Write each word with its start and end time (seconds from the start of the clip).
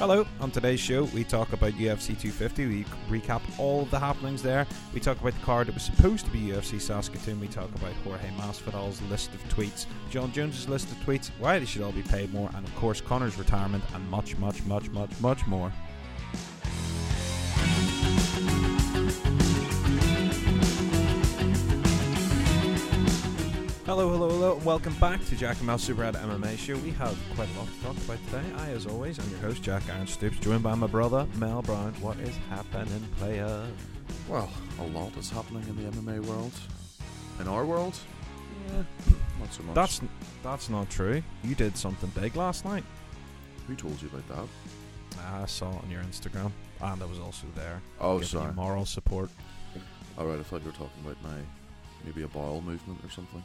Hello, 0.00 0.26
on 0.40 0.50
today's 0.50 0.80
show, 0.80 1.04
we 1.04 1.24
talk 1.24 1.52
about 1.52 1.72
UFC 1.72 2.18
250. 2.18 2.66
We 2.68 2.84
recap 3.10 3.42
all 3.58 3.84
the 3.84 3.98
happenings 3.98 4.42
there. 4.42 4.66
We 4.94 5.00
talk 5.00 5.20
about 5.20 5.34
the 5.34 5.44
card 5.44 5.66
that 5.66 5.74
was 5.74 5.82
supposed 5.82 6.24
to 6.24 6.32
be 6.32 6.38
UFC 6.38 6.80
Saskatoon. 6.80 7.38
We 7.38 7.48
talk 7.48 7.68
about 7.74 7.92
Jorge 8.02 8.30
Masvidal's 8.38 9.02
list 9.10 9.34
of 9.34 9.46
tweets, 9.50 9.84
Jon 10.08 10.32
Jones's 10.32 10.70
list 10.70 10.90
of 10.90 10.96
tweets, 11.00 11.28
why 11.38 11.58
they 11.58 11.66
should 11.66 11.82
all 11.82 11.92
be 11.92 12.00
paid 12.00 12.32
more, 12.32 12.48
and 12.54 12.66
of 12.66 12.74
course, 12.76 13.02
Conor's 13.02 13.36
retirement, 13.36 13.84
and 13.92 14.08
much, 14.08 14.38
much, 14.38 14.64
much, 14.64 14.88
much, 14.88 15.10
much 15.20 15.46
more. 15.46 15.70
Hello, 23.90 24.08
hello, 24.08 24.28
hello. 24.28 24.54
Welcome 24.64 24.94
back 25.00 25.24
to 25.24 25.34
Jack 25.34 25.56
and 25.56 25.66
Mel 25.66 25.76
Super 25.76 26.02
Rad 26.02 26.14
MMA 26.14 26.56
Show. 26.56 26.76
We 26.76 26.92
have 26.92 27.18
quite 27.34 27.48
a 27.52 27.58
lot 27.58 27.66
to 27.66 27.82
talk 27.82 27.96
about 28.04 28.24
today. 28.26 28.44
I, 28.58 28.70
as 28.70 28.86
always, 28.86 29.18
am 29.18 29.28
your 29.30 29.40
host, 29.40 29.64
Jack 29.64 29.82
Aaron 29.88 30.06
Stoops, 30.06 30.38
joined 30.38 30.62
by 30.62 30.76
my 30.76 30.86
brother, 30.86 31.26
Mel 31.34 31.60
Brown. 31.62 31.92
What 31.94 32.16
is 32.20 32.36
happening, 32.48 33.04
player? 33.16 33.66
Well, 34.28 34.48
a 34.78 34.84
lot 34.84 35.16
is 35.16 35.28
happening 35.28 35.64
in 35.68 35.74
the 35.74 35.90
MMA 35.90 36.24
world. 36.24 36.52
In 37.40 37.48
our 37.48 37.66
world, 37.66 37.98
Yeah. 38.68 38.84
not 39.40 39.52
so 39.52 39.64
much. 39.64 39.74
That's 39.74 40.00
that's 40.44 40.70
not 40.70 40.88
true. 40.88 41.20
You 41.42 41.56
did 41.56 41.76
something 41.76 42.10
big 42.10 42.36
last 42.36 42.64
night. 42.64 42.84
Who 43.66 43.74
told 43.74 44.00
you 44.00 44.08
about 44.14 44.28
that? 44.28 45.20
I 45.42 45.46
saw 45.46 45.68
it 45.68 45.82
on 45.82 45.90
your 45.90 46.02
Instagram, 46.02 46.52
and 46.80 47.02
I 47.02 47.06
was 47.06 47.18
also 47.18 47.48
there. 47.56 47.82
Oh, 48.00 48.20
sorry. 48.20 48.52
moral 48.52 48.86
support. 48.86 49.30
All 50.16 50.26
right, 50.26 50.38
I 50.38 50.44
thought 50.44 50.60
you 50.60 50.66
were 50.66 50.78
talking 50.78 51.02
about 51.04 51.20
my 51.24 51.38
maybe 52.04 52.22
a 52.22 52.28
bowel 52.28 52.60
movement 52.62 53.00
or 53.04 53.10
something. 53.10 53.42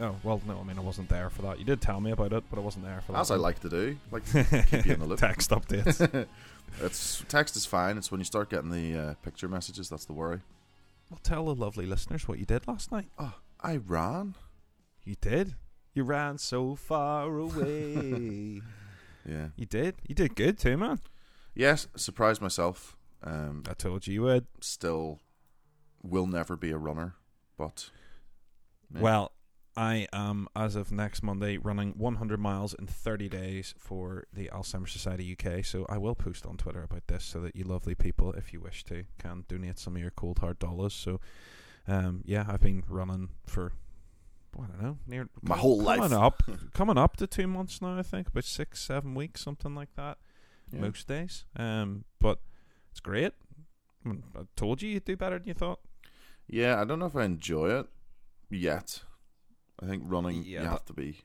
Oh 0.00 0.16
well, 0.22 0.40
no, 0.46 0.58
I 0.58 0.62
mean 0.64 0.78
I 0.78 0.82
wasn't 0.82 1.08
there 1.08 1.30
for 1.30 1.42
that. 1.42 1.58
You 1.58 1.64
did 1.64 1.80
tell 1.80 2.00
me 2.00 2.10
about 2.10 2.32
it, 2.32 2.44
but 2.50 2.58
I 2.58 2.62
wasn't 2.62 2.84
there 2.84 3.02
for 3.06 3.12
that. 3.12 3.18
As 3.20 3.30
I 3.30 3.36
like 3.36 3.60
to 3.60 3.68
do, 3.68 3.96
like 4.10 4.24
keep 4.70 4.86
you 4.86 4.94
in 4.94 5.00
the 5.00 5.06
loop. 5.06 5.18
Text 5.18 5.50
updates. 5.50 6.26
it's 6.82 7.24
text 7.28 7.56
is 7.56 7.66
fine. 7.66 7.98
It's 7.98 8.10
when 8.10 8.20
you 8.20 8.24
start 8.24 8.50
getting 8.50 8.70
the 8.70 8.98
uh, 8.98 9.14
picture 9.22 9.48
messages 9.48 9.88
that's 9.88 10.04
the 10.04 10.12
worry. 10.12 10.40
well, 11.10 11.20
tell 11.22 11.46
the 11.46 11.54
lovely 11.54 11.86
listeners 11.86 12.26
what 12.28 12.38
you 12.38 12.46
did 12.46 12.66
last 12.68 12.90
night. 12.92 13.08
Oh, 13.18 13.34
I 13.60 13.76
ran. 13.76 14.34
You 15.04 15.16
did. 15.20 15.54
You 15.94 16.04
ran 16.04 16.38
so 16.38 16.74
far 16.76 17.26
away. 17.38 18.60
Yeah. 19.28 19.48
you 19.56 19.66
did. 19.66 19.96
You 20.06 20.14
did 20.14 20.34
good 20.34 20.58
too, 20.58 20.76
man. 20.76 21.00
Yes, 21.54 21.88
surprised 21.96 22.40
myself. 22.40 22.96
Um, 23.22 23.64
I 23.68 23.74
told 23.74 24.06
you 24.06 24.14
you 24.14 24.22
would. 24.22 24.46
still 24.60 25.18
will 26.02 26.26
never 26.26 26.56
be 26.56 26.70
a 26.70 26.78
runner, 26.78 27.16
but 27.58 27.90
yeah. 28.94 29.00
Well, 29.02 29.32
I 29.76 30.08
am, 30.12 30.48
as 30.56 30.74
of 30.74 30.90
next 30.90 31.22
Monday, 31.22 31.56
running 31.56 31.94
100 31.96 32.40
miles 32.40 32.74
in 32.74 32.86
30 32.86 33.28
days 33.28 33.74
for 33.78 34.24
the 34.32 34.50
Alzheimer's 34.52 34.92
Society 34.92 35.36
UK. 35.38 35.64
So 35.64 35.86
I 35.88 35.96
will 35.96 36.14
post 36.14 36.44
on 36.44 36.56
Twitter 36.56 36.82
about 36.82 37.06
this 37.06 37.24
so 37.24 37.40
that 37.40 37.54
you 37.54 37.64
lovely 37.64 37.94
people, 37.94 38.32
if 38.32 38.52
you 38.52 38.60
wish 38.60 38.84
to, 38.84 39.04
can 39.18 39.44
donate 39.48 39.78
some 39.78 39.94
of 39.96 40.02
your 40.02 40.10
cold 40.10 40.40
hard 40.40 40.58
dollars. 40.58 40.92
So, 40.92 41.20
um, 41.86 42.22
yeah, 42.24 42.44
I've 42.48 42.60
been 42.60 42.82
running 42.88 43.30
for, 43.46 43.72
I 44.58 44.66
don't 44.66 44.82
know, 44.82 44.98
near 45.06 45.28
My 45.42 45.56
whole 45.56 45.82
coming 45.84 46.10
life. 46.10 46.12
up, 46.12 46.42
coming 46.74 46.98
up 46.98 47.16
to 47.18 47.26
two 47.26 47.46
months 47.46 47.80
now. 47.80 47.96
I 47.96 48.02
think 48.02 48.28
about 48.28 48.44
six, 48.44 48.80
seven 48.80 49.14
weeks, 49.14 49.40
something 49.40 49.74
like 49.74 49.94
that. 49.96 50.18
Yeah. 50.72 50.80
Most 50.80 51.06
days. 51.08 51.44
Um, 51.56 52.04
but 52.20 52.40
it's 52.90 53.00
great. 53.00 53.32
I, 54.04 54.08
mean, 54.08 54.24
I 54.36 54.42
told 54.56 54.82
you 54.82 54.90
you'd 54.90 55.04
do 55.04 55.16
better 55.16 55.38
than 55.38 55.46
you 55.48 55.54
thought. 55.54 55.80
Yeah, 56.48 56.80
I 56.80 56.84
don't 56.84 56.98
know 56.98 57.06
if 57.06 57.16
I 57.16 57.24
enjoy 57.24 57.70
it 57.78 57.86
yet. 58.50 59.02
I 59.82 59.86
think 59.86 60.02
running 60.06 60.44
Yeah, 60.44 60.62
you 60.62 60.68
have 60.68 60.84
to 60.86 60.92
be 60.92 61.18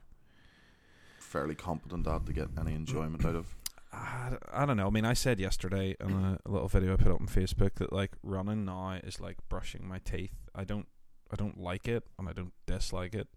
fairly 1.19 1.55
competent 1.55 2.07
at 2.07 2.25
to 2.25 2.33
get 2.33 2.49
any 2.59 2.73
enjoyment 2.73 3.25
out 3.25 3.35
of. 3.35 3.55
I, 3.91 4.37
I 4.51 4.65
don't 4.65 4.77
know. 4.77 4.87
I 4.87 4.89
mean, 4.89 5.05
I 5.05 5.13
said 5.13 5.39
yesterday 5.39 5.95
in 5.99 6.11
a, 6.11 6.39
little 6.49 6.67
video 6.67 6.93
I 6.93 6.97
put 6.97 7.11
up 7.11 7.21
on 7.21 7.27
Facebook 7.27 7.75
that 7.75 7.91
like 7.93 8.11
running 8.23 8.65
now 8.65 8.99
is 9.03 9.19
like 9.19 9.37
brushing 9.49 9.87
my 9.87 9.99
teeth. 9.99 10.35
I 10.53 10.63
don't, 10.63 10.87
I 11.31 11.35
don't 11.35 11.59
like 11.59 11.87
it, 11.87 12.03
and 12.17 12.29
I 12.29 12.33
don't 12.33 12.53
dislike 12.65 13.13
it. 13.13 13.27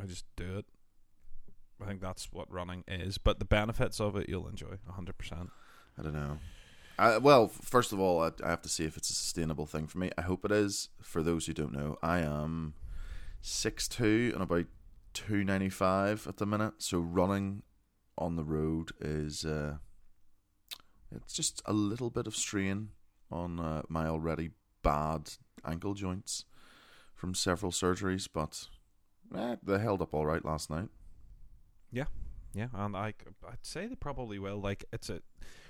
I 0.00 0.06
just 0.06 0.24
do 0.36 0.58
it. 0.58 0.66
I 1.82 1.86
think 1.86 2.00
that's 2.00 2.32
what 2.32 2.52
running 2.52 2.84
is. 2.88 3.18
But 3.18 3.38
the 3.38 3.44
benefits 3.44 4.00
of 4.00 4.16
it, 4.16 4.28
you'll 4.28 4.48
enjoy 4.48 4.76
hundred 4.88 5.18
percent. 5.18 5.50
I 5.98 6.02
don't 6.02 6.14
know. 6.14 6.38
I, 6.98 7.18
well, 7.18 7.46
first 7.46 7.92
of 7.92 8.00
all, 8.00 8.22
I, 8.22 8.30
I 8.44 8.50
have 8.50 8.62
to 8.62 8.68
see 8.68 8.84
if 8.84 8.96
it's 8.96 9.10
a 9.10 9.14
sustainable 9.14 9.66
thing 9.66 9.86
for 9.86 9.98
me. 9.98 10.10
I 10.18 10.22
hope 10.22 10.44
it 10.44 10.50
is. 10.50 10.88
For 11.00 11.22
those 11.22 11.46
who 11.46 11.52
don't 11.52 11.72
know, 11.72 11.96
I 12.02 12.20
am 12.20 12.74
six 13.40 13.88
two 13.88 14.30
and 14.34 14.42
about 14.42 14.66
two 15.14 15.44
ninety 15.44 15.68
five 15.68 16.26
at 16.26 16.36
the 16.36 16.46
minute. 16.46 16.74
So 16.78 16.98
running 16.98 17.62
on 18.16 18.36
the 18.36 18.44
road 18.44 18.90
is 19.00 19.44
uh, 19.44 19.76
it's 21.14 21.32
just 21.32 21.62
a 21.64 21.72
little 21.72 22.10
bit 22.10 22.26
of 22.26 22.36
strain 22.36 22.90
on 23.30 23.60
uh, 23.60 23.82
my 23.88 24.06
already 24.06 24.50
bad 24.82 25.30
ankle 25.64 25.94
joints 25.94 26.44
from 27.14 27.34
several 27.34 27.72
surgeries, 27.72 28.28
but 28.32 28.68
eh, 29.36 29.56
they 29.62 29.78
held 29.78 30.02
up 30.02 30.14
all 30.14 30.26
right 30.26 30.44
last 30.44 30.70
night. 30.70 30.88
Yeah, 31.90 32.04
yeah, 32.54 32.68
and 32.74 32.96
I, 32.96 33.14
I'd 33.48 33.64
say 33.64 33.86
they 33.86 33.94
probably 33.94 34.38
will. 34.38 34.60
Like 34.60 34.84
it's 34.92 35.10
a 35.10 35.20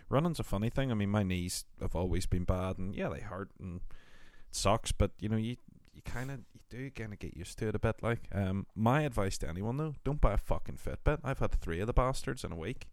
running's 0.08 0.40
a 0.40 0.44
funny 0.44 0.70
thing. 0.70 0.90
I 0.90 0.94
mean, 0.94 1.10
my 1.10 1.22
knees 1.22 1.64
have 1.80 1.94
always 1.94 2.26
been 2.26 2.44
bad, 2.44 2.78
and 2.78 2.94
yeah, 2.94 3.08
they 3.08 3.20
hurt 3.20 3.50
and 3.58 3.76
it 3.76 4.54
sucks. 4.54 4.92
But 4.92 5.12
you 5.18 5.28
know, 5.28 5.36
you 5.36 5.56
you 5.98 6.12
kind 6.12 6.30
of 6.30 6.38
you 6.52 6.60
do 6.70 6.90
kind 6.90 7.12
of 7.12 7.18
get 7.18 7.36
used 7.36 7.58
to 7.58 7.68
it 7.68 7.74
a 7.74 7.78
bit. 7.78 7.96
Like, 8.02 8.28
um, 8.32 8.66
my 8.74 9.02
advice 9.02 9.36
to 9.38 9.48
anyone 9.48 9.76
though, 9.76 9.94
don't 10.04 10.20
buy 10.20 10.34
a 10.34 10.38
fucking 10.38 10.78
Fitbit. 10.78 11.18
I've 11.24 11.40
had 11.40 11.52
three 11.52 11.80
of 11.80 11.86
the 11.86 11.92
bastards 11.92 12.44
in 12.44 12.52
a 12.52 12.56
week. 12.56 12.88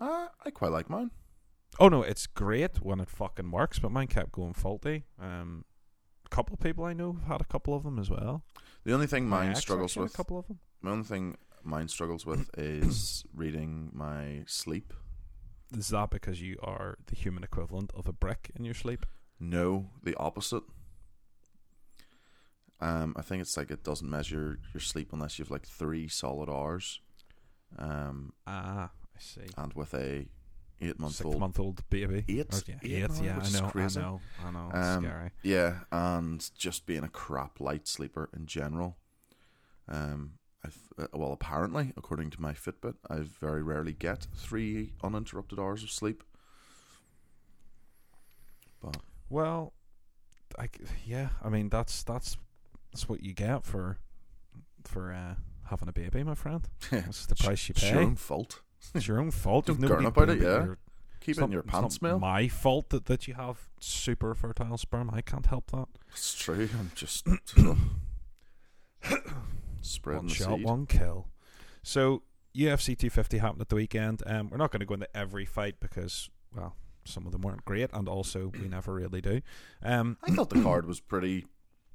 Uh, 0.00 0.28
I 0.44 0.50
quite 0.50 0.72
like 0.72 0.88
mine. 0.88 1.10
Oh 1.78 1.88
no, 1.88 2.02
it's 2.02 2.26
great 2.26 2.82
when 2.82 3.00
it 3.00 3.10
fucking 3.10 3.50
works, 3.50 3.78
but 3.78 3.92
mine 3.92 4.06
kept 4.06 4.32
going 4.32 4.54
faulty. 4.54 5.04
Um, 5.20 5.64
a 6.24 6.28
couple 6.28 6.54
of 6.54 6.60
people 6.60 6.84
I 6.84 6.92
know 6.94 7.12
have 7.12 7.24
had 7.24 7.40
a 7.40 7.44
couple 7.44 7.74
of 7.74 7.82
them 7.82 7.98
as 7.98 8.10
well. 8.10 8.44
The 8.84 8.94
only 8.94 9.06
thing 9.06 9.28
mine 9.28 9.54
struggles 9.54 9.96
with 9.96 10.12
a 10.12 10.16
couple 10.16 10.38
of 10.38 10.48
them. 10.48 10.58
My 10.80 10.90
only 10.90 11.04
thing 11.04 11.36
mine 11.62 11.88
struggles 11.88 12.24
with 12.24 12.50
is 12.58 13.24
reading 13.34 13.90
my 13.92 14.42
sleep. 14.46 14.94
Is 15.76 15.88
that 15.88 16.10
because 16.10 16.42
you 16.42 16.56
are 16.62 16.98
the 17.06 17.16
human 17.16 17.44
equivalent 17.44 17.90
of 17.94 18.06
a 18.06 18.12
brick 18.12 18.50
in 18.54 18.64
your 18.64 18.74
sleep? 18.74 19.06
No, 19.40 19.90
the 20.02 20.14
opposite. 20.16 20.62
Um, 22.82 23.14
I 23.16 23.22
think 23.22 23.40
it's 23.40 23.56
like 23.56 23.70
it 23.70 23.84
doesn't 23.84 24.10
measure 24.10 24.58
your 24.74 24.80
sleep 24.80 25.12
unless 25.12 25.38
you 25.38 25.44
have 25.44 25.50
like 25.52 25.66
three 25.66 26.08
solid 26.08 26.48
hours. 26.50 27.00
Um, 27.78 28.32
Ah, 28.46 28.90
I 29.16 29.20
see. 29.20 29.46
and 29.56 29.72
with 29.74 29.94
a 29.94 30.26
eight 30.80 30.98
month 30.98 31.14
Six 31.14 31.26
old, 31.26 31.38
month 31.38 31.60
old 31.60 31.88
baby. 31.90 32.24
Eight? 32.28 32.52
Or, 32.52 32.60
yeah, 32.66 32.74
Eight 32.82 32.90
eight, 33.04 33.22
yeah, 33.22 33.36
which 33.38 33.54
I 33.54 33.60
know, 33.60 33.68
crazy. 33.68 34.00
I 34.00 34.02
know, 34.02 34.20
I 34.44 34.50
know. 34.50 34.68
It's 34.74 34.86
Um, 34.96 35.04
scary. 35.04 35.30
yeah, 35.44 35.80
and 35.92 36.50
just 36.58 36.84
being 36.86 37.04
a 37.04 37.08
crap 37.08 37.60
light 37.60 37.86
sleeper 37.86 38.28
in 38.36 38.46
general. 38.46 38.98
Um, 39.88 40.38
I've, 40.64 40.78
uh, 40.98 41.06
well, 41.12 41.32
apparently, 41.32 41.92
according 41.96 42.30
to 42.30 42.42
my 42.42 42.52
Fitbit, 42.52 42.94
I 43.08 43.18
very 43.20 43.62
rarely 43.62 43.92
get 43.92 44.26
three 44.34 44.92
uninterrupted 45.04 45.58
hours 45.58 45.82
of 45.84 45.90
sleep. 45.90 46.24
But 48.80 48.96
Well, 49.28 49.72
I 50.58 50.68
yeah, 51.06 51.30
I 51.42 51.48
mean 51.48 51.68
that's 51.68 52.02
that's 52.02 52.36
that's 52.92 53.08
what 53.08 53.22
you 53.22 53.32
get 53.34 53.64
for 53.64 53.98
for 54.84 55.12
uh, 55.12 55.34
having 55.70 55.88
a 55.88 55.92
baby, 55.92 56.22
my 56.22 56.34
friend. 56.34 56.68
That's 56.90 57.26
the 57.26 57.36
price 57.36 57.68
you 57.68 57.72
it's 57.76 57.82
pay. 57.84 57.92
your 57.92 58.00
own 58.02 58.16
fault. 58.16 58.60
It's 58.94 59.06
your 59.08 59.20
own 59.20 59.30
fault. 59.42 59.66
Don't 59.66 59.80
gurn 59.80 60.04
about 60.06 60.28
it, 60.30 60.40
yeah. 60.40 60.64
your- 60.64 60.78
Keep 61.20 61.36
it 61.36 61.38
in 61.38 61.42
not- 61.42 61.52
your 61.52 61.62
pants, 61.62 62.02
Mel. 62.02 62.18
My 62.18 62.48
fault 62.48 62.88
that, 62.90 63.04
that 63.06 63.28
you 63.28 63.34
have 63.34 63.68
super 63.78 64.34
fertile 64.34 64.76
sperm. 64.76 65.08
I 65.14 65.20
can't 65.22 65.46
help 65.46 65.70
that. 65.70 65.86
It's 66.10 66.34
true. 66.34 66.68
I'm 66.78 66.90
just 66.96 67.26
spreading 69.80 70.22
one 70.22 70.28
shot, 70.28 70.56
seed. 70.56 70.64
one 70.64 70.86
kill. 70.86 71.28
So 71.82 72.22
UFC 72.56 72.86
250 72.98 73.38
happened 73.38 73.60
at 73.62 73.68
the 73.68 73.76
weekend. 73.76 74.22
Um, 74.26 74.50
we're 74.50 74.56
not 74.56 74.70
going 74.70 74.80
to 74.80 74.86
go 74.86 74.94
into 74.94 75.16
every 75.16 75.44
fight 75.44 75.76
because, 75.80 76.28
well, 76.54 76.76
some 77.04 77.26
of 77.26 77.32
them 77.32 77.42
weren't 77.42 77.64
great, 77.64 77.90
and 77.92 78.08
also 78.08 78.52
we 78.60 78.68
never 78.68 78.94
really 78.94 79.20
do. 79.20 79.40
Um, 79.82 80.16
I 80.22 80.30
thought 80.32 80.50
the 80.50 80.62
card 80.62 80.86
was 80.86 81.00
pretty, 81.00 81.46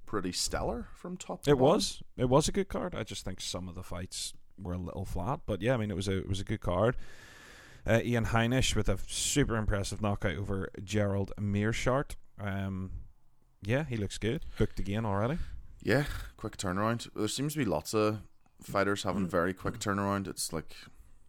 pretty 0.07 0.31
stellar 0.31 0.87
from 0.95 1.15
top. 1.17 1.43
to 1.43 1.51
it 1.51 1.53
bottom. 1.53 1.65
was 1.75 2.01
it 2.17 2.25
was 2.29 2.47
a 2.47 2.51
good 2.51 2.67
card. 2.69 2.95
I 2.95 3.03
just 3.03 3.23
think 3.23 3.39
some 3.41 3.67
of 3.69 3.75
the 3.75 3.83
fights 3.83 4.33
were 4.59 4.73
a 4.73 4.77
little 4.79 5.05
flat, 5.05 5.41
but 5.45 5.61
yeah, 5.61 5.75
I 5.75 5.77
mean 5.77 5.91
it 5.91 5.95
was 5.95 6.07
a 6.07 6.17
it 6.17 6.27
was 6.27 6.39
a 6.39 6.43
good 6.43 6.61
card. 6.61 6.97
Uh, 7.85 8.01
Ian 8.03 8.25
Heinisch 8.25 8.75
with 8.75 8.89
a 8.89 8.97
super 9.07 9.55
impressive 9.55 10.01
knockout 10.01 10.35
over 10.35 10.69
Gerald 10.83 11.31
Meerschaert. 11.39 12.15
Um, 12.39 12.91
yeah, 13.61 13.85
he 13.85 13.95
looks 13.97 14.17
good. 14.17 14.43
Booked 14.57 14.79
again 14.79 15.05
already. 15.05 15.37
Yeah, 15.83 16.05
quick 16.35 16.57
turnaround. 16.57 17.07
There 17.15 17.27
seems 17.27 17.53
to 17.53 17.59
be 17.59 17.65
lots 17.65 17.93
of 17.93 18.19
fighters 18.61 19.03
having 19.03 19.27
Mm. 19.27 19.31
very 19.31 19.53
quick 19.53 19.79
turnaround. 19.79 20.27
It's 20.27 20.51
like 20.51 20.75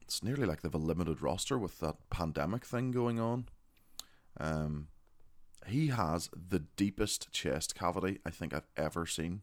it's 0.00 0.22
nearly 0.22 0.46
like 0.46 0.62
they've 0.62 0.74
a 0.74 0.78
limited 0.78 1.20
roster 1.22 1.58
with 1.58 1.78
that 1.80 1.96
pandemic 2.10 2.64
thing 2.64 2.90
going 2.90 3.20
on. 3.20 3.46
Um, 4.40 4.88
he 5.70 5.88
has 5.88 6.30
the 6.32 6.60
deepest 6.76 7.30
chest 7.32 7.74
cavity 7.74 8.18
I 8.24 8.30
think 8.30 8.52
I've 8.54 8.66
ever 8.76 9.06
seen. 9.06 9.42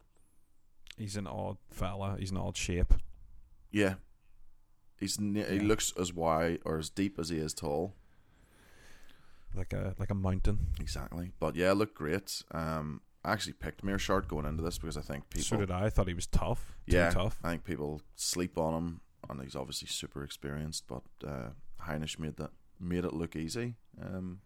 He's 0.97 1.17
an 1.17 1.27
odd 1.27 1.57
fella. 1.69 2.15
He's 2.19 2.31
an 2.31 2.37
odd 2.37 2.55
shape. 2.57 2.93
Yeah, 3.71 3.95
he's 4.97 5.19
ne- 5.19 5.43
he 5.49 5.59
looks 5.59 5.93
as 5.99 6.13
wide 6.13 6.59
or 6.65 6.77
as 6.77 6.89
deep 6.89 7.19
as 7.19 7.29
he 7.29 7.37
is 7.37 7.53
tall. 7.53 7.93
like 9.53 9.73
a 9.73 9.93
like 9.99 10.09
a 10.09 10.15
mountain. 10.15 10.67
Exactly. 10.79 11.31
But 11.39 11.55
yeah, 11.55 11.71
looked 11.73 11.95
great. 11.95 12.41
Um, 12.51 13.01
I 13.23 13.33
actually 13.33 13.53
picked 13.53 13.83
Meerschaert 13.83 14.27
going 14.27 14.45
into 14.45 14.63
this 14.63 14.77
because 14.77 14.97
I 14.97 15.01
think 15.01 15.29
people. 15.29 15.45
so 15.45 15.57
did 15.57 15.71
I. 15.71 15.85
I 15.85 15.89
thought 15.89 16.07
he 16.07 16.13
was 16.13 16.27
tough. 16.27 16.75
Yeah, 16.85 17.09
tough. 17.09 17.39
I 17.43 17.49
think 17.51 17.63
people 17.65 18.01
sleep 18.15 18.57
on 18.57 18.73
him, 18.73 19.01
and 19.29 19.41
he's 19.41 19.55
obviously 19.55 19.87
super 19.87 20.23
experienced. 20.23 20.85
But 20.87 21.03
uh, 21.27 21.49
Heinisch 21.83 22.19
made 22.19 22.37
that 22.37 22.51
made 22.79 23.03
it 23.03 23.13
look 23.13 23.35
easy. 23.35 23.75
Um, 24.01 24.39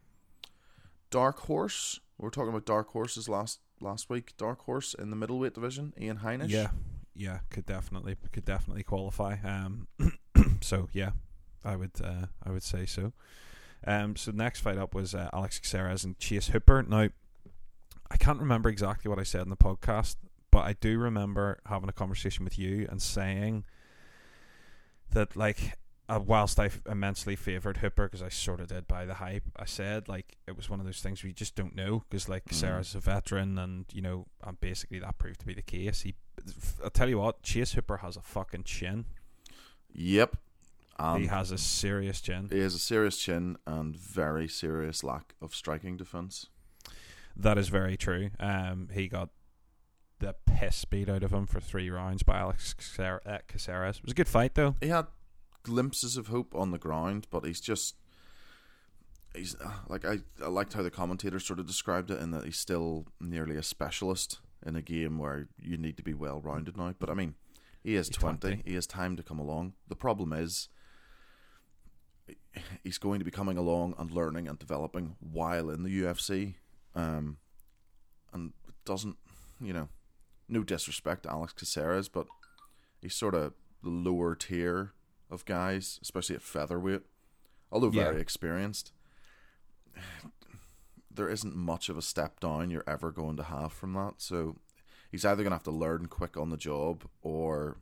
Dark 1.10 1.40
Horse. 1.42 2.00
We 2.18 2.24
were 2.24 2.32
talking 2.32 2.50
about 2.50 2.66
Dark 2.66 2.90
Horses 2.90 3.30
last 3.30 3.60
last 3.82 4.10
week. 4.10 4.34
Dark 4.38 4.62
Horse 4.62 4.94
in 4.94 5.10
the 5.10 5.16
middleweight 5.16 5.54
division. 5.54 5.94
Ian 6.00 6.18
Heinisch. 6.18 6.50
Yeah, 6.50 6.72
yeah, 7.16 7.40
could 7.50 7.66
definitely 7.66 8.16
could 8.32 8.46
definitely 8.46 8.84
qualify. 8.84 9.38
Um, 9.44 9.88
so 10.62 10.90
yeah, 10.94 11.12
I 11.64 11.76
would 11.76 11.92
uh, 12.04 12.28
I 12.44 12.52
would 12.52 12.64
say 12.64 12.86
so. 12.86 13.14
Um, 13.86 14.16
so 14.16 14.32
the 14.32 14.38
next 14.38 14.60
fight 14.60 14.78
up 14.78 14.94
was 14.94 15.16
uh, 15.16 15.30
Alex 15.34 15.60
Caceres 15.60 16.04
and 16.04 16.20
Chase 16.20 16.48
Hooper. 16.50 16.84
Now, 16.84 17.10
I 18.12 18.18
can't 18.18 18.40
remember 18.40 18.70
exactly 18.70 19.10
what 19.10 19.20
I 19.20 19.24
said 19.24 19.42
in 19.44 19.50
the 19.50 19.56
podcast, 19.56 20.18
but 20.52 20.60
I 20.60 20.74
do 20.74 20.98
remember 21.00 21.60
having 21.66 21.88
a 21.88 21.94
conversation 21.94 22.44
with 22.44 22.60
you 22.60 22.88
and 22.90 23.02
saying 23.02 23.66
that 25.12 25.36
like. 25.36 25.78
Uh, 26.10 26.20
whilst 26.20 26.60
I 26.60 26.66
f- 26.66 26.82
immensely 26.90 27.36
favoured 27.36 27.78
Hooper 27.78 28.06
because 28.08 28.24
I 28.24 28.30
sort 28.30 28.60
of 28.60 28.68
did 28.68 28.88
by 28.88 29.06
the 29.06 29.14
hype, 29.16 29.44
I 29.56 29.66
said 29.66 30.08
like 30.08 30.38
it 30.48 30.58
was 30.58 30.70
one 30.70 30.80
of 30.80 30.86
those 30.86 31.02
things 31.02 31.24
we 31.24 31.32
just 31.34 31.56
don't 31.56 31.76
know 31.76 32.04
because 32.10 32.28
like 32.28 32.46
Mm. 32.46 32.54
Sarah's 32.54 32.96
a 32.96 33.00
veteran 33.00 33.58
and 33.60 33.86
you 33.94 34.02
know 34.02 34.26
and 34.44 34.60
basically 34.60 34.98
that 35.00 35.18
proved 35.20 35.40
to 35.42 35.46
be 35.46 35.54
the 35.54 35.62
case. 35.62 36.02
He 36.02 36.16
I'll 36.84 36.90
tell 36.90 37.10
you 37.10 37.20
what, 37.20 37.44
Chase 37.44 37.74
Hooper 37.74 37.98
has 37.98 38.18
a 38.18 38.22
fucking 38.22 38.64
chin. 38.64 39.06
Yep. 39.94 40.38
He 41.18 41.28
has 41.28 41.52
a 41.52 41.58
serious 41.58 42.20
chin. 42.20 42.50
he 42.52 42.60
has 42.60 42.76
a 42.76 42.80
serious 42.80 43.18
chin 43.18 43.58
and 43.66 43.96
very 43.96 44.50
serious 44.50 45.02
lack 45.04 45.34
of 45.42 45.56
striking 45.56 45.96
defense. 45.96 46.48
That 47.38 47.58
is 47.58 47.70
very 47.70 47.96
true. 47.96 48.32
Um, 48.38 48.90
he 48.92 49.08
got 49.08 49.30
the 50.20 50.36
piss 50.46 50.84
beat 50.84 51.08
out 51.08 51.24
of 51.24 51.32
him 51.32 51.46
for 51.48 51.62
three 51.62 51.90
rounds 51.90 52.24
by 52.24 52.38
Alex 52.40 52.76
uh, 53.00 53.38
Caceres. 53.48 53.98
It 53.98 54.04
was 54.04 54.12
a 54.12 54.16
good 54.16 54.28
fight 54.28 54.56
though. 54.56 54.76
he 54.82 54.90
had 54.90 55.08
glimpses 55.64 56.18
of 56.18 56.28
hope 56.28 56.56
on 56.56 56.72
the 56.72 56.78
ground, 56.78 57.28
but 57.30 57.46
he's 57.46 57.62
just 57.62 57.96
he's 59.36 59.56
like 59.88 60.06
I, 60.06 60.20
I 60.44 60.48
liked 60.48 60.74
how 60.74 60.82
the 60.82 60.92
commentator 60.92 61.40
sort 61.40 61.60
of 61.60 61.68
described 61.68 62.12
it 62.12 62.20
in 62.20 62.32
that 62.32 62.46
he's 62.46 62.58
still 62.58 63.08
nearly 63.20 63.56
a 63.56 63.64
specialist 63.64 64.40
in 64.66 64.76
a 64.76 64.82
game 64.82 65.18
where 65.18 65.48
you 65.62 65.78
need 65.78 65.98
to 65.98 66.04
be 66.04 66.14
well 66.14 66.42
rounded 66.42 66.78
now. 66.78 66.94
But 67.00 67.10
I 67.10 67.14
mean, 67.14 67.36
he 67.84 67.96
is 67.96 68.08
He's 68.08 68.18
20. 68.18 68.40
20. 68.40 68.62
He 68.66 68.76
has 68.76 68.88
time 68.88 69.16
to 69.16 69.24
come 69.24 69.40
along. 69.40 69.74
The 69.88 69.96
problem 69.96 70.34
is 70.34 70.70
he's 72.84 72.98
going 72.98 73.20
to 73.20 73.26
be 73.26 73.32
coming 73.32 73.58
along 73.58 73.96
and 73.98 74.12
learning 74.12 74.48
and 74.48 74.60
developing 74.60 75.16
while 75.20 75.70
in 75.70 75.84
the 75.84 76.04
UFC. 76.04 76.56
Um, 76.96 77.38
and 78.34 78.54
it 78.68 78.76
doesn't, 78.86 79.18
you 79.62 79.74
know, 79.74 79.90
no 80.48 80.64
disrespect 80.64 81.24
to 81.24 81.32
Alex 81.32 81.54
Caceres, 81.54 82.10
but 82.10 82.28
he's 83.02 83.16
sort 83.16 83.36
of 83.36 83.54
the 83.84 83.90
lower 83.90 84.36
tier 84.36 84.94
of 85.30 85.46
guys, 85.46 86.00
especially 86.02 86.36
at 86.36 86.42
featherweight. 86.42 87.04
Although 87.72 87.90
very 87.90 88.16
Yeah. 88.16 88.22
experienced, 88.22 88.92
there 91.12 91.30
isn't 91.30 91.56
much 91.56 91.90
of 91.90 91.98
a 91.98 92.02
step 92.02 92.40
down 92.40 92.70
you're 92.70 92.84
ever 92.88 93.12
going 93.12 93.38
to 93.38 93.44
have 93.44 93.74
from 93.74 93.94
that. 93.94 94.16
So 94.18 94.58
he's 95.12 95.26
either 95.26 95.44
going 95.44 95.52
to 95.52 95.56
have 95.56 95.64
to 95.64 95.72
learn 95.72 96.08
quick 96.08 96.38
on 96.38 96.50
the 96.50 96.58
job 96.58 97.08
or 97.22 97.78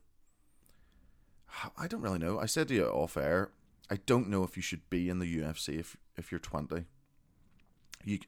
I 1.78 1.88
don't 1.88 2.02
really 2.02 2.20
know. 2.20 2.40
I 2.40 2.46
said 2.46 2.68
to 2.70 2.74
you 2.74 2.86
off 2.88 3.18
air, 3.18 3.52
I 3.90 3.98
don't 4.06 4.30
know 4.30 4.44
if 4.44 4.56
you 4.58 4.62
should 4.64 4.90
be 4.90 5.10
in 5.10 5.20
the 5.20 5.38
UFC 5.40 5.80
if 5.80 5.98
if 6.18 6.32
you're 6.32 6.40
20. 6.40 6.86
You 8.04 8.20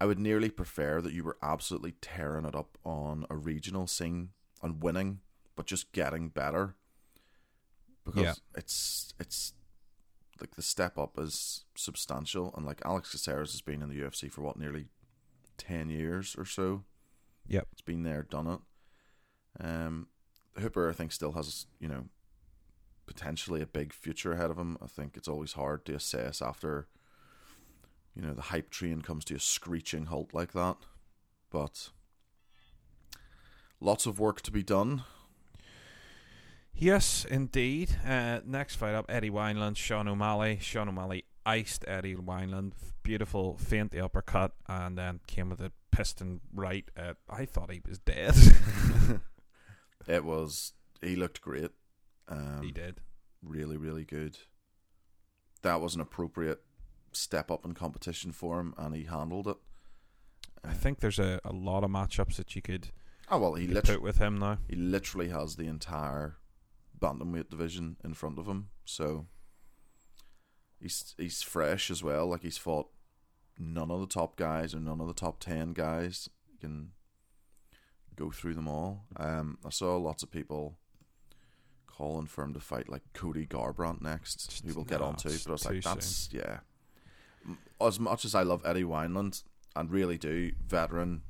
I 0.00 0.04
would 0.06 0.18
nearly 0.18 0.50
prefer 0.50 1.00
that 1.00 1.12
you 1.14 1.24
were 1.24 1.38
absolutely 1.42 1.92
tearing 2.02 2.44
it 2.44 2.54
up 2.54 2.76
on 2.84 3.24
a 3.30 3.36
regional 3.36 3.86
scene 3.86 4.30
and 4.62 4.82
winning, 4.82 5.20
but 5.56 5.66
just 5.66 5.92
getting 5.92 6.28
better. 6.28 6.74
Because 8.06 8.22
Yeah. 8.22 8.34
it's 8.54 9.12
it's 9.20 9.52
like 10.40 10.54
the 10.54 10.62
step 10.62 10.96
up 10.96 11.18
is 11.18 11.64
substantial, 11.74 12.54
and 12.56 12.64
like 12.64 12.80
Alex 12.84 13.10
Caceres 13.12 13.52
has 13.52 13.60
been 13.60 13.82
in 13.82 13.88
the 13.90 14.00
UFC 14.00 14.30
for 14.30 14.40
what 14.40 14.56
nearly 14.58 14.86
ten 15.58 15.90
years 15.90 16.34
or 16.38 16.44
so. 16.46 16.84
Yep. 17.48 17.68
It's 17.72 17.80
been 17.82 18.02
there, 18.04 18.22
done 18.22 18.46
it. 18.46 18.60
Um, 19.64 20.08
Hooper, 20.58 20.88
I 20.88 20.92
think, 20.92 21.12
still 21.12 21.32
has 21.32 21.66
you 21.80 21.88
know 21.88 22.06
potentially 23.06 23.60
a 23.60 23.66
big 23.66 23.92
future 23.92 24.32
ahead 24.32 24.50
of 24.50 24.58
him. 24.58 24.78
I 24.82 24.86
think 24.86 25.16
it's 25.16 25.28
always 25.28 25.52
hard 25.52 25.84
to 25.86 25.94
assess 25.94 26.40
after 26.40 26.86
you 28.14 28.22
know 28.22 28.34
the 28.34 28.42
hype 28.42 28.70
train 28.70 29.02
comes 29.02 29.24
to 29.26 29.34
a 29.34 29.40
screeching 29.40 30.06
halt 30.06 30.32
like 30.32 30.52
that. 30.52 30.76
But 31.50 31.90
lots 33.80 34.06
of 34.06 34.18
work 34.20 34.42
to 34.42 34.50
be 34.52 34.62
done. 34.62 35.04
Yes, 36.78 37.24
indeed. 37.24 37.96
Uh, 38.06 38.40
next 38.44 38.76
fight 38.76 38.94
up, 38.94 39.06
Eddie 39.08 39.30
Wineland, 39.30 39.76
Sean 39.76 40.06
O'Malley. 40.08 40.58
Sean 40.60 40.88
O'Malley 40.88 41.24
iced 41.46 41.84
Eddie 41.88 42.16
Wineland. 42.16 42.72
Beautiful, 43.02 43.56
feint 43.56 43.92
the 43.92 44.00
uppercut, 44.04 44.52
and 44.68 44.98
then 44.98 45.20
came 45.26 45.48
with 45.48 45.60
a 45.60 45.72
piston 45.90 46.40
right. 46.52 46.84
Uh, 46.96 47.14
I 47.30 47.44
thought 47.46 47.70
he 47.70 47.80
was 47.86 47.98
dead. 47.98 48.34
It 50.08 50.24
was 50.24 50.72
he 51.02 51.16
looked 51.16 51.40
great. 51.40 51.70
Um, 52.28 52.60
he 52.62 52.70
did. 52.70 53.00
really, 53.42 53.76
really 53.76 54.04
good. 54.04 54.38
That 55.62 55.80
was 55.80 55.96
an 55.96 56.00
appropriate 56.00 56.60
step 57.10 57.50
up 57.50 57.64
in 57.64 57.74
competition 57.74 58.30
for 58.30 58.60
him, 58.60 58.72
and 58.78 58.94
he 58.94 59.02
handled 59.04 59.48
it. 59.48 59.56
I 60.64 60.74
think 60.74 61.00
there's 61.00 61.18
a, 61.18 61.40
a 61.44 61.52
lot 61.52 61.82
of 61.82 61.90
matchups 61.90 62.36
that 62.36 62.54
you 62.54 62.62
could, 62.62 62.90
Oh 63.30 63.38
well, 63.38 63.54
he 63.54 63.66
literally 63.66 64.00
with 64.00 64.18
him 64.18 64.38
now. 64.38 64.58
he 64.68 64.76
literally 64.76 65.28
has 65.30 65.56
the 65.56 65.66
entire 65.66 66.36
bantamweight 67.00 67.50
division 67.50 67.96
in 68.04 68.14
front 68.14 68.38
of 68.38 68.46
him. 68.46 68.68
So 68.84 69.26
he's 70.80 71.14
he's 71.18 71.42
fresh 71.42 71.90
as 71.90 72.02
well. 72.02 72.26
Like 72.26 72.42
he's 72.42 72.58
fought 72.58 72.88
none 73.58 73.90
of 73.90 74.00
the 74.00 74.06
top 74.06 74.36
guys 74.36 74.74
or 74.74 74.80
none 74.80 75.00
of 75.00 75.06
the 75.06 75.14
top 75.14 75.40
ten 75.40 75.72
guys. 75.72 76.28
You 76.52 76.58
can 76.58 76.90
go 78.16 78.30
through 78.30 78.54
them 78.54 78.68
all. 78.68 79.04
Um, 79.16 79.58
I 79.64 79.70
saw 79.70 79.96
lots 79.96 80.22
of 80.22 80.30
people 80.30 80.78
calling 81.86 82.26
for 82.26 82.44
him 82.44 82.52
to 82.54 82.60
fight 82.60 82.88
like 82.88 83.02
Cody 83.14 83.46
Garbrandt 83.46 84.02
next. 84.02 84.50
Just- 84.50 84.66
who 84.66 84.74
we'll 84.74 84.84
get 84.84 85.00
no, 85.00 85.06
on 85.06 85.16
to, 85.16 85.28
it's 85.28 85.44
but 85.44 85.50
I 85.50 85.52
was 85.52 85.64
like, 85.64 85.82
that's 85.82 86.28
yeah. 86.32 86.58
As 87.80 88.00
much 88.00 88.24
as 88.24 88.34
I 88.34 88.42
love 88.42 88.62
Eddie 88.64 88.84
Wineland 88.84 89.44
and 89.76 89.90
really 89.90 90.18
do, 90.18 90.52
veteran, 90.66 91.22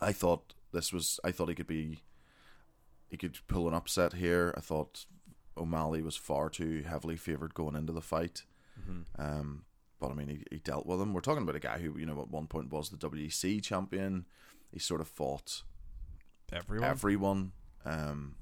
I 0.00 0.12
thought 0.12 0.54
this 0.72 0.92
was. 0.92 1.20
I 1.22 1.30
thought 1.30 1.48
he 1.48 1.54
could 1.54 1.66
be 1.66 2.00
he 3.10 3.16
could 3.16 3.38
pull 3.48 3.68
an 3.68 3.74
upset 3.74 4.14
here. 4.14 4.54
I 4.56 4.60
thought 4.60 5.06
O'Malley 5.56 6.00
was 6.00 6.16
far 6.16 6.48
too 6.48 6.84
heavily 6.88 7.16
favored 7.16 7.54
going 7.54 7.74
into 7.74 7.92
the 7.92 8.00
fight. 8.00 8.44
Mm-hmm. 8.80 9.20
Um, 9.20 9.64
but 9.98 10.10
I 10.10 10.14
mean, 10.14 10.28
he, 10.28 10.44
he 10.50 10.58
dealt 10.58 10.86
with 10.86 11.00
him. 11.00 11.12
We're 11.12 11.20
talking 11.20 11.42
about 11.42 11.56
a 11.56 11.60
guy 11.60 11.78
who, 11.78 11.98
you 11.98 12.06
know, 12.06 12.20
at 12.20 12.30
one 12.30 12.46
point 12.46 12.72
was 12.72 12.88
the 12.88 12.96
WEC 12.96 13.62
champion. 13.62 14.26
He 14.72 14.78
sort 14.78 15.00
of 15.00 15.08
fought 15.08 15.62
Everyone. 16.52 16.88
everyone. 16.88 17.52
Um, 17.84 18.36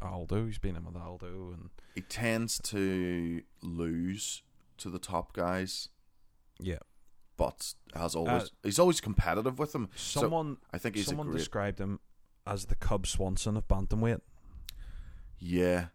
Aldo, 0.00 0.46
he's 0.46 0.58
been 0.58 0.76
in 0.76 0.84
with 0.84 0.96
Aldo, 0.96 1.52
and 1.54 1.70
he 1.94 2.00
tends 2.00 2.58
to 2.64 3.42
lose 3.62 4.42
to 4.78 4.90
the 4.90 4.98
top 4.98 5.32
guys, 5.32 5.88
yeah. 6.58 6.78
but 7.36 7.74
has 7.94 8.14
always 8.16 8.44
Uh, 8.44 8.46
he's 8.64 8.78
always 8.78 9.00
competitive 9.00 9.58
with 9.58 9.72
them. 9.72 9.90
Someone, 9.94 10.56
I 10.72 10.78
think 10.78 10.96
he's 10.96 11.06
someone 11.06 11.30
described 11.30 11.78
him 11.78 12.00
as 12.46 12.66
the 12.66 12.74
Cub 12.74 13.06
Swanson 13.06 13.56
of 13.56 13.66
bantamweight, 13.68 14.20
yeah, 15.38 15.86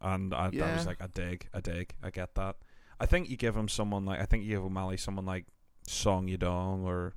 and 0.00 0.34
I, 0.34 0.44
that 0.46 0.54
Yeah. 0.54 0.74
was 0.74 0.86
like 0.86 1.00
a 1.00 1.08
dig, 1.08 1.48
a 1.52 1.60
dig. 1.62 1.94
I 2.02 2.10
get 2.10 2.34
that. 2.34 2.56
I 2.98 3.06
think 3.06 3.28
you 3.30 3.36
give 3.36 3.56
him 3.56 3.68
someone 3.68 4.04
like 4.04 4.20
I 4.20 4.24
think 4.26 4.44
you 4.44 4.50
give 4.50 4.64
O'Malley 4.64 4.96
someone 4.96 5.26
like 5.26 5.46
Song 5.86 6.26
Yadong 6.28 6.84
or 6.84 7.14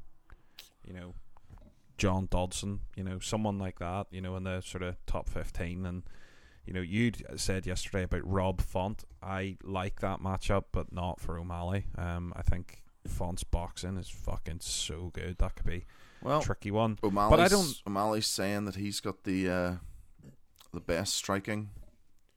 you 0.86 0.94
know 0.94 1.14
John 1.98 2.28
Dodson, 2.30 2.82
you 2.96 3.04
know 3.04 3.20
someone 3.20 3.58
like 3.60 3.80
that, 3.80 4.08
you 4.12 4.22
know 4.22 4.36
in 4.36 4.44
the 4.44 4.62
sort 4.62 4.84
of 4.84 4.96
top 5.06 5.28
fifteen, 5.30 5.86
and 5.86 6.04
you 6.66 6.74
know 6.74 6.82
you 6.82 7.12
said 7.36 7.66
yesterday 7.66 8.04
about 8.04 8.26
Rob 8.26 8.62
Font. 8.62 9.04
I 9.22 9.58
like 9.64 10.00
that 10.02 10.20
matchup, 10.20 10.66
but 10.72 10.92
not 10.92 11.20
for 11.20 11.38
O'Malley. 11.38 11.86
Um, 11.98 12.34
I 12.36 12.42
think 12.44 12.84
Font's 13.08 13.44
boxing 13.44 13.98
is 13.98 14.10
fucking 14.10 14.60
so 14.62 15.12
good. 15.14 15.38
That 15.40 15.56
could 15.56 15.66
be 15.66 15.86
well, 16.24 16.42
tricky 16.42 16.72
one. 16.72 16.98
O'Malley's, 17.04 17.52
don't- 17.52 17.82
O'Malley's 17.88 18.28
saying 18.28 18.66
that 18.66 18.76
he's 18.76 19.00
got 19.00 19.24
the 19.24 19.50
uh, 19.50 19.74
the 20.74 20.80
best 20.80 21.14
striking 21.14 21.70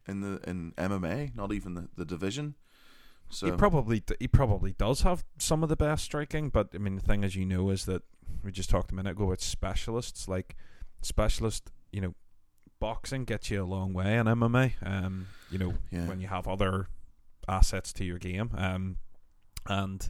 in 0.06 0.20
the 0.20 0.40
in 0.48 0.72
MMA, 0.76 1.34
not 1.34 1.52
even 1.52 1.74
the, 1.74 1.88
the 1.96 2.04
division. 2.04 2.54
So 3.28 3.46
He 3.46 3.52
probably 3.52 4.02
he 4.20 4.28
probably 4.28 4.72
does 4.72 5.02
have 5.02 5.24
some 5.38 5.62
of 5.62 5.68
the 5.68 5.76
best 5.76 6.04
striking, 6.04 6.48
but 6.48 6.68
I 6.74 6.78
mean 6.78 6.94
the 6.96 7.02
thing 7.02 7.24
as 7.24 7.34
you 7.34 7.44
know 7.44 7.70
is 7.70 7.84
that 7.86 8.02
we 8.44 8.52
just 8.52 8.70
talked 8.70 8.92
a 8.92 8.94
minute 8.94 9.10
ago 9.12 9.24
about 9.24 9.40
specialists. 9.40 10.28
Like 10.28 10.54
specialist, 11.02 11.70
you 11.92 12.00
know, 12.00 12.14
boxing 12.78 13.24
gets 13.24 13.50
you 13.50 13.62
a 13.62 13.64
long 13.64 13.92
way 13.92 14.16
in 14.16 14.26
MMA. 14.26 14.74
Um, 14.84 15.26
you 15.50 15.58
know, 15.58 15.74
yeah, 15.90 16.06
when 16.06 16.20
you 16.20 16.28
have 16.28 16.46
other 16.46 16.86
assets 17.48 17.92
to 17.94 18.04
your 18.04 18.18
game. 18.18 18.50
Um, 18.56 18.96
and 19.66 20.08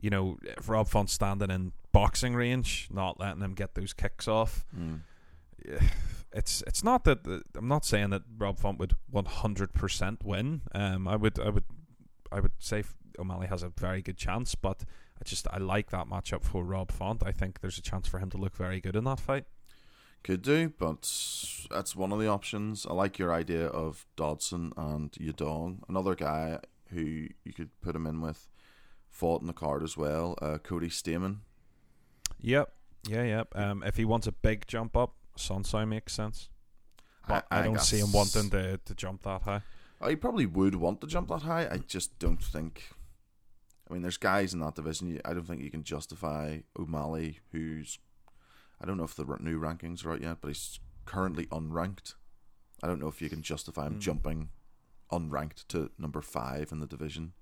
you 0.00 0.08
know, 0.10 0.38
Rob 0.66 0.88
Font 0.88 1.10
standing 1.10 1.50
in 1.50 1.72
boxing 1.92 2.34
range, 2.34 2.88
not 2.90 3.20
letting 3.20 3.42
him 3.42 3.54
get 3.54 3.74
those 3.74 3.92
kicks 3.92 4.28
off. 4.28 4.64
Mm. 4.76 5.00
It's 6.34 6.64
it's 6.66 6.82
not 6.82 7.04
that 7.04 7.42
I'm 7.54 7.68
not 7.68 7.84
saying 7.84 8.08
that 8.08 8.22
Rob 8.38 8.58
Font 8.58 8.78
would 8.78 8.94
100% 9.12 10.24
win. 10.24 10.62
Um, 10.74 11.06
I 11.06 11.14
would 11.14 11.38
I 11.38 11.50
would 11.50 11.64
I 12.32 12.40
would 12.40 12.52
say 12.58 12.84
O'Malley 13.18 13.48
has 13.48 13.62
a 13.62 13.68
very 13.68 14.00
good 14.00 14.16
chance, 14.16 14.54
but 14.54 14.84
I 15.20 15.24
just 15.24 15.46
I 15.52 15.58
like 15.58 15.90
that 15.90 16.08
matchup 16.08 16.42
for 16.42 16.64
Rob 16.64 16.90
Font. 16.90 17.22
I 17.24 17.32
think 17.32 17.60
there's 17.60 17.76
a 17.76 17.82
chance 17.82 18.08
for 18.08 18.18
him 18.18 18.30
to 18.30 18.38
look 18.38 18.56
very 18.56 18.80
good 18.80 18.96
in 18.96 19.04
that 19.04 19.20
fight. 19.20 19.44
Could 20.24 20.42
do, 20.42 20.72
but 20.78 21.02
that's 21.70 21.96
one 21.96 22.12
of 22.12 22.18
the 22.20 22.28
options. 22.28 22.86
I 22.86 22.94
like 22.94 23.18
your 23.18 23.34
idea 23.34 23.66
of 23.66 24.06
Dodson 24.16 24.72
and 24.76 25.10
Yadong. 25.12 25.80
Another 25.88 26.14
guy 26.14 26.60
who 26.90 27.28
you 27.44 27.52
could 27.54 27.70
put 27.80 27.96
him 27.96 28.06
in 28.06 28.20
with 28.20 28.48
fought 29.10 29.40
in 29.40 29.48
the 29.48 29.52
card 29.52 29.82
as 29.82 29.96
well. 29.96 30.38
Uh, 30.40 30.58
Cody 30.58 30.88
Stamann. 30.88 31.38
Yep. 32.42 32.72
Yeah, 33.08 33.24
yep. 33.24 33.48
Um, 33.54 33.82
if 33.84 33.96
he 33.96 34.04
wants 34.04 34.26
a 34.26 34.32
big 34.32 34.66
jump 34.66 34.96
up, 34.96 35.14
Sunsai 35.36 35.88
makes 35.88 36.12
sense. 36.12 36.50
But 37.26 37.46
I, 37.50 37.58
I, 37.58 37.60
I 37.60 37.64
don't 37.64 37.80
see 37.80 37.98
him 37.98 38.12
wanting 38.12 38.50
to, 38.50 38.78
to 38.84 38.94
jump 38.94 39.22
that 39.22 39.42
high. 39.42 39.62
He 40.06 40.16
probably 40.16 40.46
would 40.46 40.74
want 40.74 41.00
to 41.00 41.06
jump 41.06 41.28
that 41.28 41.42
high. 41.42 41.68
I 41.70 41.78
just 41.78 42.18
don't 42.18 42.42
think. 42.42 42.82
I 43.88 43.92
mean, 43.92 44.02
there's 44.02 44.16
guys 44.16 44.52
in 44.52 44.60
that 44.60 44.74
division. 44.74 45.20
I 45.24 45.32
don't 45.32 45.46
think 45.46 45.62
you 45.62 45.70
can 45.70 45.84
justify 45.84 46.58
O'Malley, 46.78 47.38
who's. 47.52 47.98
I 48.80 48.86
don't 48.86 48.96
know 48.96 49.04
if 49.04 49.14
the 49.14 49.24
new 49.40 49.60
rankings 49.60 50.04
are 50.04 50.12
out 50.12 50.22
yet, 50.22 50.38
but 50.40 50.48
he's 50.48 50.80
currently 51.04 51.46
unranked. 51.46 52.14
I 52.82 52.88
don't 52.88 53.00
know 53.00 53.08
if 53.08 53.22
you 53.22 53.28
can 53.28 53.42
justify 53.42 53.86
him 53.86 53.96
mm. 53.96 54.00
jumping 54.00 54.48
unranked 55.12 55.66
to 55.68 55.90
number 55.98 56.20
five 56.20 56.72
in 56.72 56.80
the 56.80 56.86
division. 56.86 57.34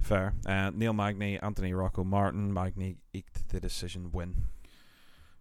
Fair. 0.00 0.34
Uh, 0.46 0.70
Neil 0.74 0.92
Magny, 0.92 1.38
Anthony 1.38 1.72
Rocco 1.72 2.02
Martin. 2.04 2.52
Magny 2.52 2.96
eked 3.12 3.48
the 3.50 3.60
decision 3.60 4.10
win. 4.10 4.48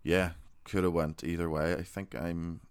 Yeah, 0.04 0.32
could 0.64 0.84
have 0.84 0.94
went 0.94 1.24
either 1.24 1.50
way. 1.50 1.74
I 1.74 1.84
think 1.84 2.16
I'm. 2.16 2.62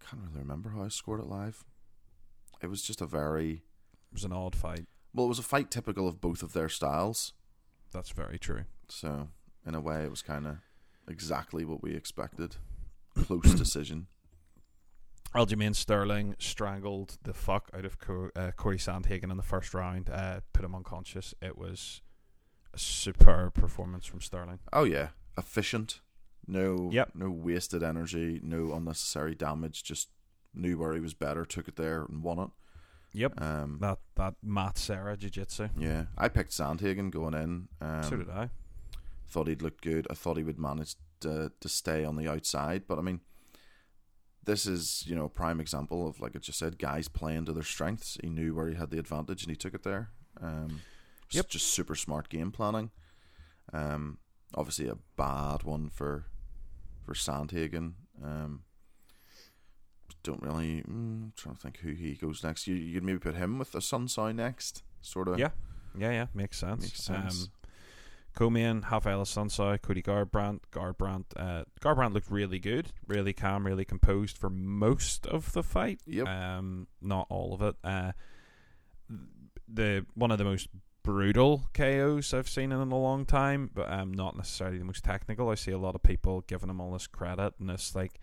I 0.00 0.04
can't 0.04 0.22
really 0.22 0.40
remember 0.40 0.70
how 0.70 0.82
I 0.82 0.88
scored 0.88 1.20
it 1.20 1.26
live. 1.26 1.64
It 2.62 2.68
was 2.68 2.82
just 2.82 3.00
a 3.00 3.06
very. 3.06 3.52
It 3.52 4.14
was 4.14 4.24
an 4.24 4.32
odd 4.32 4.54
fight. 4.54 4.86
Well, 5.12 5.26
it 5.26 5.30
was 5.30 5.38
a 5.38 5.44
fight 5.44 5.70
typical 5.70 6.08
of 6.08 6.20
both 6.20 6.42
of 6.42 6.52
their 6.52 6.68
styles. 6.68 7.32
That's 7.92 8.10
very 8.10 8.38
true. 8.38 8.64
So, 8.88 9.28
in 9.66 9.74
a 9.74 9.80
way, 9.80 10.02
it 10.02 10.10
was 10.10 10.22
kind 10.22 10.46
of 10.46 10.56
exactly 11.08 11.64
what 11.64 11.82
we 11.82 11.94
expected. 11.94 12.56
Close 13.14 13.54
decision. 13.54 14.06
Aljamain 15.34 15.74
Sterling 15.74 16.36
strangled 16.38 17.18
the 17.24 17.34
fuck 17.34 17.70
out 17.74 17.84
of 17.84 17.98
Co- 17.98 18.30
uh, 18.36 18.52
Corey 18.52 18.78
Sandhagen 18.78 19.30
in 19.30 19.36
the 19.36 19.42
first 19.42 19.74
round, 19.74 20.08
uh, 20.08 20.40
put 20.52 20.64
him 20.64 20.74
unconscious. 20.74 21.34
It 21.42 21.58
was 21.58 22.02
a 22.72 22.78
superb 22.78 23.54
performance 23.54 24.06
from 24.06 24.20
Sterling. 24.20 24.60
Oh 24.72 24.84
yeah, 24.84 25.08
efficient. 25.36 26.00
No, 26.46 26.90
yep. 26.92 27.10
no 27.14 27.30
wasted 27.30 27.82
energy, 27.82 28.40
no 28.42 28.74
unnecessary 28.74 29.34
damage. 29.34 29.82
Just 29.82 30.08
knew 30.54 30.78
where 30.78 30.92
he 30.92 31.00
was 31.00 31.14
better, 31.14 31.44
took 31.44 31.68
it 31.68 31.76
there, 31.76 32.02
and 32.02 32.22
won 32.22 32.38
it. 32.38 32.50
Yep. 33.14 33.40
Um, 33.40 33.78
that 33.80 33.98
that 34.16 34.34
Matt 34.42 34.76
Serra 34.76 35.16
jiu 35.16 35.30
jitsu. 35.30 35.68
Yeah, 35.76 36.06
I 36.18 36.28
picked 36.28 36.50
Sandhagen 36.50 37.10
going 37.10 37.34
in. 37.34 37.68
Um, 37.80 38.02
so 38.02 38.16
did 38.16 38.30
I. 38.30 38.50
Thought 39.28 39.48
he'd 39.48 39.62
look 39.62 39.80
good. 39.80 40.06
I 40.10 40.14
thought 40.14 40.36
he 40.36 40.42
would 40.42 40.58
manage 40.58 40.96
to 41.20 41.50
to 41.58 41.68
stay 41.68 42.04
on 42.04 42.16
the 42.16 42.28
outside, 42.28 42.82
but 42.86 42.98
I 42.98 43.02
mean, 43.02 43.20
this 44.44 44.66
is 44.66 45.04
you 45.06 45.14
know 45.14 45.24
a 45.24 45.28
prime 45.28 45.60
example 45.60 46.06
of 46.06 46.20
like 46.20 46.36
I 46.36 46.38
just 46.38 46.58
said, 46.58 46.78
guys 46.78 47.08
playing 47.08 47.46
to 47.46 47.52
their 47.52 47.62
strengths. 47.62 48.18
He 48.22 48.28
knew 48.28 48.54
where 48.54 48.68
he 48.68 48.74
had 48.74 48.90
the 48.90 48.98
advantage 48.98 49.42
and 49.42 49.50
he 49.50 49.56
took 49.56 49.74
it 49.74 49.82
there. 49.82 50.10
Um, 50.40 50.82
yep. 51.30 51.48
just 51.48 51.68
super 51.68 51.94
smart 51.94 52.28
game 52.28 52.50
planning. 52.50 52.90
Um, 53.72 54.18
obviously 54.54 54.88
a 54.88 54.96
bad 55.16 55.62
one 55.62 55.90
for 55.90 56.26
for 57.04 57.14
Sandhagen. 57.14 57.92
Um, 58.22 58.62
don't 60.22 60.42
really. 60.42 60.82
Mm, 60.88 61.34
trying 61.36 61.54
to 61.54 61.60
think 61.60 61.78
who 61.78 61.92
he 61.92 62.14
goes 62.14 62.42
next. 62.42 62.66
You 62.66 62.74
you 62.74 62.94
could 62.94 63.04
maybe 63.04 63.18
put 63.18 63.36
him 63.36 63.58
with 63.58 63.72
the 63.72 63.80
Sunsai 63.80 64.34
next, 64.34 64.82
sort 65.00 65.28
of. 65.28 65.38
Yeah, 65.38 65.50
yeah, 65.98 66.10
yeah. 66.10 66.26
Makes 66.34 66.58
sense. 66.58 66.82
Makes 66.82 67.02
sense. 67.02 67.42
Um, 67.44 67.48
Comian, 68.34 68.82
Rafael 68.90 69.24
Sunsai, 69.24 69.80
Cody 69.80 70.02
Garbrandt. 70.02 70.60
Garbrandt, 70.72 71.24
uh, 71.36 71.64
Garbrandt 71.80 72.14
looked 72.14 72.30
really 72.30 72.58
good, 72.58 72.88
really 73.06 73.32
calm, 73.32 73.66
really 73.66 73.84
composed 73.84 74.36
for 74.36 74.50
most 74.50 75.26
of 75.26 75.52
the 75.52 75.62
fight. 75.62 76.00
Yep. 76.06 76.26
Um, 76.26 76.88
not 77.00 77.26
all 77.30 77.54
of 77.54 77.62
it. 77.62 77.76
Uh, 77.84 78.12
the 79.72 80.04
one 80.14 80.30
of 80.30 80.38
the 80.38 80.44
most 80.44 80.68
brutal 81.02 81.68
KOs 81.74 82.34
I've 82.34 82.48
seen 82.48 82.72
in 82.72 82.78
a 82.78 82.98
long 82.98 83.24
time, 83.24 83.70
but 83.72 83.90
um, 83.92 84.12
not 84.12 84.36
necessarily 84.36 84.78
the 84.78 84.84
most 84.84 85.04
technical. 85.04 85.48
I 85.50 85.54
see 85.54 85.70
a 85.70 85.78
lot 85.78 85.94
of 85.94 86.02
people 86.02 86.40
giving 86.42 86.68
him 86.68 86.80
all 86.80 86.92
this 86.92 87.06
credit, 87.06 87.54
and 87.60 87.70
it's 87.70 87.94
like 87.94 88.18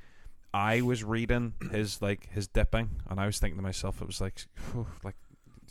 I 0.53 0.81
was 0.81 1.03
reading 1.03 1.53
his 1.71 2.01
like 2.01 2.29
his 2.31 2.47
dipping, 2.47 2.89
and 3.09 3.19
I 3.19 3.25
was 3.27 3.39
thinking 3.39 3.57
to 3.57 3.63
myself, 3.63 4.01
it 4.01 4.07
was 4.07 4.19
like, 4.19 4.45
whew, 4.71 4.87
like 5.03 5.15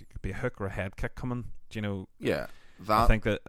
it 0.01 0.09
could 0.09 0.23
be 0.23 0.31
a 0.31 0.35
hook 0.35 0.61
or 0.61 0.67
a 0.67 0.71
head 0.71 0.97
kick 0.97 1.15
coming. 1.15 1.45
Do 1.69 1.79
you 1.79 1.83
know? 1.83 2.09
Yeah, 2.19 2.47
that 2.87 3.01
I 3.01 3.07
think 3.07 3.25
that 3.25 3.43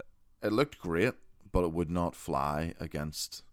it 0.43 0.51
looked 0.51 0.79
great, 0.79 1.13
but 1.51 1.63
it 1.63 1.71
would 1.71 1.89
not 1.89 2.15
fly 2.15 2.73
against. 2.79 3.43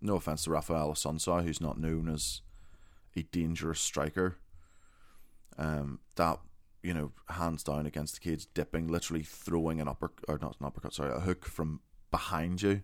No 0.00 0.16
offense 0.16 0.44
to 0.44 0.50
Rafael 0.50 0.92
Sunsai, 0.92 1.44
who's 1.44 1.60
not 1.60 1.78
known 1.78 2.08
as 2.08 2.42
a 3.16 3.22
dangerous 3.22 3.80
striker. 3.80 4.36
Um, 5.58 6.00
that 6.16 6.38
you 6.86 6.94
know, 6.94 7.10
hands 7.28 7.64
down 7.64 7.84
against 7.84 8.14
the 8.14 8.20
cage, 8.20 8.46
dipping, 8.54 8.86
literally 8.86 9.24
throwing 9.24 9.80
an 9.80 9.88
upper 9.88 10.12
or 10.28 10.38
not 10.38 10.56
an 10.60 10.66
uppercut, 10.66 10.94
sorry, 10.94 11.12
a 11.12 11.18
hook 11.18 11.44
from 11.44 11.80
behind 12.12 12.62
you. 12.62 12.82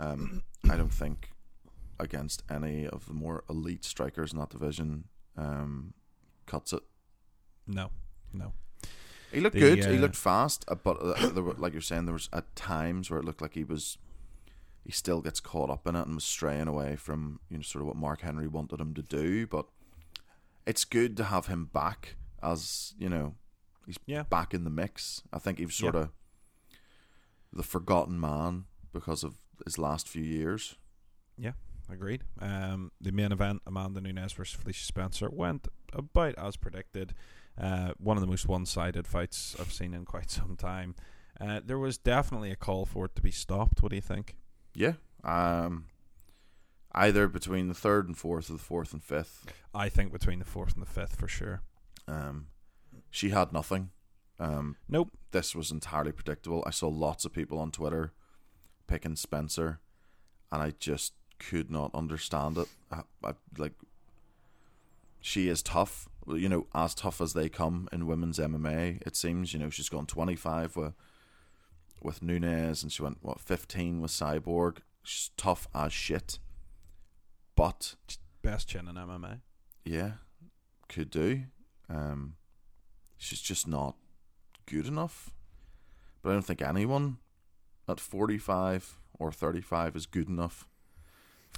Um, 0.00 0.42
I 0.68 0.76
don't 0.76 0.92
think 0.92 1.30
against 2.00 2.42
any 2.50 2.88
of 2.88 3.06
the 3.06 3.12
more 3.12 3.44
elite 3.48 3.84
strikers 3.84 4.32
in 4.32 4.40
that 4.40 4.50
division 4.50 5.04
um, 5.36 5.94
cuts 6.46 6.72
it. 6.72 6.82
No, 7.68 7.90
no. 8.32 8.52
He 9.32 9.40
looked 9.40 9.54
the, 9.54 9.60
good. 9.60 9.84
Uh, 9.84 9.90
he 9.90 9.98
looked 9.98 10.16
fast, 10.16 10.64
uh, 10.68 10.74
but 10.74 10.96
uh, 11.00 11.40
were, 11.40 11.54
like 11.54 11.72
you're 11.72 11.82
saying, 11.82 12.06
there 12.06 12.12
was 12.12 12.28
at 12.32 12.54
times 12.56 13.10
where 13.10 13.20
it 13.20 13.24
looked 13.24 13.42
like 13.42 13.54
he 13.54 13.64
was. 13.64 13.98
He 14.84 14.92
still 14.92 15.20
gets 15.20 15.40
caught 15.40 15.70
up 15.70 15.86
in 15.86 15.94
it 15.94 16.06
and 16.06 16.14
was 16.14 16.24
straying 16.24 16.66
away 16.66 16.96
from 16.96 17.40
you 17.50 17.58
know 17.58 17.62
sort 17.62 17.82
of 17.82 17.86
what 17.86 17.96
Mark 17.96 18.22
Henry 18.22 18.48
wanted 18.48 18.80
him 18.80 18.94
to 18.94 19.02
do. 19.02 19.46
But 19.46 19.66
it's 20.66 20.84
good 20.84 21.16
to 21.18 21.24
have 21.24 21.46
him 21.46 21.66
back 21.66 22.16
as 22.42 22.94
you 22.98 23.08
know 23.08 23.34
he's 23.86 23.98
yeah. 24.06 24.22
back 24.22 24.54
in 24.54 24.64
the 24.64 24.70
mix. 24.70 25.22
I 25.32 25.38
think 25.38 25.58
he 25.58 25.66
was 25.66 25.74
sort 25.74 25.94
yeah. 25.94 26.00
of 26.00 26.10
the 27.52 27.62
forgotten 27.62 28.20
man 28.20 28.64
because 28.92 29.24
of 29.24 29.34
his 29.64 29.78
last 29.78 30.08
few 30.08 30.22
years. 30.22 30.76
Yeah, 31.36 31.52
agreed. 31.90 32.22
Um, 32.40 32.92
the 33.00 33.12
main 33.12 33.32
event, 33.32 33.62
Amanda 33.66 34.00
Nunes 34.00 34.32
versus 34.32 34.58
Felicia 34.60 34.84
Spencer, 34.84 35.28
went 35.30 35.68
about 35.92 36.34
as 36.38 36.56
predicted. 36.56 37.14
Uh, 37.60 37.92
one 37.98 38.16
of 38.16 38.22
the 38.22 38.26
most 38.26 38.48
one-sided 38.48 39.06
fights 39.06 39.54
I've 39.60 39.72
seen 39.72 39.92
in 39.92 40.04
quite 40.04 40.30
some 40.30 40.56
time. 40.56 40.94
Uh, 41.40 41.60
there 41.64 41.78
was 41.78 41.98
definitely 41.98 42.50
a 42.50 42.56
call 42.56 42.84
for 42.84 43.06
it 43.06 43.14
to 43.16 43.22
be 43.22 43.30
stopped. 43.30 43.82
What 43.82 43.90
do 43.90 43.96
you 43.96 44.02
think? 44.02 44.36
Yeah, 44.74 44.94
um, 45.24 45.86
either 46.92 47.28
between 47.28 47.68
the 47.68 47.74
third 47.74 48.06
and 48.06 48.16
fourth, 48.16 48.50
or 48.50 48.54
the 48.54 48.58
fourth 48.58 48.92
and 48.92 49.02
fifth. 49.02 49.52
I 49.74 49.88
think 49.88 50.12
between 50.12 50.38
the 50.38 50.44
fourth 50.44 50.74
and 50.74 50.82
the 50.82 50.90
fifth 50.90 51.16
for 51.16 51.28
sure. 51.28 51.62
Um, 52.06 52.46
she 53.10 53.30
had 53.30 53.52
nothing. 53.52 53.90
Um, 54.38 54.76
nope. 54.88 55.10
This 55.32 55.54
was 55.54 55.70
entirely 55.70 56.12
predictable. 56.12 56.64
I 56.66 56.70
saw 56.70 56.88
lots 56.88 57.24
of 57.24 57.32
people 57.32 57.58
on 57.58 57.70
Twitter 57.70 58.12
picking 58.86 59.16
Spencer, 59.16 59.80
and 60.50 60.62
I 60.62 60.72
just 60.78 61.14
could 61.38 61.70
not 61.70 61.94
understand 61.94 62.58
it. 62.58 62.68
I, 62.90 63.02
I, 63.24 63.32
like, 63.56 63.74
she 65.20 65.48
is 65.48 65.62
tough, 65.62 66.08
you 66.26 66.48
know, 66.48 66.66
as 66.74 66.94
tough 66.94 67.20
as 67.20 67.32
they 67.32 67.48
come 67.48 67.88
in 67.92 68.06
women's 68.06 68.38
MMA. 68.38 69.02
It 69.06 69.16
seems, 69.16 69.52
you 69.52 69.58
know, 69.58 69.70
she's 69.70 69.88
gone 69.88 70.06
twenty 70.06 70.36
five 70.36 70.76
with 70.76 70.94
with 72.02 72.22
Nunes, 72.22 72.82
and 72.82 72.92
she 72.92 73.02
went 73.02 73.18
what 73.20 73.40
fifteen 73.40 74.00
with 74.00 74.10
Cyborg. 74.10 74.78
She's 75.02 75.30
tough 75.36 75.66
as 75.74 75.92
shit, 75.92 76.38
but 77.56 77.94
best 78.42 78.68
chin 78.68 78.88
in 78.88 78.94
MMA. 78.94 79.40
Yeah, 79.84 80.12
could 80.88 81.10
do. 81.10 81.42
Um, 81.88 82.34
she's 83.16 83.40
just 83.40 83.66
not 83.66 83.96
good 84.66 84.86
enough. 84.86 85.32
But 86.22 86.30
I 86.30 86.32
don't 86.34 86.42
think 86.42 86.62
anyone 86.62 87.18
at 87.88 88.00
45 88.00 88.98
or 89.18 89.32
35 89.32 89.96
is 89.96 90.06
good 90.06 90.28
enough. 90.28 90.66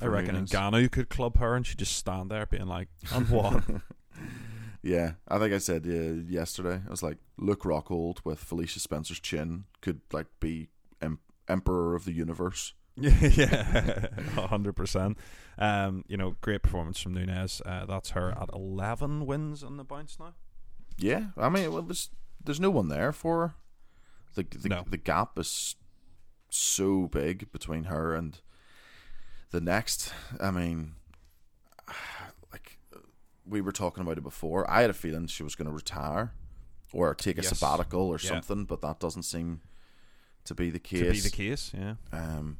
I 0.01 0.07
reckon 0.07 0.35
Ngannou 0.47 0.91
could 0.91 1.09
club 1.09 1.39
her 1.39 1.55
and 1.55 1.67
she'd 1.67 1.79
just 1.79 1.97
stand 1.97 2.31
there 2.31 2.47
being 2.47 2.67
like, 2.67 2.89
and 3.13 3.29
what? 3.29 3.63
yeah, 4.83 5.13
I 5.29 5.39
think 5.39 5.53
I 5.53 5.59
said 5.59 5.87
uh, 5.87 6.25
yesterday, 6.29 6.81
I 6.87 6.91
was 6.91 7.03
like, 7.03 7.19
Luke 7.39 7.63
Rockhold 7.63 8.19
with 8.25 8.41
Felicia 8.41 8.81
Spencer's 8.81 9.21
chin 9.21 9.65
could 9.81 10.01
like 10.13 10.27
be 10.41 10.69
em- 11.01 11.21
emperor 11.49 11.95
of 11.95 12.05
the 12.05 12.13
universe. 12.13 12.75
yeah, 12.97 14.09
hundred 14.35 14.75
percent. 14.75 15.17
Um, 15.57 16.05
you 16.09 16.17
know, 16.19 16.37
great 16.43 16.63
performance 16.63 17.01
from 17.01 17.15
Nunes. 17.15 17.63
Uh, 17.65 17.87
that's 17.87 18.11
her 18.11 18.33
at 18.33 18.51
eleven 18.53 19.25
wins 19.25 19.63
on 19.63 19.79
the 19.79 19.85
bounce 19.85 20.19
now. 20.21 20.35
Yeah, 20.99 21.29
I 21.39 21.49
mean, 21.49 21.73
well, 21.73 21.83
there's 21.83 22.11
there's 22.45 22.61
no 22.61 22.71
one 22.71 22.89
there 22.89 23.13
for 23.13 23.41
her. 23.49 23.55
The 24.35 24.47
the, 24.59 24.69
No. 24.69 24.85
the 24.89 24.99
gap 24.99 25.39
is 25.39 25.77
so 26.51 27.07
big 27.09 27.51
between 27.51 27.85
her 27.85 28.15
and 28.15 28.39
the 29.53 29.61
next. 29.61 30.13
I 30.41 30.51
mean, 30.51 30.95
like 32.53 32.79
we 33.47 33.61
were 33.61 33.73
talking 33.73 34.03
about 34.03 34.19
it 34.19 34.23
before. 34.23 34.69
I 34.71 34.81
had 34.81 34.91
a 34.91 34.95
feeling 34.95 35.27
she 35.29 35.43
was 35.43 35.55
going 35.55 35.67
to 35.67 35.73
retire 35.73 36.33
or 36.93 37.15
take 37.15 37.39
a 37.39 37.43
Yes. 37.43 37.59
sabbatical 37.59 38.03
or 38.09 38.19
Yeah. 38.21 38.31
something, 38.31 38.65
but 38.65 38.81
that 38.83 38.99
doesn't 39.01 39.23
seem 39.23 39.61
to 40.45 40.55
be 40.55 40.71
the 40.71 40.79
case. 40.81 41.01
To 41.01 41.11
be 41.11 41.21
the 41.21 41.31
case, 41.31 41.73
yeah. 41.75 41.95
Um, 42.13 42.59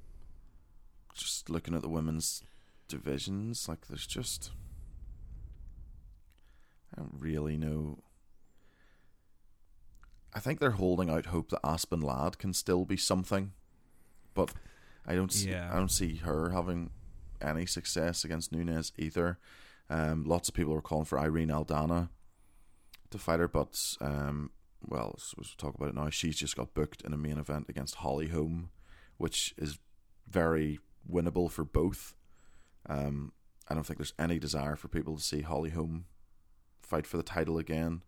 just 1.15 1.51
looking 1.51 1.75
at 1.75 1.83
the 1.83 1.89
women's 1.89 2.43
divisions, 2.89 3.69
like 3.69 3.87
there's 3.89 4.07
just 4.07 4.51
I 6.97 7.01
don't 7.01 7.15
really 7.19 7.57
know. 7.57 7.99
I 10.35 10.41
think 10.41 10.61
they're 10.61 10.73
holding 10.73 11.11
out 11.11 11.27
hope 11.27 11.51
that 11.51 11.61
Aspen 11.65 12.01
Ladd 12.01 12.39
can 12.39 12.53
still 12.55 12.85
be 12.87 12.97
something, 12.97 13.53
but 14.35 14.53
I 15.07 15.15
don't. 15.15 15.33
See, 15.33 15.51
Yeah. 15.51 15.71
I 15.73 15.77
don't 15.77 15.91
see 15.91 16.17
her 16.17 16.51
having 16.51 16.91
any 17.41 17.67
success 17.67 18.25
against 18.25 18.53
Nunes 18.53 18.93
either. 18.97 19.39
Um, 19.91 20.25
lots 20.25 20.49
of 20.49 20.55
people 20.55 20.75
are 20.75 20.81
calling 20.81 21.05
for 21.05 21.19
Irene 21.19 21.49
Aldana 21.49 22.09
to 23.11 23.19
fight 23.19 23.41
her, 23.41 23.49
but 23.49 23.97
um, 24.01 24.51
well, 24.87 25.19
we'll 25.37 25.47
talk 25.59 25.75
about 25.75 25.89
it 25.89 25.95
now. 25.95 26.09
She's 26.11 26.37
just 26.37 26.57
got 26.57 26.75
booked 26.75 27.03
in 27.03 27.13
a 27.13 27.17
main 27.19 27.39
event 27.39 27.67
against 27.69 27.97
Holly 27.97 28.29
Holm, 28.29 28.71
which 29.19 29.55
is 29.59 29.79
very 30.29 30.79
winnable 31.11 31.51
for 31.51 31.65
both. 31.65 32.15
Um, 32.89 33.33
I 33.69 33.75
don't 33.75 33.85
think 33.85 33.99
there's 33.99 34.15
any 34.19 34.39
desire 34.39 34.77
for 34.77 34.89
people 34.89 35.17
to 35.17 35.23
see 35.23 35.43
Holly 35.43 35.71
Holm 35.71 36.07
fight 36.81 37.07
for 37.07 37.17
the 37.17 37.23
title 37.23 37.59
again. 37.59 38.03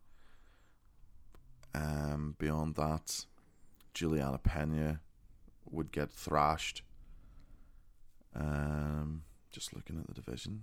Um, 1.75 2.37
beyond 2.39 2.77
that, 2.77 3.27
Juliana 3.95 4.39
Pena 4.39 5.01
would 5.71 5.93
get 5.93 6.11
thrashed. 6.13 6.83
Um, 8.35 9.23
just 9.53 9.75
looking 9.75 9.99
at 9.99 10.07
the 10.07 10.15
division, 10.15 10.63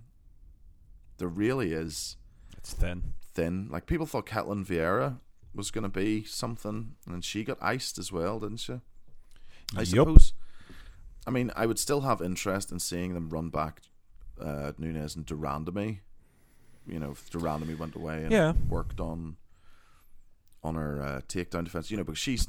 there 1.18 1.28
really 1.28 1.72
is 1.72 2.16
It's 2.58 2.72
thin. 2.74 3.14
thin. 3.34 3.68
Like 3.70 3.86
people 3.86 4.06
thought 4.06 4.26
Ketlen 4.26 4.64
Vieira 4.66 5.18
was 5.54 5.70
going 5.70 5.82
to 5.84 5.88
be 5.88 6.24
something, 6.24 6.96
and 7.06 7.24
she 7.24 7.44
got 7.44 7.58
iced 7.60 7.98
as 7.98 8.12
well, 8.12 8.40
didn't 8.40 8.58
she? 8.58 8.74
I 9.74 9.80
Yup. 9.80 9.86
suppose. 9.86 10.34
I 11.26 11.30
mean, 11.30 11.50
I 11.56 11.66
would 11.66 11.78
still 11.78 12.02
have 12.02 12.20
interest 12.20 12.72
in 12.72 12.78
seeing 12.78 13.14
them 13.14 13.30
run 13.30 13.48
back 13.48 13.80
uh, 14.40 14.72
Nunes 14.76 15.14
and 15.16 15.24
De 15.24 15.34
Randamie. 15.34 16.00
You 16.86 16.98
know, 16.98 17.12
if 17.12 17.30
De 17.30 17.38
Randamie 17.38 17.78
went 17.78 17.94
away 17.94 18.24
and 18.24 18.32
Yeah. 18.32 18.52
worked 18.68 19.00
on 19.00 19.36
on 20.64 20.74
her 20.74 21.00
uh, 21.02 21.20
takedown 21.28 21.64
defense. 21.64 21.90
You 21.90 21.96
know, 21.96 22.04
because 22.04 22.18
she's, 22.18 22.46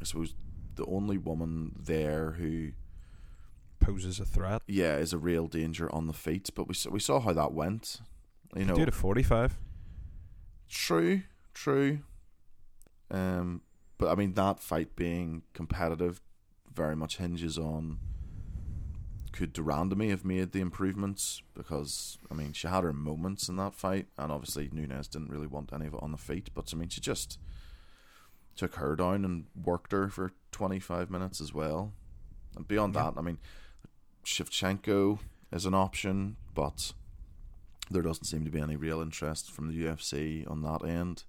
I 0.00 0.04
suppose, 0.04 0.34
the 0.76 0.86
only 0.86 1.18
woman 1.18 1.72
there 1.78 2.32
who, 2.32 2.70
Poses 3.80 4.18
a 4.18 4.24
threat. 4.24 4.62
yeah, 4.66 4.96
is 4.96 5.12
a 5.12 5.18
real 5.18 5.46
danger 5.46 5.94
on 5.94 6.06
the 6.06 6.12
feet. 6.14 6.48
But 6.54 6.66
we 6.68 6.74
saw, 6.74 6.90
we 6.90 7.00
saw 7.00 7.20
how 7.20 7.32
that 7.34 7.52
went. 7.52 8.00
You 8.56 8.64
know, 8.64 8.76
Do 8.76 8.86
to 8.86 8.92
45. 8.92 9.58
True, 10.68 11.22
true. 11.52 11.98
Um, 13.10 13.60
but 13.98 14.08
I 14.10 14.14
mean 14.14 14.34
that 14.34 14.60
fight 14.60 14.96
being 14.96 15.42
competitive 15.52 16.20
very 16.72 16.96
much 16.96 17.18
hinges 17.18 17.58
on 17.58 17.98
could 19.32 19.52
De 19.52 19.60
Randamie 19.60 20.10
have 20.10 20.24
made 20.24 20.52
the 20.52 20.60
improvements 20.60 21.42
because 21.54 22.18
I 22.30 22.34
mean 22.34 22.52
she 22.52 22.68
had 22.68 22.84
her 22.84 22.92
moments 22.92 23.48
in 23.48 23.56
that 23.56 23.74
fight 23.74 24.06
and 24.16 24.30
obviously 24.30 24.70
Nunes 24.72 25.08
didn't 25.08 25.30
really 25.30 25.46
want 25.48 25.72
any 25.72 25.86
of 25.86 25.94
it 25.94 26.00
on 26.02 26.12
the 26.12 26.18
feet 26.18 26.50
but 26.54 26.70
I 26.72 26.76
mean 26.76 26.88
she 26.88 27.00
just 27.00 27.38
took 28.56 28.74
her 28.76 28.94
down 28.96 29.24
and 29.24 29.46
worked 29.64 29.92
her 29.92 30.08
for 30.08 30.32
25 30.52 31.10
minutes 31.10 31.40
as 31.40 31.52
well 31.52 31.92
and 32.56 32.66
beyond 32.68 32.94
Yeah. 32.94 33.04
that 33.10 33.18
I 33.18 33.22
mean 33.22 33.38
Shevchenko 34.24 35.18
is 35.52 35.66
an 35.66 35.74
option 35.74 36.36
but 36.54 36.92
there 37.90 38.02
doesn't 38.02 38.24
seem 38.24 38.44
to 38.44 38.50
be 38.50 38.60
any 38.60 38.76
real 38.76 39.00
interest 39.00 39.50
from 39.50 39.68
the 39.68 39.84
UFC 39.84 40.50
on 40.50 40.62
that 40.62 40.84
end. 40.86 41.24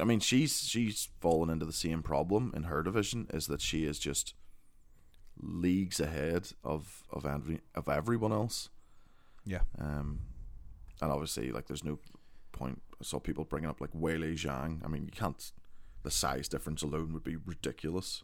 I 0.00 0.04
mean, 0.04 0.18
she's 0.18 0.62
she's 0.62 1.10
fallen 1.20 1.48
into 1.50 1.64
the 1.64 1.72
same 1.72 2.02
problem 2.02 2.52
in 2.56 2.64
her 2.64 2.82
division 2.82 3.28
is 3.32 3.46
that 3.46 3.60
she 3.60 3.84
is 3.84 3.98
just 4.00 4.34
leagues 5.40 6.00
ahead 6.00 6.48
of 6.64 7.04
of 7.10 7.24
every, 7.24 7.60
of 7.74 7.88
everyone 7.88 8.32
else. 8.32 8.70
Yeah. 9.44 9.60
Um, 9.78 10.20
and 11.00 11.12
obviously, 11.12 11.52
like, 11.52 11.66
there's 11.66 11.84
no 11.84 11.98
point. 12.50 12.80
I 13.00 13.04
saw 13.04 13.18
people 13.20 13.44
bringing 13.44 13.68
up 13.70 13.80
like 13.80 13.92
Weili 13.92 14.32
Zhang. 14.34 14.84
I 14.84 14.88
mean, 14.88 15.04
you 15.04 15.12
can't. 15.12 15.52
The 16.04 16.10
size 16.10 16.48
difference 16.48 16.82
alone 16.82 17.12
would 17.12 17.24
be 17.24 17.36
ridiculous. 17.36 18.22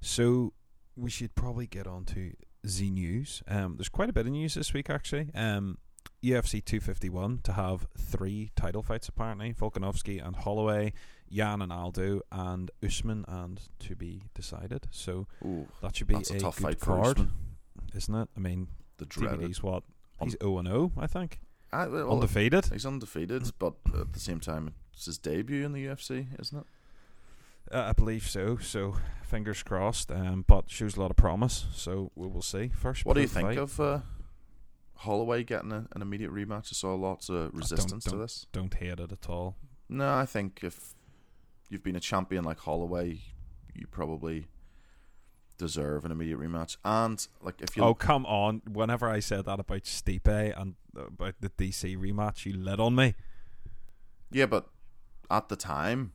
So 0.00 0.52
we 0.96 1.10
should 1.10 1.34
probably 1.34 1.66
get 1.66 1.86
on 1.86 2.04
to 2.06 2.32
Z 2.66 2.90
News. 2.90 3.42
Um, 3.46 3.76
there's 3.76 3.88
quite 3.88 4.08
a 4.10 4.12
bit 4.12 4.26
of 4.26 4.32
news 4.32 4.54
this 4.54 4.72
week, 4.72 4.90
actually. 4.90 5.30
Um, 5.34 5.78
UFC 6.22 6.64
251 6.64 7.40
to 7.44 7.52
have 7.52 7.86
three 7.96 8.50
title 8.56 8.82
fights 8.82 9.08
apparently: 9.08 9.52
Volkanovski 9.52 10.24
and 10.26 10.34
Holloway, 10.34 10.92
Yan 11.28 11.60
and 11.62 11.72
Aldo, 11.72 12.22
and 12.32 12.70
Usman 12.82 13.24
and 13.28 13.60
to 13.80 13.94
be 13.94 14.22
decided. 14.34 14.88
So 14.90 15.26
Ooh, 15.44 15.68
that 15.82 15.94
should 15.96 16.06
be 16.06 16.14
that's 16.14 16.30
a, 16.30 16.36
a 16.36 16.40
tough 16.40 16.56
good 16.56 16.62
fight 16.62 16.80
card, 16.80 17.28
isn't 17.94 18.14
it? 18.14 18.28
I 18.36 18.40
mean, 18.40 18.68
The 18.96 19.06
dreaded. 19.06 19.56
What 19.62 19.84
he's 20.22 20.36
0 20.42 20.62
0, 20.62 20.92
I 20.96 21.06
think, 21.06 21.40
I, 21.70 21.86
well, 21.86 22.12
undefeated. 22.12 22.66
He's 22.72 22.86
undefeated, 22.86 23.52
but 23.58 23.74
at 23.94 24.12
the 24.14 24.20
same 24.20 24.40
time, 24.40 24.74
it's 24.96 25.04
his 25.06 25.18
debut 25.18 25.64
in 25.64 25.72
the 25.72 25.86
UFC, 25.86 26.26
isn't 26.40 26.58
it? 26.58 26.64
Uh, 27.72 27.82
I 27.88 27.92
believe 27.92 28.26
so. 28.28 28.56
So 28.58 28.96
fingers 29.22 29.62
crossed. 29.62 30.10
Um, 30.10 30.44
but 30.46 30.70
shows 30.70 30.96
a 30.96 31.00
lot 31.00 31.10
of 31.10 31.16
promise. 31.16 31.66
So 31.72 32.10
we 32.14 32.26
will 32.26 32.42
see. 32.42 32.68
First, 32.68 33.04
What 33.04 33.14
do 33.14 33.20
you 33.20 33.26
think 33.28 33.48
fight. 33.48 33.58
of 33.58 33.78
uh, 33.80 33.98
Holloway 34.96 35.44
getting 35.44 35.72
a, 35.72 35.86
an 35.94 36.02
immediate 36.02 36.32
rematch? 36.32 36.66
I 36.72 36.74
saw 36.74 36.94
lots 36.94 37.28
of 37.28 37.50
resistance 37.52 38.04
to 38.04 38.10
don't. 38.10 38.20
this. 38.20 38.46
Don't 38.52 38.72
hate 38.74 38.98
it 39.00 39.12
at 39.12 39.28
all. 39.28 39.56
No, 39.88 40.14
I 40.14 40.26
think 40.26 40.60
if 40.62 40.94
you've 41.68 41.82
been 41.82 41.96
a 41.96 42.00
champion 42.00 42.44
like 42.44 42.60
Holloway, 42.60 43.20
you 43.74 43.86
probably 43.88 44.46
deserve 45.58 46.04
an 46.04 46.12
immediate 46.12 46.38
rematch. 46.38 46.76
And 46.84 47.26
like 47.42 47.60
if 47.60 47.76
you 47.76 47.82
Oh 47.82 47.94
come 47.94 48.24
on! 48.26 48.62
Whenever 48.70 49.08
I 49.08 49.20
said 49.20 49.44
that 49.46 49.58
about 49.60 49.82
Stipe 49.84 50.60
and 50.60 50.74
about 50.96 51.34
the 51.40 51.50
DC 51.50 51.96
rematch, 51.98 52.46
you 52.46 52.52
lit 52.56 52.78
on 52.80 52.94
me. 52.94 53.14
yeah, 54.30 54.46
but 54.46 54.68
at 55.30 55.48
the 55.48 55.56
time, 55.56 56.12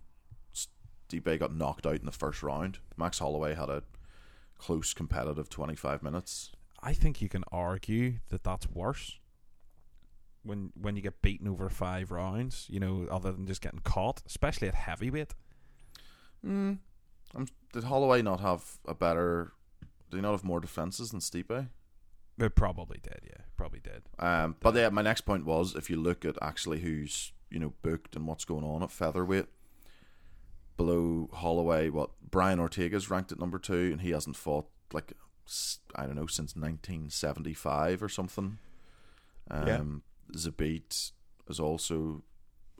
Stipe 0.53 1.39
got 1.39 1.55
knocked 1.55 1.85
out 1.85 1.99
in 1.99 2.05
the 2.05 2.11
first 2.11 2.43
round. 2.43 2.79
Max 2.97 3.19
Holloway 3.19 3.55
had 3.55 3.69
a 3.69 3.83
close, 4.57 4.93
competitive 4.93 5.49
twenty 5.49 5.75
five 5.75 6.03
minutes. 6.03 6.51
I 6.81 6.93
think 6.93 7.21
you 7.21 7.29
can 7.29 7.43
argue 7.51 8.19
that 8.29 8.43
that's 8.43 8.69
worse. 8.69 9.19
When 10.43 10.71
when 10.73 10.95
you 10.95 11.01
get 11.01 11.21
beaten 11.21 11.47
over 11.47 11.69
five 11.69 12.11
rounds, 12.11 12.65
you 12.69 12.79
know, 12.79 13.07
other 13.11 13.31
than 13.31 13.45
just 13.45 13.61
getting 13.61 13.81
caught, 13.83 14.21
especially 14.25 14.67
at 14.67 14.75
heavyweight. 14.75 15.35
Mm. 16.45 16.79
Um, 17.35 17.47
did 17.71 17.83
Holloway 17.83 18.21
not 18.21 18.39
have 18.39 18.79
a 18.87 18.95
better? 18.95 19.53
Did 20.09 20.17
he 20.17 20.21
not 20.21 20.31
have 20.31 20.43
more 20.43 20.59
defenses 20.59 21.11
than 21.11 21.19
Stipe? 21.19 21.67
It 22.37 22.55
probably 22.55 22.99
did, 23.03 23.19
yeah, 23.23 23.43
probably 23.55 23.81
did. 23.81 24.03
Um, 24.17 24.55
but 24.59 24.73
yeah, 24.73 24.89
my 24.89 25.03
next 25.03 25.21
point 25.21 25.45
was 25.45 25.75
if 25.75 25.89
you 25.89 25.97
look 25.97 26.25
at 26.25 26.37
actually 26.41 26.79
who's 26.79 27.33
you 27.51 27.59
know 27.59 27.73
booked 27.81 28.15
and 28.15 28.25
what's 28.27 28.45
going 28.45 28.63
on 28.63 28.81
at 28.83 28.91
featherweight, 28.91 29.47
below 30.77 31.29
Holloway, 31.33 31.89
what 31.89 32.11
Brian 32.29 32.59
Ortega's 32.59 33.09
ranked 33.09 33.31
at 33.31 33.39
number 33.39 33.59
two, 33.59 33.89
and 33.91 34.01
he 34.01 34.11
hasn't 34.11 34.35
fought 34.35 34.67
like 34.93 35.13
I 35.95 36.05
don't 36.05 36.15
know 36.15 36.27
since 36.27 36.55
1975 36.55 38.01
or 38.03 38.09
something. 38.09 38.57
Um, 39.49 39.67
Yeah. 39.67 40.37
Zabit 40.37 41.11
is 41.49 41.59
also 41.59 42.23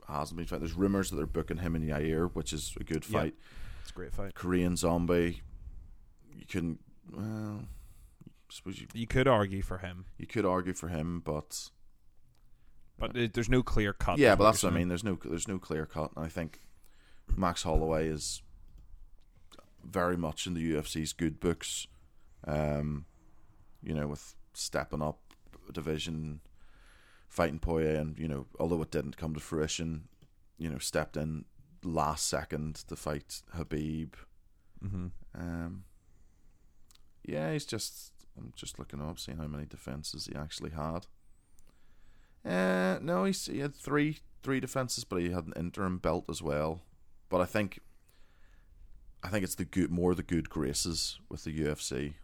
hasn't 0.08 0.36
been 0.38 0.46
fight. 0.46 0.60
There's 0.60 0.72
rumors 0.74 1.10
that 1.10 1.16
they're 1.16 1.26
booking 1.26 1.58
him 1.58 1.76
in 1.76 1.82
Yair, 1.82 2.30
which 2.34 2.52
is 2.52 2.74
a 2.80 2.84
good 2.84 3.06
Yeah. 3.08 3.20
fight. 3.20 3.34
It's 3.82 3.90
a 3.90 3.94
great 3.94 4.12
fight. 4.14 4.34
Korean 4.34 4.76
Zombie, 4.76 5.42
you 6.34 6.46
can 6.46 6.78
well, 7.10 7.66
I 8.24 8.28
suppose 8.48 8.80
you 8.80 8.86
You 8.94 9.06
could 9.06 9.28
argue 9.28 9.60
for 9.62 9.78
him, 9.78 10.06
you 10.18 10.26
could 10.26 10.44
argue 10.46 10.72
for 10.72 10.88
him, 10.88 11.20
but 11.20 11.70
but 12.98 13.12
there's 13.34 13.48
no 13.48 13.62
clear 13.62 13.92
cut. 13.92 14.18
yeah, 14.18 14.34
but 14.34 14.44
that's 14.44 14.62
what 14.62 14.72
I 14.72 14.76
mean. 14.76 14.88
There's 14.88 15.04
no 15.04 15.18
there's 15.24 15.48
no 15.48 15.58
clear 15.58 15.86
cut, 15.86 16.10
and 16.16 16.24
I 16.24 16.28
think 16.28 16.60
Max 17.36 17.62
Holloway 17.64 18.06
is 18.08 18.42
very 19.84 20.16
much 20.16 20.46
in 20.46 20.54
the 20.54 20.72
UFC's 20.74 21.12
good 21.12 21.40
books. 21.40 21.86
Um, 22.46 23.04
you 23.82 23.94
know, 23.94 24.06
with 24.06 24.34
stepping 24.54 25.02
up 25.02 25.18
a 25.68 25.72
division, 25.72 26.40
fighting 27.28 27.58
Poirier, 27.58 27.96
and 27.96 28.18
you 28.18 28.28
know, 28.28 28.46
although 28.60 28.82
it 28.82 28.90
didn't 28.90 29.16
come 29.16 29.34
to 29.34 29.40
fruition, 29.40 30.08
you 30.58 30.68
know, 30.68 30.78
stepped 30.78 31.16
in 31.16 31.44
last 31.84 32.28
second 32.28 32.76
to 32.88 32.94
fight 32.96 33.42
Khabib. 33.56 34.12
Mhm. 34.84 35.10
Um, 35.34 35.84
yeah, 37.24 37.52
he's 37.52 37.64
just. 37.66 38.12
I'm 38.36 38.52
just 38.56 38.78
looking 38.78 39.02
up, 39.02 39.18
seeing 39.18 39.36
how 39.36 39.46
many 39.46 39.66
defenses 39.66 40.24
he 40.26 40.34
actually 40.34 40.70
had. 40.70 41.06
Uh, 42.44 42.98
no, 43.00 43.24
he's, 43.24 43.46
he 43.46 43.60
had 43.60 43.74
three 43.74 44.18
three 44.42 44.60
defenses, 44.60 45.04
but 45.04 45.20
he 45.20 45.30
had 45.30 45.46
an 45.46 45.52
interim 45.56 45.98
belt 45.98 46.24
as 46.28 46.42
well. 46.42 46.82
But 47.28 47.40
I 47.40 47.46
think 47.46 47.80
I 49.22 49.28
think 49.28 49.44
it's 49.44 49.54
the 49.54 49.64
good 49.64 49.90
more 49.90 50.14
the 50.14 50.22
good 50.22 50.50
graces 50.50 51.20
with 51.28 51.44
the 51.44 51.56
UFC. 51.56 52.14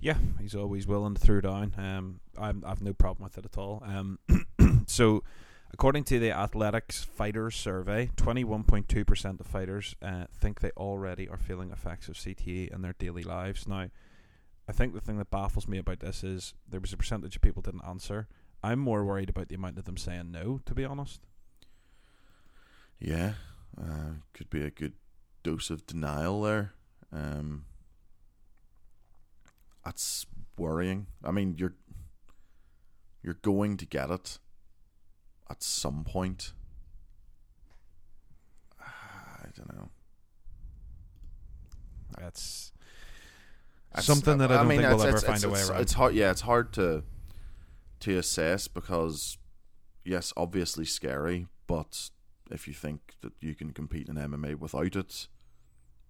Yeah, 0.00 0.16
he's 0.40 0.54
always 0.54 0.86
willing 0.86 1.14
to 1.14 1.20
throw 1.20 1.40
down. 1.40 1.74
Um, 1.78 2.20
I'm, 2.36 2.64
I've 2.66 2.82
no 2.82 2.92
problem 2.92 3.22
with 3.22 3.38
it 3.38 3.44
at 3.44 3.56
all. 3.56 3.84
Um, 3.86 4.18
so, 4.88 5.22
according 5.72 6.02
to 6.04 6.18
the 6.18 6.32
Athletics 6.32 7.04
Fighters 7.04 7.54
Survey, 7.54 8.10
21.2% 8.16 9.38
of 9.38 9.46
fighters 9.46 9.94
uh, 10.02 10.24
think 10.36 10.58
they 10.58 10.70
already 10.70 11.28
are 11.28 11.38
feeling 11.38 11.70
effects 11.70 12.08
of 12.08 12.16
CTE 12.16 12.74
in 12.74 12.82
their 12.82 12.96
daily 12.98 13.22
lives. 13.22 13.68
Now, 13.68 13.90
I 14.68 14.72
think 14.72 14.92
the 14.92 15.00
thing 15.00 15.18
that 15.18 15.30
baffles 15.30 15.68
me 15.68 15.78
about 15.78 16.00
this 16.00 16.24
is 16.24 16.54
there 16.68 16.80
was 16.80 16.92
a 16.92 16.96
percentage 16.96 17.36
of 17.36 17.42
people 17.42 17.62
didn't 17.62 17.86
answer. 17.86 18.26
I'm 18.62 18.78
more 18.78 19.04
worried 19.04 19.28
about 19.28 19.48
the 19.48 19.54
amount 19.56 19.78
of 19.78 19.84
them 19.84 19.96
saying 19.96 20.30
no, 20.30 20.60
to 20.66 20.74
be 20.74 20.84
honest. 20.84 21.20
Yeah, 23.00 23.34
uh, 23.76 24.14
could 24.32 24.48
be 24.50 24.62
a 24.62 24.70
good 24.70 24.92
dose 25.42 25.70
of 25.70 25.86
denial 25.86 26.42
there. 26.42 26.74
Um, 27.12 27.64
that's 29.84 30.26
worrying. 30.56 31.06
I 31.24 31.32
mean, 31.32 31.56
you're 31.58 31.74
you're 33.22 33.34
going 33.42 33.76
to 33.78 33.86
get 33.86 34.10
it 34.10 34.38
at 35.50 35.62
some 35.62 36.04
point. 36.04 36.52
I 38.80 39.48
don't 39.56 39.74
know. 39.74 39.88
That's 42.18 42.72
That's- 43.90 44.06
something 44.06 44.38
that 44.38 44.52
I 44.52 44.58
don't 44.58 44.68
mean, 44.68 44.80
think 44.80 44.90
we'll 44.90 45.02
ever 45.02 45.16
it's- 45.16 45.24
find 45.24 45.36
it's, 45.36 45.44
a 45.44 45.48
way 45.50 45.58
it's, 45.60 45.70
around. 45.70 45.80
It's 45.80 45.92
hard. 45.92 46.14
Yeah, 46.14 46.30
it's 46.30 46.40
hard 46.42 46.72
to 46.74 47.02
to 48.02 48.18
assess 48.18 48.68
because 48.68 49.38
yes, 50.04 50.32
obviously 50.36 50.84
scary, 50.84 51.46
but 51.66 52.10
if 52.50 52.68
you 52.68 52.74
think 52.74 53.14
that 53.22 53.32
you 53.40 53.54
can 53.54 53.72
compete 53.72 54.08
in 54.08 54.16
MMA 54.16 54.58
without 54.58 54.96
it, 54.96 55.28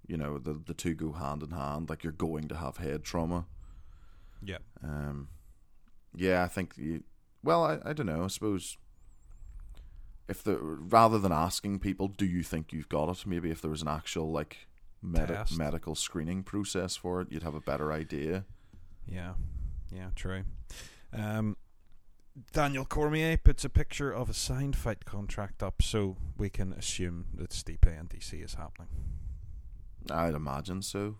you 0.07 0.17
know 0.17 0.39
the 0.39 0.55
the 0.55 0.75
two 0.75 0.95
go 0.95 1.13
hand 1.13 1.43
in 1.43 1.51
hand. 1.53 1.89
Like 1.89 2.03
you're 2.03 2.13
going 2.13 2.49
to 2.49 2.57
have 2.57 2.79
head 2.79 3.05
trauma. 3.05 3.47
yeah. 4.43 4.59
Um, 4.83 5.29
yeah, 6.15 6.43
I 6.45 6.49
think 6.49 6.75
you. 6.77 7.05
Well, 7.43 7.65
I, 7.65 7.79
I 7.85 7.93
don't 7.93 8.07
know. 8.07 8.25
I 8.25 8.29
suppose 8.29 8.77
if 10.29 10.43
the 10.43 10.57
rather 10.59 11.19
than 11.19 11.33
asking 11.33 11.79
people, 11.81 12.09
do 12.09 12.27
you 12.27 12.43
think 12.43 12.73
you've 12.73 12.89
got 12.89 13.09
it? 13.09 13.27
Maybe 13.27 13.51
if 13.51 13.61
there 13.61 13.71
was 13.71 13.83
an 13.83 13.89
actual 13.89 14.31
like 14.31 14.67
medi- 15.03 15.57
medical 15.57 15.95
screening 15.95 16.43
process 16.43 16.97
for 16.97 17.21
it, 17.21 17.29
you'd 17.31 17.43
have 17.43 17.55
a 17.55 17.61
better 17.61 17.93
idea. 17.93 18.45
Yeah, 19.07 19.35
yeah, 19.95 20.11
true. 20.15 20.45
Um, 21.13 21.57
Daniel 22.53 22.85
Cormier 22.85 23.37
puts 23.37 23.65
a 23.65 23.69
picture 23.69 24.11
of 24.11 24.31
a 24.31 24.35
signed 24.35 24.77
fight 24.77 25.05
contract 25.05 25.63
up, 25.63 25.83
so 25.83 26.17
we 26.39 26.49
can 26.49 26.73
assume 26.73 27.27
that 27.35 27.51
Stipe 27.51 27.87
and 27.87 28.09
DC 28.09 28.43
is 28.43 28.55
happening. 28.55 28.89
I'd 30.11 30.35
imagine 30.35 30.83
so. 30.83 31.17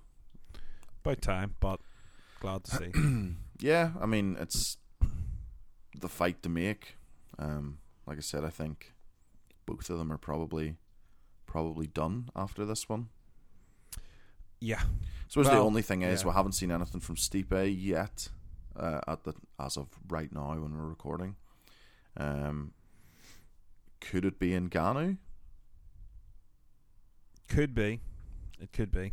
By 1.03 1.15
time, 1.15 1.57
but 1.61 1.81
glad 2.41 2.65
to 2.65 2.77
see. 2.77 3.35
yeah, 3.61 3.91
I 4.01 4.07
mean 4.07 4.37
it's 4.41 4.79
the 5.99 6.09
fight 6.09 6.43
to 6.43 6.49
make. 6.49 6.97
Um, 7.39 7.79
like 8.07 8.19
I 8.19 8.21
said, 8.21 8.45
I 8.45 8.51
think 8.51 8.93
both 9.67 9.91
of 9.91 9.99
them 9.99 10.13
are 10.13 10.19
probably 10.19 10.77
probably 11.47 11.87
done 11.87 12.31
after 12.35 12.65
this 12.65 12.89
one. 12.89 13.09
yeah, 14.61 14.81
I 14.81 15.29
suppose 15.29 15.47
the 15.47 15.59
only 15.59 15.83
thing 15.83 16.03
is 16.03 16.23
yeah. 16.23 16.29
we 16.29 16.35
haven't 16.35 16.53
seen 16.53 16.71
anything 16.71 17.01
from 17.01 17.17
Stipe 17.17 17.77
yet. 17.79 18.29
Uh, 18.77 19.01
at 19.07 19.25
the 19.25 19.35
as 19.61 19.77
of 19.77 19.89
right 20.09 20.33
now 20.33 20.55
when 20.55 20.77
we're 20.77 20.89
recording, 20.89 21.37
um, 22.17 22.73
could 24.01 24.25
it 24.25 24.39
be 24.39 24.51
Ngannou? 24.51 25.19
could 27.49 27.75
be. 27.75 28.01
It 28.61 28.73
could 28.73 28.91
be. 28.91 29.13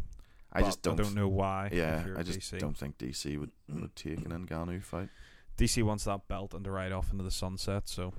I 0.52 0.62
just 0.62 0.82
don't. 0.82 1.00
I 1.00 1.04
don't 1.04 1.16
know 1.16 1.28
why. 1.28 1.70
Yeah, 1.72 2.06
I 2.18 2.24
just 2.24 2.40
DC. 2.40 2.58
don't 2.60 2.78
think 2.78 2.98
DC 2.98 3.38
would 3.38 3.52
would 3.68 3.96
take 3.96 4.26
an 4.26 4.48
Ngannou 4.48 4.84
fight. 4.84 5.10
DC 5.58 5.84
wants 5.84 6.06
that 6.06 6.28
belt 6.28 6.54
and 6.54 6.64
to 6.64 6.72
ride 6.72 6.92
off 6.92 7.12
into 7.12 7.24
the 7.24 7.32
sunset. 7.32 7.90
So, 7.90 8.14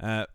uh, 0.00 0.26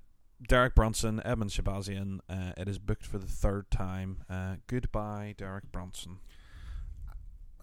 Derek 0.47 0.75
Brunson, 0.75 1.21
Edmen 1.25 1.49
Shahbazyan, 1.49 2.19
uh, 2.29 2.51
it 2.55 2.67
is 2.69 2.77
booked 2.77 3.05
for 3.05 3.17
the 3.17 3.25
third 3.27 3.71
time. 3.71 4.19
Uh, 4.29 4.57
goodbye, 4.67 5.33
Derek 5.37 5.71
Brunson. 5.71 6.19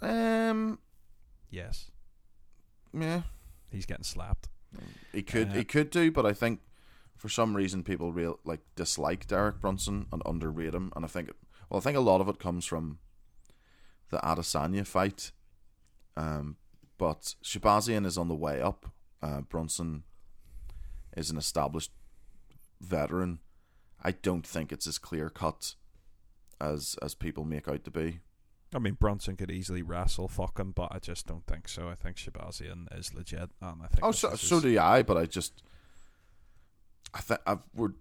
Um, 0.01 0.81
Yes, 1.49 1.91
yeah, 2.93 3.23
he's 3.71 3.87
getting 3.87 4.05
slapped. 4.05 4.49
he 5.13 5.23
could 5.23 5.51
Uh, 5.51 5.55
he 5.55 5.65
could 5.65 5.91
do, 5.91 6.11
but 6.11 6.27
I 6.27 6.33
think 6.33 6.61
for 7.17 7.29
some 7.29 7.57
reason 7.57 7.83
people 7.85 8.13
real 8.13 8.39
like 8.45 8.61
dislike 8.77 9.27
Derek 9.27 9.61
Brunson 9.61 10.07
and 10.13 10.23
underrate 10.27 10.75
him, 10.75 10.93
and 10.97 11.05
I 11.05 11.09
think 11.09 11.31
well, 11.69 11.79
I 11.79 11.83
think 11.83 11.97
a 11.97 12.01
lot 12.01 12.21
of 12.21 12.29
it 12.29 12.39
comes 12.39 12.65
from 12.65 12.99
the 14.11 14.19
Adesanya 14.19 14.87
fight. 14.87 15.33
Um, 16.17 16.57
but 16.99 17.35
Shahbazyan 17.43 18.07
is 18.07 18.19
on 18.19 18.29
the 18.29 18.35
way 18.35 18.61
up. 18.61 18.93
Uh, 19.23 19.41
Brunson 19.41 20.03
is 21.17 21.31
an 21.31 21.39
established 21.39 21.93
veteran. 22.81 23.39
I 24.03 24.11
don't 24.13 24.47
think 24.47 24.73
it's 24.73 24.87
as 24.87 24.99
clear 24.99 25.31
cut 25.31 25.75
as 26.61 26.97
as 27.03 27.15
people 27.15 27.45
make 27.45 27.69
out 27.69 27.85
to 27.85 27.91
be. 27.91 28.21
I 28.75 28.79
mean, 28.79 28.95
Brunson 28.95 29.37
could 29.37 29.51
easily 29.51 29.83
wrestle 29.83 30.29
fucking, 30.29 30.73
but 30.73 30.89
I 30.93 30.99
just 30.99 31.27
don't 31.27 31.47
think 31.47 31.69
so. 31.69 31.89
I 31.89 31.95
think 31.95 32.17
Shahbazyan 32.17 32.99
is 32.99 33.13
legit, 33.15 33.51
and 33.61 33.83
I 33.83 33.87
think. 33.87 34.01
Oh, 34.03 34.13
so 34.13 34.35
so 34.35 34.61
do 34.61 34.79
I. 34.79 35.03
But 35.03 35.19
I 35.19 35.27
just, 35.27 35.63
I 37.13 37.21
think 37.21 37.41
I've 37.47 37.59
we're, 37.75 37.93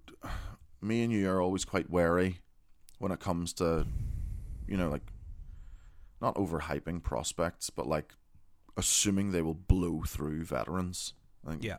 me 0.81 1.03
and 1.03 1.12
you 1.12 1.29
are 1.29 1.41
always 1.41 1.65
quite 1.65 1.89
wary 1.89 2.39
when 2.99 3.12
it 3.12 3.19
comes 3.19 3.51
to, 3.53 3.86
you 4.67 4.77
know, 4.77 4.89
like, 4.89 5.12
not 6.21 6.36
overhyping 6.36 7.03
prospects, 7.03 7.69
but 7.69 7.88
like 7.88 8.13
assuming 8.77 9.31
they 9.31 9.41
will 9.41 9.55
blow 9.55 10.03
through 10.07 10.45
veterans. 10.45 11.13
I 11.45 11.51
think 11.51 11.63
Yeah, 11.63 11.77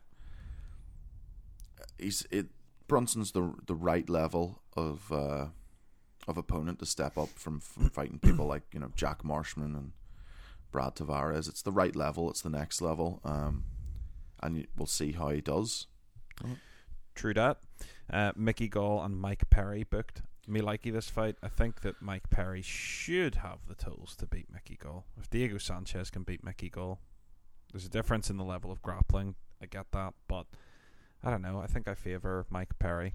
he's 1.98 2.26
it. 2.30 2.48
Brunson's 2.88 3.32
the 3.32 3.54
the 3.66 3.74
right 3.74 4.08
level 4.10 4.60
of 4.76 5.10
uh, 5.10 5.46
of 6.28 6.36
opponent 6.36 6.78
to 6.78 6.86
step 6.86 7.18
up 7.18 7.30
from, 7.30 7.60
from 7.60 7.90
fighting 7.90 8.18
people 8.18 8.46
like 8.46 8.62
you 8.72 8.80
know 8.80 8.90
Jack 8.94 9.24
Marshman 9.24 9.74
and 9.74 9.92
Brad 10.70 10.96
Tavares. 10.96 11.48
It's 11.48 11.62
the 11.62 11.72
right 11.72 11.94
level. 11.94 12.30
It's 12.30 12.40
the 12.40 12.50
next 12.50 12.80
level. 12.80 13.20
Um, 13.24 13.64
and 14.42 14.66
we'll 14.76 14.86
see 14.86 15.12
how 15.12 15.28
he 15.28 15.40
does. 15.40 15.86
true 17.14 17.34
that. 17.34 17.58
Uh, 18.12 18.32
Mickey 18.36 18.68
Gall 18.68 19.02
and 19.04 19.20
Mike 19.20 19.48
Perry 19.50 19.84
booked. 19.84 20.22
Me 20.48 20.60
likey 20.60 20.92
this 20.92 21.08
fight. 21.08 21.36
I 21.42 21.48
think 21.48 21.82
that 21.82 22.02
Mike 22.02 22.28
Perry 22.30 22.62
should 22.62 23.36
have 23.36 23.60
the 23.68 23.76
tools 23.76 24.16
to 24.16 24.26
beat 24.26 24.52
Mickey 24.52 24.76
Gall. 24.82 25.04
If 25.16 25.30
Diego 25.30 25.58
Sanchez 25.58 26.10
can 26.10 26.24
beat 26.24 26.42
Mickey 26.42 26.68
Gall, 26.68 26.98
there's 27.72 27.86
a 27.86 27.90
difference 27.90 28.28
in 28.28 28.38
the 28.38 28.44
level 28.44 28.72
of 28.72 28.82
grappling. 28.82 29.36
I 29.62 29.66
get 29.66 29.92
that, 29.92 30.14
but 30.26 30.46
I 31.22 31.30
don't 31.30 31.42
know. 31.42 31.60
I 31.60 31.66
think 31.66 31.86
I 31.86 31.94
favor 31.94 32.44
Mike 32.50 32.76
Perry. 32.80 33.14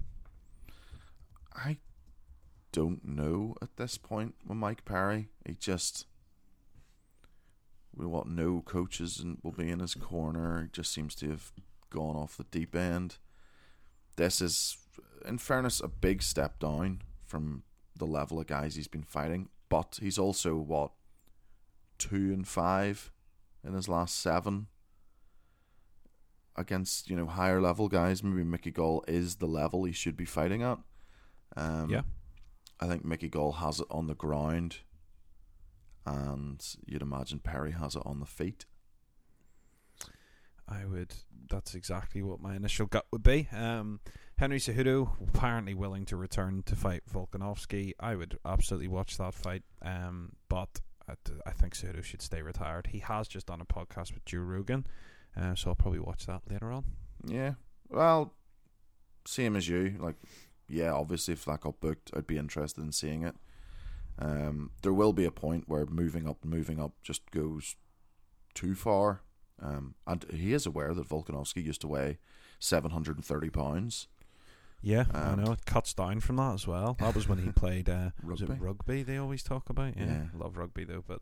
Don't 2.72 3.04
know 3.04 3.54
at 3.62 3.76
this 3.76 3.96
point 3.98 4.34
with 4.46 4.58
Mike 4.58 4.84
Perry. 4.84 5.28
He 5.46 5.54
just 5.54 6.06
we 7.96 8.06
what 8.06 8.28
no 8.28 8.62
coaches 8.64 9.18
and 9.18 9.38
will 9.42 9.52
be 9.52 9.70
in 9.70 9.80
his 9.80 9.94
corner. 9.94 10.62
He 10.62 10.68
just 10.72 10.92
seems 10.92 11.14
to 11.16 11.28
have 11.30 11.52
gone 11.90 12.14
off 12.16 12.36
the 12.36 12.44
deep 12.44 12.76
end. 12.76 13.16
This 14.16 14.40
is, 14.40 14.76
in 15.26 15.38
fairness, 15.38 15.80
a 15.80 15.88
big 15.88 16.22
step 16.22 16.60
down 16.60 17.02
from 17.24 17.62
the 17.96 18.04
level 18.06 18.38
of 18.38 18.46
guys 18.46 18.76
he's 18.76 18.88
been 18.88 19.02
fighting. 19.02 19.48
But 19.68 19.98
he's 20.00 20.18
also 20.18 20.56
what 20.56 20.92
two 21.98 22.32
and 22.32 22.46
five 22.46 23.10
in 23.64 23.74
his 23.74 23.88
last 23.88 24.16
seven 24.16 24.68
against 26.56 27.08
you 27.10 27.16
know 27.16 27.26
higher 27.26 27.60
level 27.60 27.88
guys. 27.88 28.22
Maybe 28.22 28.44
Mickey 28.44 28.70
Gall 28.70 29.04
is 29.08 29.36
the 29.36 29.46
level 29.46 29.84
he 29.84 29.92
should 29.92 30.16
be 30.16 30.24
fighting 30.24 30.62
at. 30.62 30.78
Um, 31.56 31.90
Yeah. 31.90 32.02
I 32.80 32.86
think 32.86 33.04
Mickey 33.04 33.28
Gall 33.28 33.52
has 33.52 33.80
it 33.80 33.86
on 33.90 34.06
the 34.06 34.14
ground, 34.14 34.78
and 36.06 36.64
you'd 36.86 37.02
imagine 37.02 37.40
Perry 37.40 37.72
has 37.72 37.96
it 37.96 38.02
on 38.04 38.20
the 38.20 38.26
feet. 38.26 38.66
I 40.68 40.84
would. 40.84 41.14
That's 41.50 41.74
exactly 41.74 42.22
what 42.22 42.40
my 42.40 42.54
initial 42.54 42.86
gut 42.86 43.06
would 43.10 43.22
be. 43.22 43.48
Um, 43.52 44.00
Henry 44.36 44.58
Cejudo 44.58 45.10
apparently 45.34 45.74
willing 45.74 46.04
to 46.06 46.16
return 46.16 46.62
to 46.66 46.76
fight 46.76 47.02
Volkanovski. 47.12 47.92
I 47.98 48.14
would 48.14 48.38
absolutely 48.44 48.88
watch 48.88 49.16
that 49.16 49.34
fight. 49.34 49.62
Um, 49.82 50.32
but 50.48 50.80
I, 51.08 51.14
I 51.46 51.52
think 51.52 51.74
Cejudo 51.74 52.04
should 52.04 52.22
stay 52.22 52.42
retired. 52.42 52.88
He 52.88 52.98
has 52.98 53.28
just 53.28 53.46
done 53.46 53.60
a 53.60 53.64
podcast 53.64 54.12
with 54.12 54.24
Joe 54.26 54.40
Rogan, 54.40 54.86
uh, 55.36 55.54
so 55.54 55.70
I'll 55.70 55.74
probably 55.74 56.00
watch 56.00 56.26
that 56.26 56.42
later 56.50 56.70
on. 56.70 56.84
Yeah, 57.24 57.54
well, 57.88 58.34
same 59.26 59.56
as 59.56 59.68
you. 59.68 59.96
Like, 59.98 60.16
yeah, 60.68 60.92
obviously, 60.92 61.32
if 61.34 61.44
that 61.46 61.60
got 61.60 61.80
booked, 61.80 62.10
I'd 62.16 62.26
be 62.26 62.38
interested 62.38 62.82
in 62.82 62.92
seeing 62.92 63.22
it. 63.22 63.34
Um, 64.18 64.70
there 64.82 64.92
will 64.92 65.12
be 65.12 65.24
a 65.24 65.30
point 65.30 65.68
where 65.68 65.86
moving 65.86 66.28
up, 66.28 66.44
moving 66.44 66.80
up 66.80 66.92
just 67.02 67.30
goes 67.30 67.76
too 68.54 68.74
far. 68.74 69.22
Um, 69.60 69.94
and 70.06 70.24
he 70.32 70.52
is 70.52 70.66
aware 70.66 70.94
that 70.94 71.08
Volkanovski 71.08 71.64
used 71.64 71.80
to 71.82 71.88
weigh 71.88 72.18
seven 72.58 72.90
hundred 72.90 73.16
and 73.16 73.24
thirty 73.24 73.50
pounds. 73.50 74.08
Yeah, 74.80 75.06
I 75.12 75.22
Um, 75.32 75.42
know. 75.44 75.52
It 75.52 75.66
cuts 75.66 75.92
down 75.92 76.20
from 76.20 76.36
that 76.36 76.54
as 76.54 76.66
well. 76.66 76.96
That 77.00 77.14
was 77.14 77.26
when 77.28 77.38
he 77.38 77.50
played 77.52 77.88
uh, 77.88 78.10
Rugby. 78.22 78.54
rugby. 78.60 79.02
They 79.02 79.16
always 79.16 79.42
talk 79.42 79.68
about. 79.70 79.96
Yeah, 79.96 80.04
Yeah. 80.06 80.26
love 80.34 80.56
rugby 80.56 80.84
though. 80.84 81.02
But 81.06 81.20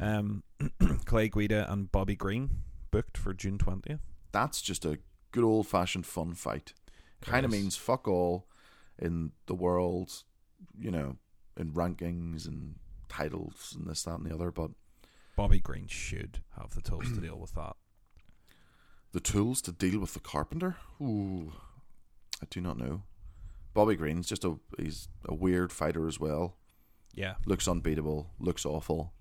Uh, 0.00 0.04
um, 0.04 0.42
Clay 1.04 1.28
Guida 1.28 1.70
and 1.70 1.90
Bobby 1.92 2.16
Green 2.16 2.62
booked 2.90 3.18
for 3.18 3.34
June 3.34 3.58
twentieth. 3.58 4.00
That's 4.32 4.60
just 4.62 4.84
a 4.86 4.98
good 5.32 5.44
old 5.44 5.66
fashioned 5.66 6.06
fun 6.06 6.34
fight. 6.34 6.72
Kind 7.20 7.44
of 7.44 7.52
means 7.52 7.76
fuck 7.76 8.06
all 8.08 8.46
in 8.98 9.32
the 9.46 9.54
world, 9.54 10.24
you 10.78 10.90
know, 10.90 11.16
in 11.56 11.72
rankings 11.72 12.46
and 12.46 12.76
titles 13.08 13.74
and 13.76 13.86
this, 13.88 14.02
that, 14.04 14.18
and 14.18 14.26
the 14.26 14.34
other. 14.34 14.50
But 14.50 14.70
Bobby 15.36 15.60
Green 15.60 15.86
should 15.86 16.40
have 16.58 16.74
the 16.74 16.82
tools 16.82 17.12
to 17.12 17.20
deal 17.20 17.38
with 17.38 17.54
that. 17.54 17.76
the 19.12 19.20
tools 19.20 19.60
to 19.62 19.72
deal 19.72 20.00
with 20.00 20.14
the 20.14 20.20
carpenter, 20.20 20.76
ooh, 21.00 21.52
I 22.42 22.46
do 22.50 22.60
not 22.60 22.78
know. 22.78 23.02
Bobby 23.74 23.94
Green's 23.96 24.26
just 24.28 24.44
a 24.44 24.58
he's 24.78 25.08
a 25.26 25.34
weird 25.34 25.70
fighter 25.72 26.06
as 26.08 26.18
well. 26.18 26.56
Yeah, 27.14 27.34
Looks 27.46 27.66
unbeatable. 27.68 28.30
Looks 28.38 28.64
awful. 28.66 29.12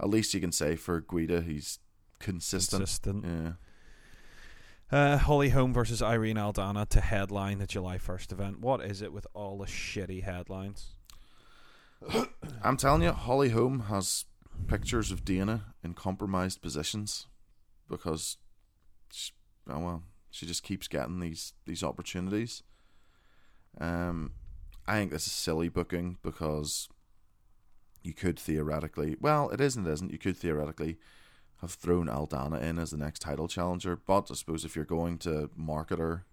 At 0.00 0.08
least 0.08 0.34
you 0.34 0.40
can 0.40 0.52
say 0.52 0.74
for 0.76 1.00
Guida, 1.00 1.40
he's 1.40 1.78
consistent. 2.18 2.80
consistent. 2.80 3.24
Yeah. 3.24 3.52
Uh, 4.90 5.18
Holly 5.18 5.48
Holm 5.48 5.72
versus 5.72 6.00
Irene 6.00 6.36
Aldana 6.36 6.88
to 6.90 7.00
headline 7.00 7.58
the 7.58 7.66
July 7.66 7.98
first 7.98 8.30
event. 8.30 8.60
What 8.60 8.80
is 8.84 9.02
it 9.02 9.12
with 9.12 9.26
all 9.34 9.58
the 9.58 9.66
shitty 9.66 10.22
headlines? 10.22 10.90
I'm 12.62 12.76
telling 12.76 13.02
you, 13.02 13.10
Holly 13.10 13.48
Holm 13.48 13.80
has 13.88 14.26
pictures 14.68 15.10
of 15.10 15.24
Dana 15.24 15.74
in 15.82 15.94
compromised 15.94 16.62
positions 16.62 17.26
because, 17.88 18.36
she, 19.10 19.32
oh 19.68 19.80
well, 19.80 20.02
she 20.30 20.46
just 20.46 20.62
keeps 20.62 20.86
getting 20.86 21.18
these 21.18 21.54
these 21.66 21.82
opportunities. 21.82 22.62
Um, 23.80 24.32
I 24.86 24.98
think 24.98 25.10
this 25.10 25.26
is 25.26 25.32
silly 25.32 25.68
booking 25.68 26.18
because 26.22 26.88
you 28.04 28.14
could 28.14 28.38
theoretically, 28.38 29.16
well, 29.20 29.50
it 29.50 29.60
isn't, 29.60 29.84
it 29.84 29.92
isn't. 29.92 30.12
You 30.12 30.18
could 30.18 30.36
theoretically 30.36 30.96
have 31.62 31.72
thrown 31.72 32.06
Aldana 32.06 32.60
in 32.62 32.78
as 32.78 32.90
the 32.90 32.96
next 32.96 33.20
title 33.20 33.48
challenger, 33.48 33.96
but 33.96 34.30
I 34.30 34.34
suppose 34.34 34.64
if 34.64 34.76
you're 34.76 34.84
going 34.84 35.18
to 35.18 35.50
market 35.56 35.98
her 35.98 36.26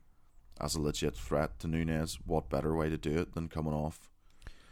as 0.60 0.76
a 0.76 0.82
legit 0.82 1.16
threat 1.16 1.60
to 1.60 1.68
Nunes, 1.68 2.20
what 2.26 2.50
better 2.50 2.76
way 2.76 2.90
to 2.90 2.98
do 2.98 3.18
it 3.20 3.34
than 3.34 3.48
coming 3.48 3.74
off 3.74 4.10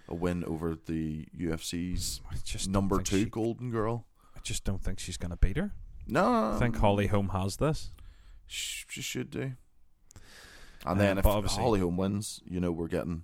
a 0.07 0.15
win 0.15 0.43
over 0.43 0.75
the 0.75 1.25
UFC's 1.37 2.19
number 2.67 3.01
two 3.01 3.19
she- 3.19 3.25
Golden 3.25 3.71
Girl? 3.71 4.05
I 4.35 4.39
just 4.43 4.63
don't 4.63 4.83
think 4.83 4.99
she's 4.99 5.17
going 5.17 5.31
to 5.31 5.37
beat 5.37 5.57
her. 5.57 5.71
No, 6.07 6.53
I 6.55 6.59
think 6.59 6.77
Holly 6.77 7.07
Holm 7.07 7.29
has 7.29 7.57
this. 7.57 7.91
sh- 8.47 8.85
she 8.89 9.01
should 9.01 9.29
do. 9.29 9.53
And 10.83 10.93
Um, 10.93 10.97
then 10.97 11.17
if 11.19 11.23
Holly 11.25 11.79
Holm 11.79 11.95
wins, 11.95 12.41
you 12.43 12.59
know 12.59 12.71
we're 12.71 12.87
getting 12.87 13.23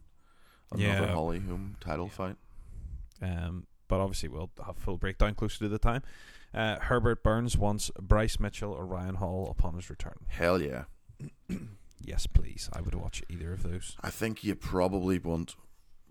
another 0.72 0.84
Yeah. 1.08 1.14
Holly 1.14 1.40
Holm 1.40 1.76
title 1.80 2.08
fight. 2.08 2.38
Um, 3.22 3.66
but 3.88 4.00
obviously, 4.00 4.30
we'll 4.30 4.52
have 4.66 4.78
full 4.78 4.98
breakdown 4.98 5.34
closer 5.34 5.58
to 5.60 5.70
the 5.70 5.80
time. 5.80 6.04
Uh, 6.58 6.80
Herbert 6.80 7.24
Burns 7.24 7.56
wants 7.58 7.92
Bryce 8.02 8.40
Mitchell 8.40 8.72
or 8.74 8.86
Ryan 8.86 9.16
Hall 9.16 9.48
upon 9.52 9.76
his 9.76 9.90
return. 9.90 10.18
Hell 10.28 10.62
yeah! 10.62 10.86
Yes, 12.00 12.28
please. 12.28 12.70
I 12.74 12.80
would 12.82 12.94
watch 12.96 13.24
either 13.28 13.52
of 13.54 13.64
those. 13.64 13.98
I 14.02 14.12
think 14.12 14.44
you 14.44 14.54
probably 14.56 15.18
want 15.20 15.56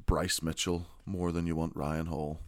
Bryce 0.05 0.43
Mitchell 0.43 0.87
more 1.07 1.31
than 1.33 1.47
you 1.47 1.55
want 1.57 1.75
Ryan 1.77 2.07
Hall. 2.07 2.41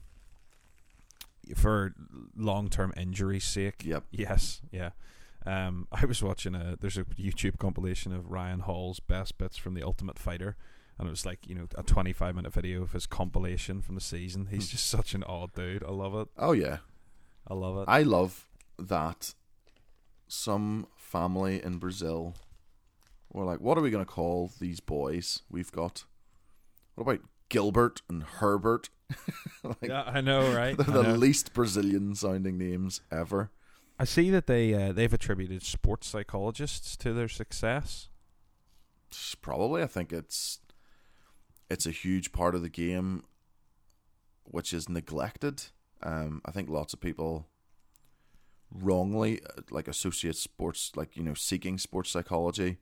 For 1.56 1.94
long 2.37 2.68
term 2.68 2.92
injury's 2.96 3.44
sake. 3.44 3.84
Yep. 3.84 4.04
Yes, 4.11 4.61
yeah. 4.70 4.90
Um, 5.46 5.87
I 5.92 6.04
was 6.04 6.22
watching 6.22 6.54
a 6.54 6.76
there's 6.78 6.98
a 6.98 7.04
YouTube 7.04 7.58
compilation 7.58 8.12
of 8.12 8.30
Ryan 8.30 8.61
Hall's 8.61 9.00
best 9.00 9.38
bits 9.38 9.56
from 9.56 9.72
the 9.74 9.82
Ultimate 9.84 10.18
Fighter, 10.18 10.56
and 10.98 11.06
it 11.06 11.11
was 11.11 11.24
like 11.24 11.46
you 11.48 11.54
know 11.54 11.68
a 11.76 11.82
25 11.82 12.34
minute 12.34 12.52
video 12.52 12.82
of 12.82 12.92
his 12.92 13.06
compilation 13.06 13.80
from 13.80 13.94
the 13.94 14.00
season. 14.02 14.48
He's 14.50 14.68
Hmm. 14.68 14.72
just 14.72 14.87
such 14.88 15.14
an 15.14 15.22
odd 15.24 15.54
dude. 15.54 15.84
I 15.84 15.90
love 15.90 16.14
it. 16.16 16.28
Oh 16.37 16.52
yeah, 16.52 16.78
I 17.48 17.54
love 17.54 17.78
it. 17.78 17.84
I 17.88 18.02
love 18.02 18.48
that 18.78 19.34
some 20.28 20.87
family 20.96 21.62
in 21.62 21.78
Brazil 21.78 22.34
were 23.32 23.44
like, 23.44 23.61
"What 23.61 23.78
are 23.78 23.80
we 23.80 23.90
going 23.90 24.04
to 24.04 24.11
call 24.11 24.50
these 24.61 24.80
boys 24.80 25.42
we've 25.50 25.72
got? 25.72 26.04
What 26.94 27.02
about 27.02 27.20
Gilbert 27.48 28.02
and 28.08 28.22
Herbert?" 28.22 28.90
like, 29.64 29.76
yeah, 29.82 30.02
I 30.02 30.20
know, 30.20 30.54
right? 30.54 30.76
They're 30.76 31.02
the 31.02 31.02
know. 31.02 31.14
least 31.14 31.54
Brazilian 31.54 32.14
sounding 32.14 32.58
names 32.58 33.00
ever. 33.11 33.50
I 33.98 34.04
see 34.04 34.30
that 34.30 34.46
they 34.46 34.74
uh, 34.74 34.92
they've 34.92 35.12
attributed 35.12 35.62
sports 35.62 36.06
psychologists 36.06 36.96
to 36.98 37.12
their 37.12 37.28
success. 37.28 38.08
Probably, 39.40 39.82
I 39.82 39.87
think 39.87 40.12
it's 40.12 40.61
it's 41.70 41.87
a 41.87 41.90
huge 41.90 42.32
part 42.32 42.54
of 42.54 42.62
the 42.62 42.68
game 42.68 43.24
which 44.44 44.72
is 44.72 44.88
neglected. 44.88 45.64
Um, 46.02 46.40
I 46.44 46.50
think 46.52 46.68
lots 46.70 46.92
of 46.92 47.00
people 47.00 47.46
wrongly 48.72 49.40
uh, 49.42 49.62
like 49.70 49.88
associate 49.88 50.37
sports 50.37 50.92
like 50.94 51.16
you 51.16 51.22
know 51.22 51.32
seeking 51.34 51.78
sports 51.78 52.11
psychology 52.11 52.76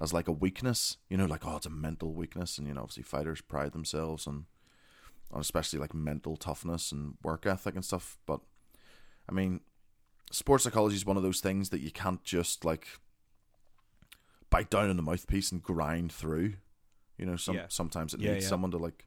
as 0.00 0.12
like 0.12 0.28
a 0.28 0.32
weakness. 0.32 0.96
You 1.08 1.16
know, 1.16 1.26
like 1.26 1.46
oh, 1.46 1.56
it's 1.56 1.66
a 1.66 1.70
mental 1.70 2.14
weakness, 2.14 2.58
and 2.58 2.66
you 2.66 2.74
know, 2.74 2.82
obviously 2.82 3.02
fighters 3.02 3.40
pride 3.40 3.72
themselves 3.72 4.26
on 4.26 4.46
on 5.30 5.40
especially 5.40 5.78
like 5.78 5.94
mental 5.94 6.36
toughness 6.36 6.92
and 6.92 7.14
work 7.22 7.46
ethic 7.46 7.74
and 7.74 7.84
stuff. 7.84 8.18
But 8.26 8.40
I 9.28 9.32
mean, 9.32 9.60
sports 10.30 10.64
psychology 10.64 10.96
is 10.96 11.06
one 11.06 11.16
of 11.16 11.22
those 11.22 11.40
things 11.40 11.70
that 11.70 11.80
you 11.80 11.90
can't 11.90 12.22
just 12.24 12.64
like 12.64 12.86
bite 14.50 14.70
down 14.70 14.90
on 14.90 14.96
the 14.96 15.02
mouthpiece 15.02 15.50
and 15.52 15.62
grind 15.62 16.12
through. 16.12 16.54
You 17.18 17.26
know, 17.26 17.36
some 17.36 17.56
Yeah. 17.56 17.66
sometimes 17.68 18.14
it 18.14 18.20
Yeah, 18.20 18.32
needs 18.32 18.44
yeah. 18.44 18.48
someone 18.48 18.70
to 18.72 18.78
like 18.78 19.06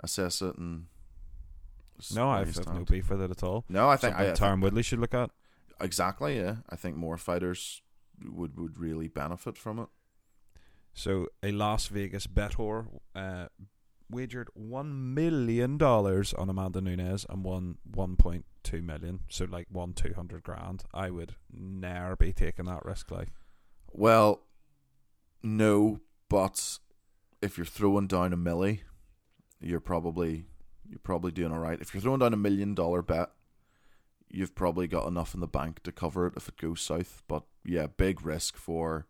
assess 0.00 0.42
it 0.42 0.56
and. 0.56 0.86
No, 2.14 2.30
I've, 2.30 2.46
raise 2.46 2.66
no 2.66 2.84
beef 2.84 3.10
with 3.10 3.22
it 3.22 3.30
at 3.30 3.42
all. 3.42 3.64
No, 3.68 3.88
I 3.88 3.96
think 3.96 4.14
Something 4.14 4.30
I, 4.30 4.32
I 4.32 4.34
Tyron 4.34 4.62
Woodley 4.62 4.82
should 4.82 5.00
look 5.00 5.14
at. 5.14 5.30
exactly. 5.80 6.36
Yeah, 6.36 6.56
I 6.68 6.76
think 6.76 6.96
more 6.96 7.16
fighters 7.16 7.82
would 8.24 8.56
would 8.58 8.78
really 8.78 9.08
benefit 9.08 9.56
from 9.56 9.78
it. 9.78 9.88
So 10.94 11.28
a 11.42 11.52
Las 11.52 11.86
Vegas 11.88 12.26
bettor 12.26 12.86
uh, 13.14 13.46
wagered 14.10 14.48
one 14.54 15.14
million 15.14 15.78
dollars 15.78 16.32
on 16.34 16.48
Amanda 16.48 16.80
Nunes 16.80 17.26
and 17.28 17.44
won 17.44 17.78
one 17.84 18.16
point 18.16 18.44
two 18.62 18.82
million. 18.82 19.20
So 19.28 19.44
like 19.44 19.66
won 19.70 19.92
two 19.92 20.14
hundred 20.14 20.42
grand. 20.42 20.84
I 20.92 21.10
would 21.10 21.34
never 21.52 22.16
be 22.16 22.32
taking 22.32 22.64
that 22.66 22.84
risk. 22.84 23.10
Like 23.10 23.28
Well, 23.92 24.42
no, 25.42 26.00
but 26.28 26.78
if 27.40 27.56
you're 27.56 27.64
throwing 27.66 28.06
down 28.08 28.32
a 28.32 28.36
milli, 28.36 28.80
you're 29.60 29.80
probably 29.80 30.46
you're 30.88 30.98
probably 30.98 31.32
doing 31.32 31.52
all 31.52 31.58
right. 31.58 31.80
If 31.80 31.92
you're 31.92 32.00
throwing 32.00 32.20
down 32.20 32.32
a 32.32 32.36
million 32.38 32.74
dollar 32.74 33.02
bet, 33.02 33.30
you've 34.30 34.54
probably 34.54 34.86
got 34.86 35.06
enough 35.06 35.34
in 35.34 35.40
the 35.40 35.46
bank 35.46 35.82
to 35.82 35.92
cover 35.92 36.26
it 36.26 36.34
if 36.36 36.48
it 36.48 36.56
goes 36.56 36.80
south. 36.80 37.22
But 37.28 37.42
yeah, 37.64 37.86
big 37.86 38.24
risk 38.24 38.56
for. 38.56 39.06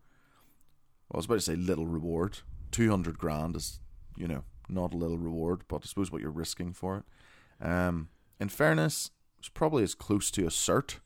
I 1.11 1.17
was 1.17 1.25
about 1.25 1.35
to 1.35 1.41
say 1.41 1.55
little 1.55 1.87
reward. 1.87 2.39
Two 2.71 2.89
hundred 2.89 3.17
grand 3.17 3.55
is, 3.55 3.79
you 4.15 4.27
know, 4.27 4.43
not 4.67 4.93
a 4.93 4.97
little 4.97 5.17
reward, 5.17 5.63
but 5.67 5.81
I 5.83 5.87
suppose 5.87 6.11
what 6.11 6.21
you're 6.21 6.29
risking 6.29 6.73
for 6.73 6.97
it. 6.97 7.65
Um, 7.65 8.09
in 8.39 8.49
fairness, 8.49 9.11
it's 9.39 9.49
probably 9.49 9.83
as 9.83 9.95
close 9.95 10.29
to 10.31 10.45
a 10.45 10.49
cert 10.49 10.99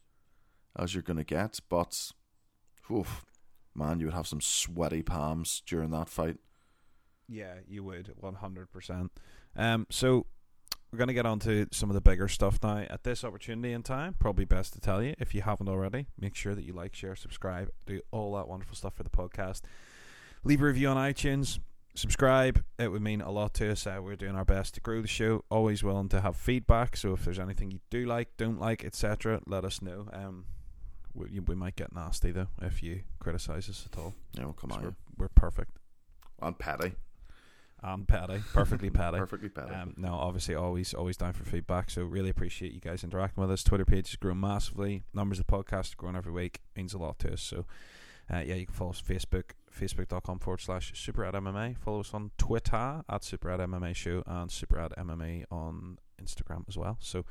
as 0.76 0.94
you're 0.94 1.04
going 1.04 1.18
to 1.18 1.24
get, 1.24 1.60
but, 1.70 2.12
oof, 2.92 3.24
man, 3.76 4.00
you 4.00 4.08
would 4.08 4.16
have 4.16 4.28
some 4.28 4.42
sweaty 4.42 5.04
palms 5.04 5.62
during 5.66 5.92
that 5.92 6.10
fight. 6.10 6.38
yeah, 7.28 7.56
you 7.68 7.84
would 7.84 8.14
one 8.18 8.36
hundred 8.36 8.72
percent. 8.72 9.12
Um, 9.56 9.88
so 9.90 10.26
we're 10.94 11.00
gonna 11.00 11.14
get 11.14 11.26
on 11.26 11.40
to 11.40 11.68
some 11.72 11.90
of 11.90 11.96
the 11.96 12.02
bigger 12.02 12.28
stuff 12.28 12.60
now. 12.62 12.86
At 12.88 13.04
this 13.04 13.24
opportunity 13.24 13.74
in 13.74 13.82
time, 13.82 14.14
probably 14.20 14.46
best 14.46 14.74
to 14.74 14.80
tell 14.80 15.02
you 15.02 15.16
if 15.18 15.34
you 15.34 15.42
haven't 15.42 15.68
already, 15.68 16.06
make 16.20 16.36
sure 16.36 16.54
that 16.54 16.64
you 16.64 16.74
like, 16.74 16.94
share, 16.94 17.16
subscribe, 17.16 17.72
do 17.88 18.00
all 18.12 18.36
that 18.36 18.48
wonderful 18.48 18.76
stuff 18.76 18.94
for 18.94 19.02
the 19.02 19.10
podcast. 19.10 19.62
Leave 20.44 20.62
a 20.62 20.66
review 20.66 20.90
on 20.90 20.98
iTunes. 20.98 21.58
Subscribe. 21.96 22.64
It 22.78 22.90
would 22.90 23.02
mean 23.02 23.22
a 23.22 23.32
lot 23.32 23.56
to 23.56 23.72
us. 23.72 23.88
Uh, 23.88 24.02
we're 24.04 24.16
doing 24.16 24.36
our 24.36 24.46
best 24.46 24.76
to 24.76 24.82
grow 24.82 25.02
the 25.02 25.08
show. 25.08 25.44
Always 25.50 25.84
willing 25.84 26.10
to 26.10 26.22
have 26.22 26.36
feedback. 26.36 26.96
So 26.96 27.14
if 27.14 27.26
there's 27.26 27.40
anything 27.40 27.72
you 27.72 27.80
do 27.90 28.06
like, 28.06 28.30
don't 28.38 28.60
like, 28.60 28.86
etc., 28.86 29.42
let 29.48 29.66
us 29.66 29.82
know. 29.82 30.08
Um, 30.14 30.46
we, 31.16 31.40
we 31.40 31.56
might 31.56 31.76
get 31.76 31.94
nasty 31.94 32.32
though 32.32 32.48
if 32.62 32.84
you 32.84 33.02
criticize 33.20 33.68
us 33.68 33.88
at 33.92 33.98
all. 33.98 34.14
You 34.36 34.44
know, 34.44 34.54
come 34.54 34.72
on. 34.72 34.84
we're, 34.84 34.96
we're 35.18 35.30
perfect 35.30 35.78
And 36.40 36.58
petty. 36.58 36.94
And 37.84 38.08
petty, 38.08 38.42
perfectly 38.54 38.90
petty. 38.92 39.18
Perfectly 39.18 39.50
petty. 39.50 39.74
Um, 39.74 39.94
no, 39.98 40.14
obviously, 40.14 40.56
always, 40.56 40.94
always 40.94 41.18
down 41.18 41.34
for 41.34 41.44
feedback. 41.44 41.90
So 41.90 42.04
really 42.04 42.30
appreciate 42.30 42.72
you 42.72 42.80
guys 42.80 43.04
interacting 43.04 43.42
with 43.42 43.52
us. 43.52 43.64
Twitter 43.64 43.86
page 43.86 44.10
is 44.10 44.16
growing 44.16 44.40
massively. 44.40 45.04
Numbers 45.14 45.40
of 45.40 45.48
the 45.48 45.52
podcast 45.52 45.94
are 45.94 45.98
growing 45.98 46.16
every 46.16 46.32
week. 46.32 46.62
Means 46.78 46.94
a 46.94 46.98
lot 46.98 47.20
to 47.20 47.34
us. 47.34 47.42
So, 47.42 47.66
uh, 48.34 48.40
yeah, 48.40 48.56
you 48.56 48.66
can 48.66 48.74
follow 48.74 48.92
us 48.92 49.04
on 49.08 49.16
Facebook, 49.16 49.52
facebook.com 49.78 50.40
forward 50.40 50.62
slash 50.62 50.94
super 50.96 51.22
rad 51.22 51.34
MMA. 51.34 51.78
Follow 51.78 52.00
us 52.00 52.14
on 52.14 52.32
Twitter 52.38 53.04
at 53.10 53.24
super 53.24 53.50
rad 53.50 53.60
MMA 53.60 53.94
show 53.96 54.24
and 54.26 54.50
super 54.50 54.78
rad 54.78 54.94
MMA 54.98 55.44
on 55.52 55.98
Instagram 56.24 56.64
as 56.70 56.78
well. 56.78 56.98
So, 57.02 57.26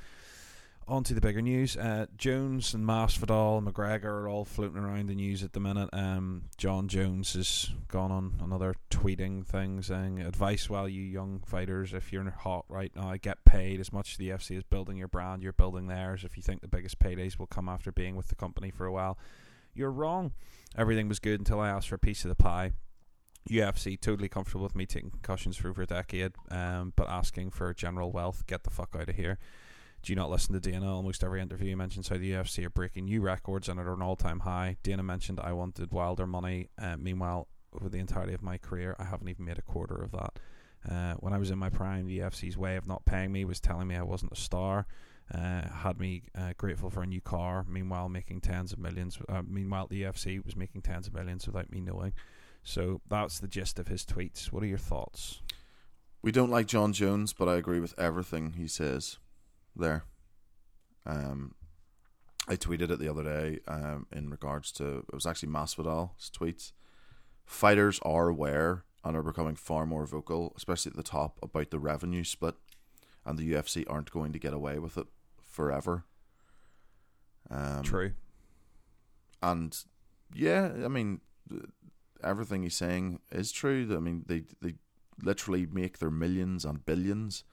On 0.88 1.04
to 1.04 1.14
the 1.14 1.20
bigger 1.20 1.40
news. 1.40 1.76
Uh, 1.76 2.06
Jones 2.16 2.74
and 2.74 2.84
Masvidal, 2.84 3.62
McGregor 3.62 4.04
are 4.04 4.28
all 4.28 4.44
floating 4.44 4.82
around 4.82 5.08
the 5.08 5.14
news 5.14 5.44
at 5.44 5.52
the 5.52 5.60
minute. 5.60 5.88
Um, 5.92 6.46
Jon 6.58 6.88
Jones 6.88 7.34
has 7.34 7.70
gone 7.86 8.10
on 8.10 8.40
another 8.42 8.74
tweeting 8.90 9.46
thing 9.46 9.80
saying, 9.80 10.18
"Advice 10.18 10.68
while 10.68 10.88
you 10.88 11.02
young 11.02 11.40
fighters, 11.46 11.94
if 11.94 12.12
you're 12.12 12.28
hot 12.28 12.64
right 12.68 12.90
now, 12.96 13.14
get 13.16 13.44
paid 13.44 13.78
as 13.78 13.92
much 13.92 14.12
as 14.12 14.16
the 14.16 14.30
UFC 14.30 14.56
is 14.56 14.64
building 14.64 14.96
your 14.96 15.06
brand. 15.06 15.44
You're 15.44 15.52
building 15.52 15.86
theirs. 15.86 16.24
If 16.24 16.36
you 16.36 16.42
think 16.42 16.62
the 16.62 16.68
biggest 16.68 16.98
paydays 16.98 17.38
will 17.38 17.46
come 17.46 17.68
after 17.68 17.92
being 17.92 18.16
with 18.16 18.26
the 18.26 18.34
company 18.34 18.72
for 18.72 18.84
a 18.84 18.92
while, 18.92 19.16
you're 19.74 19.92
wrong. 19.92 20.32
Everything 20.76 21.08
was 21.08 21.20
good 21.20 21.38
until 21.38 21.60
I 21.60 21.68
asked 21.68 21.88
for 21.88 21.94
a 21.94 22.00
piece 22.00 22.24
of 22.24 22.28
the 22.28 22.34
pie." 22.34 22.72
UFC 23.48 23.96
totally 23.96 24.28
comfortable 24.28 24.64
with 24.64 24.76
me 24.76 24.86
taking 24.86 25.10
concussions 25.10 25.56
for 25.56 25.68
over 25.68 25.82
a 25.82 25.86
decade, 25.86 26.32
um, 26.50 26.92
but 26.96 27.08
asking 27.08 27.50
for 27.50 27.72
general 27.72 28.10
wealth, 28.12 28.46
get 28.46 28.64
the 28.64 28.70
fuck 28.70 28.96
out 28.98 29.08
of 29.08 29.16
here 29.16 29.38
do 30.02 30.12
you 30.12 30.16
not 30.16 30.30
listen 30.30 30.52
to 30.52 30.60
Dana? 30.60 30.94
Almost 30.94 31.22
every 31.22 31.40
interview 31.40 31.68
he 31.68 31.74
mentions 31.76 32.08
how 32.08 32.16
the 32.16 32.32
UFC 32.32 32.64
are 32.64 32.70
breaking 32.70 33.04
new 33.04 33.20
records 33.20 33.68
and 33.68 33.78
are 33.78 33.92
an 33.92 34.02
all 34.02 34.16
time 34.16 34.40
high. 34.40 34.76
Dana 34.82 35.02
mentioned 35.02 35.38
I 35.40 35.52
wanted 35.52 35.92
Wilder 35.92 36.26
money. 36.26 36.70
Uh, 36.80 36.96
meanwhile, 36.96 37.46
over 37.72 37.88
the 37.88 37.98
entirety 37.98 38.34
of 38.34 38.42
my 38.42 38.58
career, 38.58 38.96
I 38.98 39.04
haven't 39.04 39.28
even 39.28 39.44
made 39.44 39.58
a 39.58 39.62
quarter 39.62 40.02
of 40.02 40.10
that. 40.10 40.38
Uh, 40.90 41.14
when 41.20 41.32
I 41.32 41.38
was 41.38 41.52
in 41.52 41.58
my 41.58 41.70
prime, 41.70 42.06
the 42.06 42.18
UFC's 42.18 42.56
way 42.58 42.76
of 42.76 42.88
not 42.88 43.04
paying 43.04 43.30
me 43.30 43.44
was 43.44 43.60
telling 43.60 43.86
me 43.86 43.94
I 43.94 44.02
wasn't 44.02 44.32
a 44.32 44.36
star. 44.36 44.86
Uh, 45.32 45.68
had 45.68 46.00
me 46.00 46.24
uh, 46.36 46.52
grateful 46.58 46.90
for 46.90 47.04
a 47.04 47.06
new 47.06 47.20
car. 47.20 47.64
Meanwhile, 47.68 48.08
making 48.08 48.40
tens 48.40 48.72
of 48.72 48.80
millions. 48.80 49.18
Uh, 49.28 49.42
meanwhile, 49.46 49.86
the 49.86 50.02
UFC 50.02 50.44
was 50.44 50.56
making 50.56 50.82
tens 50.82 51.06
of 51.06 51.14
millions 51.14 51.46
without 51.46 51.70
me 51.70 51.80
knowing. 51.80 52.12
So 52.64 53.00
that's 53.08 53.38
the 53.38 53.48
gist 53.48 53.78
of 53.78 53.86
his 53.86 54.04
tweets. 54.04 54.46
What 54.46 54.64
are 54.64 54.66
your 54.66 54.78
thoughts? 54.78 55.40
We 56.22 56.32
don't 56.32 56.50
like 56.50 56.66
Jon 56.66 56.92
Jones, 56.92 57.32
but 57.32 57.48
I 57.48 57.54
agree 57.54 57.80
with 57.80 57.98
everything 57.98 58.54
he 58.56 58.66
says 58.66 59.18
there. 59.76 60.04
Um, 61.06 61.54
I 62.48 62.56
tweeted 62.56 62.90
it 62.90 62.98
the 62.98 63.08
other 63.08 63.22
day 63.22 63.60
um, 63.68 64.06
in 64.12 64.30
regards 64.30 64.72
to 64.72 64.98
it 64.98 65.14
was 65.14 65.26
actually 65.26 65.50
Masvidal's 65.50 66.30
tweets. 66.30 66.72
Fighters 67.44 68.00
are 68.02 68.28
aware 68.28 68.84
and 69.04 69.16
are 69.16 69.22
becoming 69.22 69.56
far 69.56 69.86
more 69.86 70.06
vocal, 70.06 70.52
especially 70.56 70.90
at 70.90 70.96
the 70.96 71.02
top, 71.02 71.38
about 71.42 71.70
the 71.70 71.78
revenue 71.78 72.24
split, 72.24 72.54
and 73.24 73.38
the 73.38 73.52
UFC 73.52 73.84
aren't 73.88 74.10
going 74.10 74.32
to 74.32 74.38
get 74.38 74.54
away 74.54 74.78
with 74.78 74.96
it 74.96 75.06
forever. 75.42 76.04
Um, 77.50 77.82
True. 77.82 78.12
And 79.42 79.76
yeah, 80.34 80.72
I 80.84 80.88
mean, 80.88 81.20
everything 82.22 82.62
he's 82.62 82.76
saying 82.76 83.20
is 83.30 83.52
true. 83.52 83.88
I 83.94 84.00
mean, 84.00 84.24
they 84.26 84.44
they 84.60 84.74
literally 85.22 85.66
make 85.66 85.98
their 85.98 86.10
millions 86.10 86.64
and 86.64 86.84
billions 86.84 87.44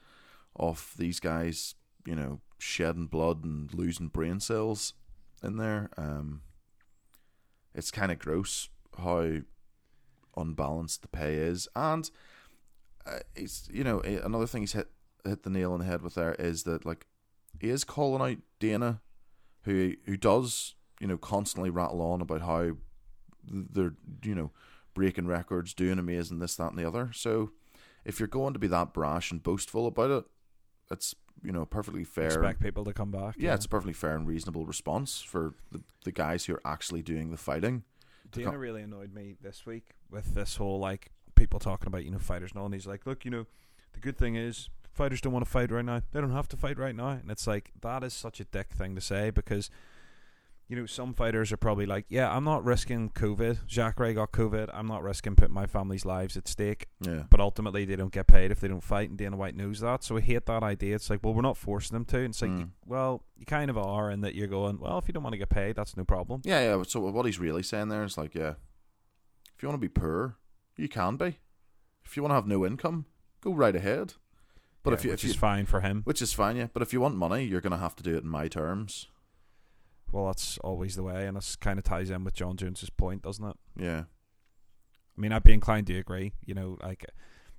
off 0.57 0.93
these 0.97 1.19
guys 1.19 1.75
you 2.05 2.15
know, 2.15 2.41
shedding 2.57 3.07
blood 3.07 3.43
and 3.43 3.73
losing 3.73 4.07
brain 4.07 4.39
cells 4.39 4.93
in 5.43 5.57
there. 5.57 5.89
Um, 5.97 6.41
it's 7.73 7.91
kind 7.91 8.11
of 8.11 8.19
gross 8.19 8.69
how 8.97 9.37
unbalanced 10.35 11.01
the 11.01 11.07
pay 11.07 11.35
is, 11.35 11.67
and 11.75 12.09
uh, 13.05 13.19
it's 13.35 13.69
you 13.71 13.83
know 13.83 13.99
another 14.01 14.47
thing 14.47 14.61
he's 14.61 14.73
hit 14.73 14.89
hit 15.25 15.43
the 15.43 15.49
nail 15.49 15.73
on 15.73 15.79
the 15.79 15.85
head 15.85 16.01
with 16.01 16.15
there 16.15 16.35
is 16.35 16.63
that 16.63 16.85
like 16.85 17.05
he 17.59 17.69
is 17.69 17.83
calling 17.83 18.31
out 18.31 18.41
Dana, 18.59 19.01
who 19.63 19.93
who 20.05 20.17
does 20.17 20.75
you 20.99 21.07
know 21.07 21.17
constantly 21.17 21.69
rattle 21.69 22.01
on 22.01 22.21
about 22.21 22.41
how 22.41 22.71
they're 23.43 23.95
you 24.23 24.35
know 24.35 24.51
breaking 24.93 25.27
records, 25.27 25.73
doing 25.73 25.99
amazing 25.99 26.39
this, 26.39 26.55
that, 26.55 26.71
and 26.71 26.77
the 26.77 26.87
other. 26.87 27.11
So 27.13 27.51
if 28.03 28.19
you're 28.19 28.27
going 28.27 28.53
to 28.53 28.59
be 28.59 28.67
that 28.67 28.93
brash 28.93 29.31
and 29.31 29.41
boastful 29.41 29.87
about 29.87 30.11
it, 30.11 30.25
it's 30.91 31.15
you 31.43 31.51
know 31.51 31.65
perfectly 31.65 32.03
fair. 32.03 32.27
Expect 32.27 32.61
people 32.61 32.83
to 32.85 32.93
come 32.93 33.11
back. 33.11 33.35
Yeah, 33.37 33.49
yeah, 33.49 33.55
it's 33.55 33.65
a 33.65 33.69
perfectly 33.69 33.93
fair 33.93 34.15
and 34.15 34.27
reasonable 34.27 34.65
response 34.65 35.21
for 35.21 35.53
the, 35.71 35.81
the 36.03 36.11
guys 36.11 36.45
who 36.45 36.53
are 36.53 36.61
actually 36.65 37.01
doing 37.01 37.31
the 37.31 37.37
fighting. 37.37 37.83
Dana 38.31 38.51
com- 38.51 38.59
really 38.59 38.81
annoyed 38.81 39.13
me 39.13 39.35
this 39.41 39.65
week 39.65 39.95
with 40.09 40.35
this 40.35 40.57
whole 40.57 40.79
like 40.79 41.11
people 41.35 41.59
talking 41.59 41.87
about 41.87 42.05
you 42.05 42.11
know 42.11 42.19
fighters 42.19 42.51
and 42.51 42.59
all. 42.59 42.65
And 42.65 42.73
he's 42.73 42.87
like, 42.87 43.05
look, 43.05 43.25
you 43.25 43.31
know, 43.31 43.45
the 43.93 43.99
good 43.99 44.17
thing 44.17 44.35
is 44.35 44.69
fighters 44.93 45.21
don't 45.21 45.33
want 45.33 45.45
to 45.45 45.51
fight 45.51 45.71
right 45.71 45.85
now. 45.85 46.01
They 46.11 46.21
don't 46.21 46.31
have 46.31 46.47
to 46.49 46.57
fight 46.57 46.77
right 46.77 46.95
now, 46.95 47.09
and 47.09 47.31
it's 47.31 47.47
like 47.47 47.71
that 47.81 48.03
is 48.03 48.13
such 48.13 48.39
a 48.39 48.45
dick 48.45 48.71
thing 48.71 48.95
to 48.95 49.01
say 49.01 49.29
because 49.29 49.69
you 50.69 50.75
know, 50.75 50.85
some 50.85 51.15
fighters 51.15 51.51
are 51.51 51.57
probably 51.57 51.87
like, 51.87 52.05
yeah, 52.09 52.31
I'm 52.31 52.43
not 52.43 52.63
risking 52.63 53.09
COVID. 53.09 53.65
Jacare 53.65 54.13
got 54.13 54.31
COVID. 54.31 54.69
I'm 54.71 54.85
not 54.85 55.01
risking 55.01 55.35
putting 55.35 55.53
my 55.53 55.65
family's 55.65 56.05
lives 56.05 56.37
at 56.37 56.47
stake. 56.47 56.85
Yeah. 57.01 57.23
But 57.27 57.39
ultimately, 57.39 57.85
they 57.85 57.95
don't 57.95 58.13
get 58.13 58.27
paid 58.27 58.51
if 58.51 58.59
they 58.59 58.67
don't 58.67 58.83
fight, 58.83 59.09
and 59.09 59.17
Dana 59.17 59.35
White 59.35 59.55
knows 59.55 59.79
that. 59.79 60.03
So 60.03 60.17
I 60.17 60.21
hate 60.21 60.45
that 60.45 60.61
idea. 60.61 60.93
It's 60.93 61.09
like, 61.09 61.21
well, 61.23 61.33
we're 61.33 61.41
not 61.41 61.57
forcing 61.57 61.95
them 61.95 62.05
to. 62.05 62.17
And 62.17 62.27
it's 62.27 62.41
like, 62.43 62.51
mm. 62.51 62.69
well, 62.85 63.23
you 63.35 63.47
kind 63.47 63.71
of 63.71 63.79
are, 63.79 64.11
in 64.11 64.21
that 64.21 64.35
you're 64.35 64.47
going, 64.47 64.79
well, 64.79 64.99
if 64.99 65.07
you 65.07 65.13
don't 65.13 65.23
want 65.23 65.33
to 65.33 65.39
get 65.39 65.49
paid, 65.49 65.75
that's 65.75 65.97
no 65.97 66.05
problem. 66.05 66.41
Yeah, 66.45 66.61
yeah. 66.61 66.83
So 66.87 66.99
what 66.99 67.25
he's 67.25 67.39
really 67.39 67.63
saying 67.63 67.89
there 67.89 68.03
is 68.03 68.15
like, 68.15 68.35
yeah, 68.35 68.53
if 69.55 69.63
you 69.63 69.69
want 69.69 69.81
to 69.81 69.87
be 69.87 69.89
poor, 69.89 70.37
you 70.77 70.87
can 70.87 71.17
be. 71.17 71.39
If 72.05 72.15
you 72.15 72.21
want 72.21 72.29
to 72.31 72.35
have 72.35 72.47
no 72.47 72.63
income, 72.63 73.05
go 73.41 73.53
right 73.53 73.75
ahead. 73.75 74.13
But 74.83 74.91
yeah, 74.91 74.97
if 74.97 75.03
you, 75.03 75.11
which 75.11 75.21
if 75.21 75.23
you, 75.23 75.29
is 75.31 75.35
fine 75.35 75.65
for 75.65 75.81
him, 75.81 76.03
which 76.03 76.21
is 76.21 76.31
fine, 76.31 76.57
yeah. 76.57 76.67
But 76.71 76.83
if 76.83 76.93
you 76.93 77.01
want 77.01 77.15
money, 77.15 77.43
you're 77.43 77.59
going 77.59 77.71
to 77.71 77.77
have 77.77 77.95
to 77.95 78.03
do 78.03 78.15
it 78.15 78.23
in 78.23 78.29
my 78.29 78.47
terms 78.47 79.07
well, 80.11 80.27
that's 80.27 80.57
always 80.59 80.95
the 80.95 81.03
way, 81.03 81.25
and 81.25 81.37
this 81.37 81.55
kind 81.55 81.79
of 81.79 81.85
ties 81.85 82.09
in 82.09 82.23
with 82.23 82.33
Jon 82.33 82.57
Jones's 82.57 82.89
point, 82.89 83.21
doesn't 83.21 83.45
it? 83.45 83.55
Yeah. 83.77 84.03
I 85.17 85.21
mean, 85.21 85.31
I'd 85.31 85.43
be 85.43 85.53
inclined 85.53 85.87
to 85.87 85.97
agree. 85.97 86.33
You 86.45 86.53
know, 86.53 86.77
like 86.81 87.05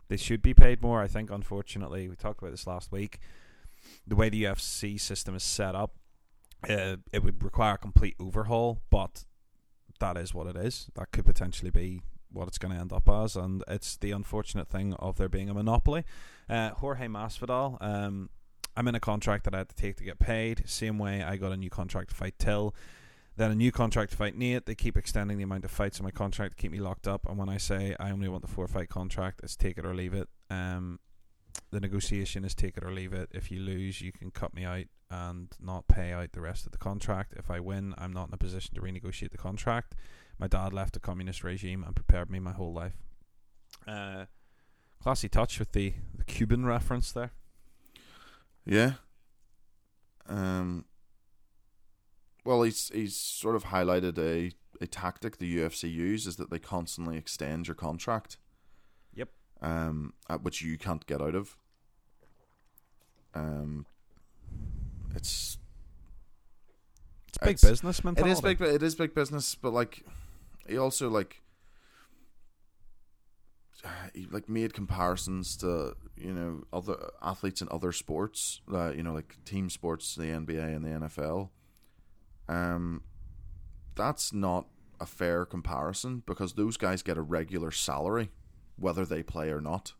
they 0.08 0.16
should 0.16 0.42
be 0.42 0.54
paid 0.54 0.82
more. 0.82 1.00
I 1.02 1.06
think, 1.06 1.30
unfortunately, 1.30 2.08
we 2.08 2.16
talked 2.16 2.40
about 2.40 2.50
this 2.50 2.66
last 2.66 2.90
week. 2.90 3.18
The 4.06 4.16
way 4.16 4.28
the 4.28 4.44
UFC 4.44 5.00
system 5.00 5.34
is 5.34 5.42
set 5.42 5.74
up, 5.74 5.94
uh, 6.68 6.96
it 7.12 7.22
would 7.22 7.42
require 7.42 7.74
a 7.74 7.78
complete 7.78 8.16
overhaul, 8.20 8.82
but 8.90 9.24
that 10.00 10.16
is 10.16 10.34
what 10.34 10.46
it 10.46 10.56
is. 10.56 10.90
That 10.94 11.12
could 11.12 11.24
potentially 11.24 11.70
be 11.70 12.02
what 12.32 12.48
it's 12.48 12.58
going 12.58 12.74
to 12.74 12.80
end 12.80 12.92
up 12.92 13.08
as, 13.08 13.36
and 13.36 13.62
it's 13.68 13.96
the 13.96 14.12
unfortunate 14.12 14.68
thing 14.68 14.94
of 14.94 15.16
there 15.16 15.28
being 15.28 15.48
a 15.48 15.54
monopoly. 15.54 16.04
Uh, 16.48 16.70
Jorge 16.70 17.06
Masvidal, 17.06 17.78
um, 17.80 18.30
I'm 18.80 18.88
in 18.88 18.94
a 18.94 19.00
contract 19.00 19.44
that 19.44 19.54
I 19.54 19.58
had 19.58 19.68
to 19.68 19.74
take 19.76 19.96
to 19.96 20.04
get 20.04 20.18
paid. 20.18 20.62
Same 20.66 20.98
way 20.98 21.22
I 21.22 21.36
got 21.36 21.52
a 21.52 21.56
new 21.58 21.68
contract 21.68 22.08
to 22.08 22.16
fight 22.16 22.38
Till. 22.38 22.74
Then 23.36 23.50
a 23.50 23.54
new 23.54 23.70
contract 23.70 24.12
to 24.12 24.16
fight 24.16 24.38
Nate. 24.38 24.64
They 24.64 24.74
keep 24.74 24.96
extending 24.96 25.36
the 25.36 25.44
amount 25.44 25.66
of 25.66 25.70
fights 25.70 25.98
in 25.98 26.04
my 26.04 26.10
contract 26.10 26.56
to 26.56 26.62
keep 26.62 26.72
me 26.72 26.80
locked 26.80 27.06
up. 27.06 27.28
And 27.28 27.36
when 27.36 27.50
I 27.50 27.58
say 27.58 27.94
I 28.00 28.10
only 28.10 28.26
want 28.26 28.40
the 28.40 28.48
four 28.48 28.66
fight 28.66 28.88
contract, 28.88 29.42
it's 29.42 29.54
take 29.54 29.76
it 29.76 29.84
or 29.84 29.94
leave 29.94 30.14
it. 30.14 30.30
Um, 30.48 30.98
the 31.70 31.78
negotiation 31.78 32.42
is 32.42 32.54
take 32.54 32.78
it 32.78 32.82
or 32.82 32.90
leave 32.90 33.12
it. 33.12 33.28
If 33.34 33.50
you 33.50 33.60
lose, 33.60 34.00
you 34.00 34.12
can 34.12 34.30
cut 34.30 34.54
me 34.54 34.64
out 34.64 34.86
and 35.10 35.48
not 35.60 35.86
pay 35.86 36.12
out 36.12 36.32
the 36.32 36.40
rest 36.40 36.64
of 36.64 36.72
the 36.72 36.78
contract. 36.78 37.34
If 37.36 37.50
I 37.50 37.60
win, 37.60 37.94
I'm 37.98 38.14
not 38.14 38.28
in 38.28 38.34
a 38.34 38.38
position 38.38 38.76
to 38.76 38.80
renegotiate 38.80 39.32
the 39.32 39.36
contract. 39.36 39.94
My 40.38 40.46
dad 40.46 40.72
left 40.72 40.94
the 40.94 41.00
communist 41.00 41.44
regime 41.44 41.84
and 41.84 41.94
prepared 41.94 42.30
me 42.30 42.38
my 42.38 42.52
whole 42.52 42.72
life. 42.72 42.96
Uh, 43.86 44.24
classy 45.02 45.28
touch 45.28 45.58
with 45.58 45.72
the, 45.72 45.92
the 46.16 46.24
Cuban 46.24 46.64
reference 46.64 47.12
there. 47.12 47.32
Yeah. 48.64 48.92
Um. 50.28 50.84
Well, 52.44 52.62
he's 52.62 52.90
he's 52.94 53.16
sort 53.16 53.56
of 53.56 53.64
highlighted 53.64 54.18
a 54.18 54.52
a 54.80 54.86
tactic 54.86 55.38
the 55.38 55.58
UFC 55.58 55.92
use 55.92 56.26
is 56.26 56.36
that 56.36 56.50
they 56.50 56.58
constantly 56.58 57.16
extend 57.16 57.68
your 57.68 57.74
contract. 57.74 58.38
Yep. 59.14 59.28
Um, 59.60 60.14
at 60.28 60.42
which 60.42 60.62
you 60.62 60.78
can't 60.78 61.06
get 61.06 61.20
out 61.20 61.34
of. 61.34 61.56
Um, 63.34 63.86
it's 65.14 65.58
it's 67.28 67.38
big 67.38 67.50
it's, 67.50 67.64
business 67.64 68.02
mentality. 68.02 68.30
It 68.30 68.32
is 68.32 68.40
big. 68.40 68.60
It 68.60 68.82
is 68.82 68.94
big 68.94 69.14
business, 69.14 69.54
but 69.54 69.72
like, 69.72 70.04
he 70.66 70.78
also 70.78 71.08
like 71.08 71.42
he 74.14 74.26
like 74.30 74.48
made 74.48 74.74
comparisons 74.74 75.56
to 75.58 75.96
you 76.16 76.32
know 76.32 76.64
other 76.72 77.10
athletes 77.22 77.62
in 77.62 77.68
other 77.70 77.92
sports, 77.92 78.60
uh, 78.72 78.92
you 78.92 79.02
know 79.02 79.12
like 79.12 79.36
team 79.44 79.70
sports, 79.70 80.14
the 80.14 80.24
NBA 80.24 80.76
and 80.76 80.84
the 80.84 81.08
NFL. 81.08 81.50
Um, 82.48 83.02
that's 83.94 84.32
not 84.32 84.66
a 85.00 85.06
fair 85.06 85.46
comparison 85.46 86.22
because 86.26 86.54
those 86.54 86.76
guys 86.76 87.02
get 87.02 87.16
a 87.16 87.22
regular 87.22 87.70
salary, 87.70 88.30
whether 88.76 89.04
they 89.04 89.22
play 89.22 89.50
or 89.50 89.60
not. 89.60 89.94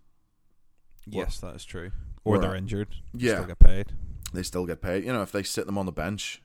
Yes, 1.07 1.41
that 1.41 1.57
is 1.57 1.65
true. 1.65 1.91
Or, 2.25 2.39
they're 2.39 2.55
injured. 2.55 2.89
Yeah, 3.15 3.37
still 3.37 3.47
get 3.47 3.59
paid. 3.59 3.93
They 4.33 4.43
still 4.43 4.67
get 4.67 4.83
paid. 4.83 5.05
You 5.05 5.13
know, 5.13 5.23
if 5.23 5.33
they 5.33 5.43
sit 5.43 5.67
them 5.67 5.79
on 5.79 5.87
the 5.87 5.93
bench, 5.93 6.43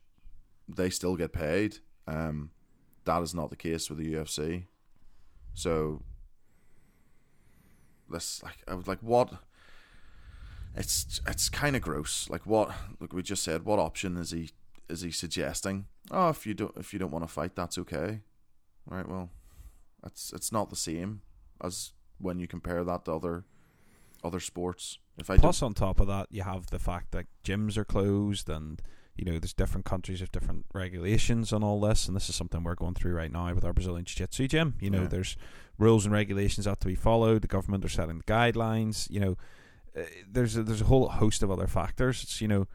they 0.68 0.90
still 0.90 1.16
get 1.16 1.34
paid. 1.34 1.80
Um, 2.08 2.52
that 3.04 3.22
is 3.22 3.34
not 3.36 3.50
the 3.50 3.56
case 3.56 3.90
with 3.90 4.00
the 4.00 4.14
UFC. 4.14 4.66
So 5.54 6.02
this 8.10 8.44
like 8.44 8.58
I 8.68 8.76
was 8.76 8.88
like 8.88 9.00
what 9.02 9.34
it's 10.76 11.22
it's 11.28 11.50
kind 11.50 11.76
of 11.76 11.82
gross. 11.82 12.30
Like 12.30 12.46
what 12.46 12.72
like 13.00 13.14
we 13.14 13.22
just 13.22 13.44
said, 13.44 13.64
what 13.64 13.80
option 13.80 14.18
is 14.18 14.32
he 14.32 14.52
is 14.90 15.02
he 15.02 15.12
suggesting? 15.12 15.86
Oh, 16.12 16.30
if 16.30 16.46
you 16.46 16.54
don't 16.54 16.76
if 16.78 16.94
you 16.94 17.00
don't 17.00 17.12
want 17.12 17.26
to 17.26 17.32
fight, 17.32 17.56
that's 17.56 17.78
okay. 17.78 18.22
Right? 18.86 19.08
Well, 19.08 19.30
it's 20.06 20.34
it's 20.34 20.52
not 20.52 20.70
the 20.70 20.76
same 20.76 21.22
as 21.64 21.94
when 22.20 22.40
you 22.40 22.48
compare 22.48 22.84
that 22.84 23.06
to 23.06 23.14
other 23.14 23.46
other 24.24 24.40
sports. 24.40 25.00
If 25.18 25.30
I 25.30 25.38
plus 25.38 25.62
on 25.62 25.74
top 25.74 26.00
of 26.00 26.08
that, 26.08 26.28
you 26.30 26.44
have 26.44 26.68
the 26.68 26.80
fact 26.80 27.12
that 27.12 27.26
gyms 27.44 27.78
are 27.78 27.86
closed 27.86 28.50
and 28.50 28.82
you 29.16 29.26
know, 29.26 29.40
there's 29.40 29.54
different 29.54 29.86
countries 29.86 30.20
have 30.20 30.32
different 30.32 30.66
regulations 30.74 31.54
on 31.54 31.64
all 31.64 31.80
this, 31.80 32.08
and 32.08 32.16
this 32.16 32.30
is 32.30 32.36
something 32.36 32.64
we're 32.64 32.76
going 32.76 32.94
through 32.96 33.14
right 33.14 33.32
now 33.32 33.54
with 33.54 33.64
our 33.64 33.74
Brazilian 33.74 34.06
Jiu 34.06 34.16
Jitsu 34.26 34.48
gym. 34.48 34.76
You 34.80 34.90
know, 34.90 35.04
Yeah. 35.04 35.08
there's 35.08 35.38
rules 35.78 36.06
and 36.06 36.14
regulations 36.14 36.66
that 36.66 36.72
have 36.72 36.80
to 36.80 36.88
be 36.88 36.96
followed. 36.96 37.42
The 37.42 37.48
government 37.48 37.86
are 37.86 37.90
setting 37.90 38.18
the 38.18 38.24
guidelines. 38.24 39.10
You 39.10 39.20
know, 39.20 39.38
uh, 39.98 40.04
there's 40.30 40.58
a, 40.58 40.64
there's 40.64 40.82
a 40.82 40.86
whole 40.86 41.08
host 41.10 41.44
of 41.44 41.50
other 41.52 41.68
factors. 41.68 42.24
It's, 42.24 42.42
you 42.42 42.48
know, 42.48 42.68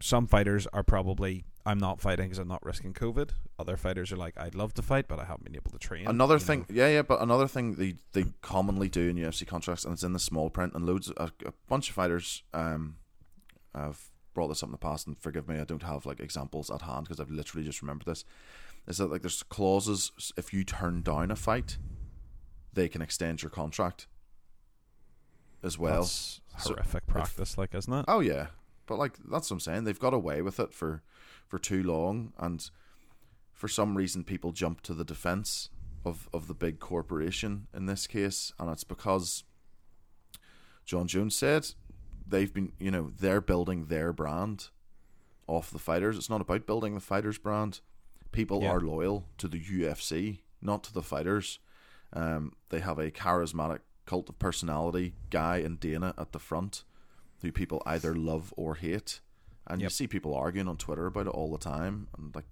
some 0.00 0.26
fighters 0.26 0.66
are 0.72 0.82
probably 0.82 1.44
I'm 1.66 1.78
not 1.78 1.98
fighting 2.00 2.26
because 2.26 2.38
I'm 2.38 2.48
not 2.48 2.62
risking 2.64 2.92
COVID. 2.92 3.30
Other 3.58 3.76
fighters 3.78 4.12
are 4.12 4.16
like 4.16 4.38
I'd 4.38 4.54
love 4.54 4.74
to 4.74 4.82
fight, 4.82 5.08
but 5.08 5.18
I 5.18 5.24
haven't 5.24 5.44
been 5.44 5.56
able 5.56 5.70
to 5.70 5.78
train. 5.78 6.06
Another 6.06 6.38
thing, 6.38 6.66
know. 6.68 6.74
yeah, 6.74 6.88
yeah, 6.88 7.02
but 7.02 7.22
another 7.22 7.48
thing 7.48 7.76
they 7.76 7.94
they 8.12 8.24
commonly 8.42 8.88
do 8.88 9.08
in 9.08 9.16
UFC 9.16 9.46
contracts, 9.46 9.84
and 9.84 9.94
it's 9.94 10.02
in 10.02 10.12
the 10.12 10.18
small 10.18 10.50
print, 10.50 10.74
and 10.74 10.84
loads, 10.84 11.10
a, 11.16 11.30
a 11.46 11.52
bunch 11.68 11.88
of 11.88 11.94
fighters 11.94 12.42
um 12.52 12.96
have 13.74 14.10
brought 14.34 14.48
this 14.48 14.62
up 14.62 14.68
in 14.68 14.72
the 14.72 14.78
past, 14.78 15.06
and 15.06 15.16
forgive 15.16 15.48
me, 15.48 15.58
I 15.58 15.64
don't 15.64 15.82
have 15.82 16.06
like 16.06 16.20
examples 16.20 16.70
at 16.70 16.82
hand 16.82 17.04
because 17.04 17.20
I've 17.20 17.30
literally 17.30 17.64
just 17.64 17.80
remembered 17.80 18.06
this. 18.06 18.24
Is 18.86 18.98
that 18.98 19.10
like 19.10 19.22
there's 19.22 19.42
clauses 19.42 20.32
if 20.36 20.52
you 20.52 20.64
turn 20.64 21.02
down 21.02 21.30
a 21.30 21.36
fight, 21.36 21.78
they 22.72 22.88
can 22.88 23.00
extend 23.00 23.42
your 23.42 23.50
contract 23.50 24.06
as 25.62 25.78
well. 25.78 26.02
That's 26.02 26.40
so 26.58 26.74
horrific 26.74 27.06
practice, 27.06 27.56
like 27.56 27.74
isn't 27.74 27.92
it? 27.92 28.04
Oh 28.06 28.20
yeah, 28.20 28.48
but 28.86 28.98
like 28.98 29.14
that's 29.30 29.50
what 29.50 29.56
I'm 29.56 29.60
saying. 29.60 29.84
They've 29.84 29.98
got 29.98 30.12
away 30.12 30.42
with 30.42 30.60
it 30.60 30.74
for 30.74 31.02
for 31.46 31.58
too 31.58 31.82
long, 31.82 32.32
and 32.38 32.68
for 33.52 33.68
some 33.68 33.96
reason, 33.96 34.24
people 34.24 34.52
jump 34.52 34.82
to 34.82 34.94
the 34.94 35.04
defense 35.04 35.70
of 36.04 36.28
of 36.34 36.48
the 36.48 36.54
big 36.54 36.80
corporation 36.80 37.66
in 37.74 37.86
this 37.86 38.06
case, 38.06 38.52
and 38.58 38.70
it's 38.70 38.84
because 38.84 39.44
Jon 40.84 41.06
Jones 41.06 41.34
said 41.34 41.68
they've 42.26 42.52
been, 42.52 42.72
you 42.78 42.90
know, 42.90 43.12
they're 43.18 43.40
building 43.40 43.86
their 43.86 44.12
brand 44.12 44.68
off 45.46 45.70
the 45.70 45.78
fighters. 45.78 46.16
It's 46.16 46.30
not 46.30 46.40
about 46.40 46.66
building 46.66 46.94
the 46.94 47.00
fighters' 47.00 47.38
brand. 47.38 47.80
People 48.32 48.62
Yeah. 48.62 48.70
are 48.72 48.80
loyal 48.80 49.28
to 49.38 49.48
the 49.48 49.60
UFC, 49.60 50.40
not 50.60 50.82
to 50.84 50.92
the 50.92 51.02
fighters. 51.02 51.58
Um, 52.12 52.52
they 52.70 52.80
have 52.80 52.98
a 52.98 53.10
charismatic 53.10 53.80
cult 54.06 54.28
of 54.28 54.38
personality 54.38 55.14
guy 55.30 55.58
and 55.58 55.78
Dana 55.80 56.14
at 56.18 56.32
the 56.32 56.38
front 56.38 56.84
who 57.42 57.52
people 57.52 57.82
either 57.86 58.14
love 58.14 58.52
or 58.56 58.76
hate. 58.76 59.20
And 59.66 59.80
you 59.82 59.88
see 59.90 60.06
people 60.06 60.34
arguing 60.34 60.68
on 60.68 60.76
Twitter 60.76 61.06
about 61.06 61.26
it 61.26 61.30
all 61.30 61.50
the 61.50 61.58
time. 61.58 62.08
And 62.16 62.34
like, 62.34 62.44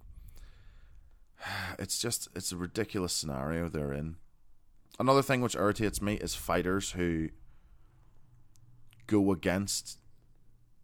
it's 1.79 1.99
just, 1.99 2.27
it's 2.35 2.51
a 2.51 2.57
ridiculous 2.57 3.13
scenario 3.13 3.69
they're 3.69 3.93
in. 3.93 4.17
Another 4.99 5.21
thing 5.23 5.41
which 5.41 5.55
irritates 5.55 6.01
me 6.01 6.15
is 6.15 6.35
fighters 6.35 6.91
who 6.91 7.29
go 9.07 9.31
against 9.31 9.99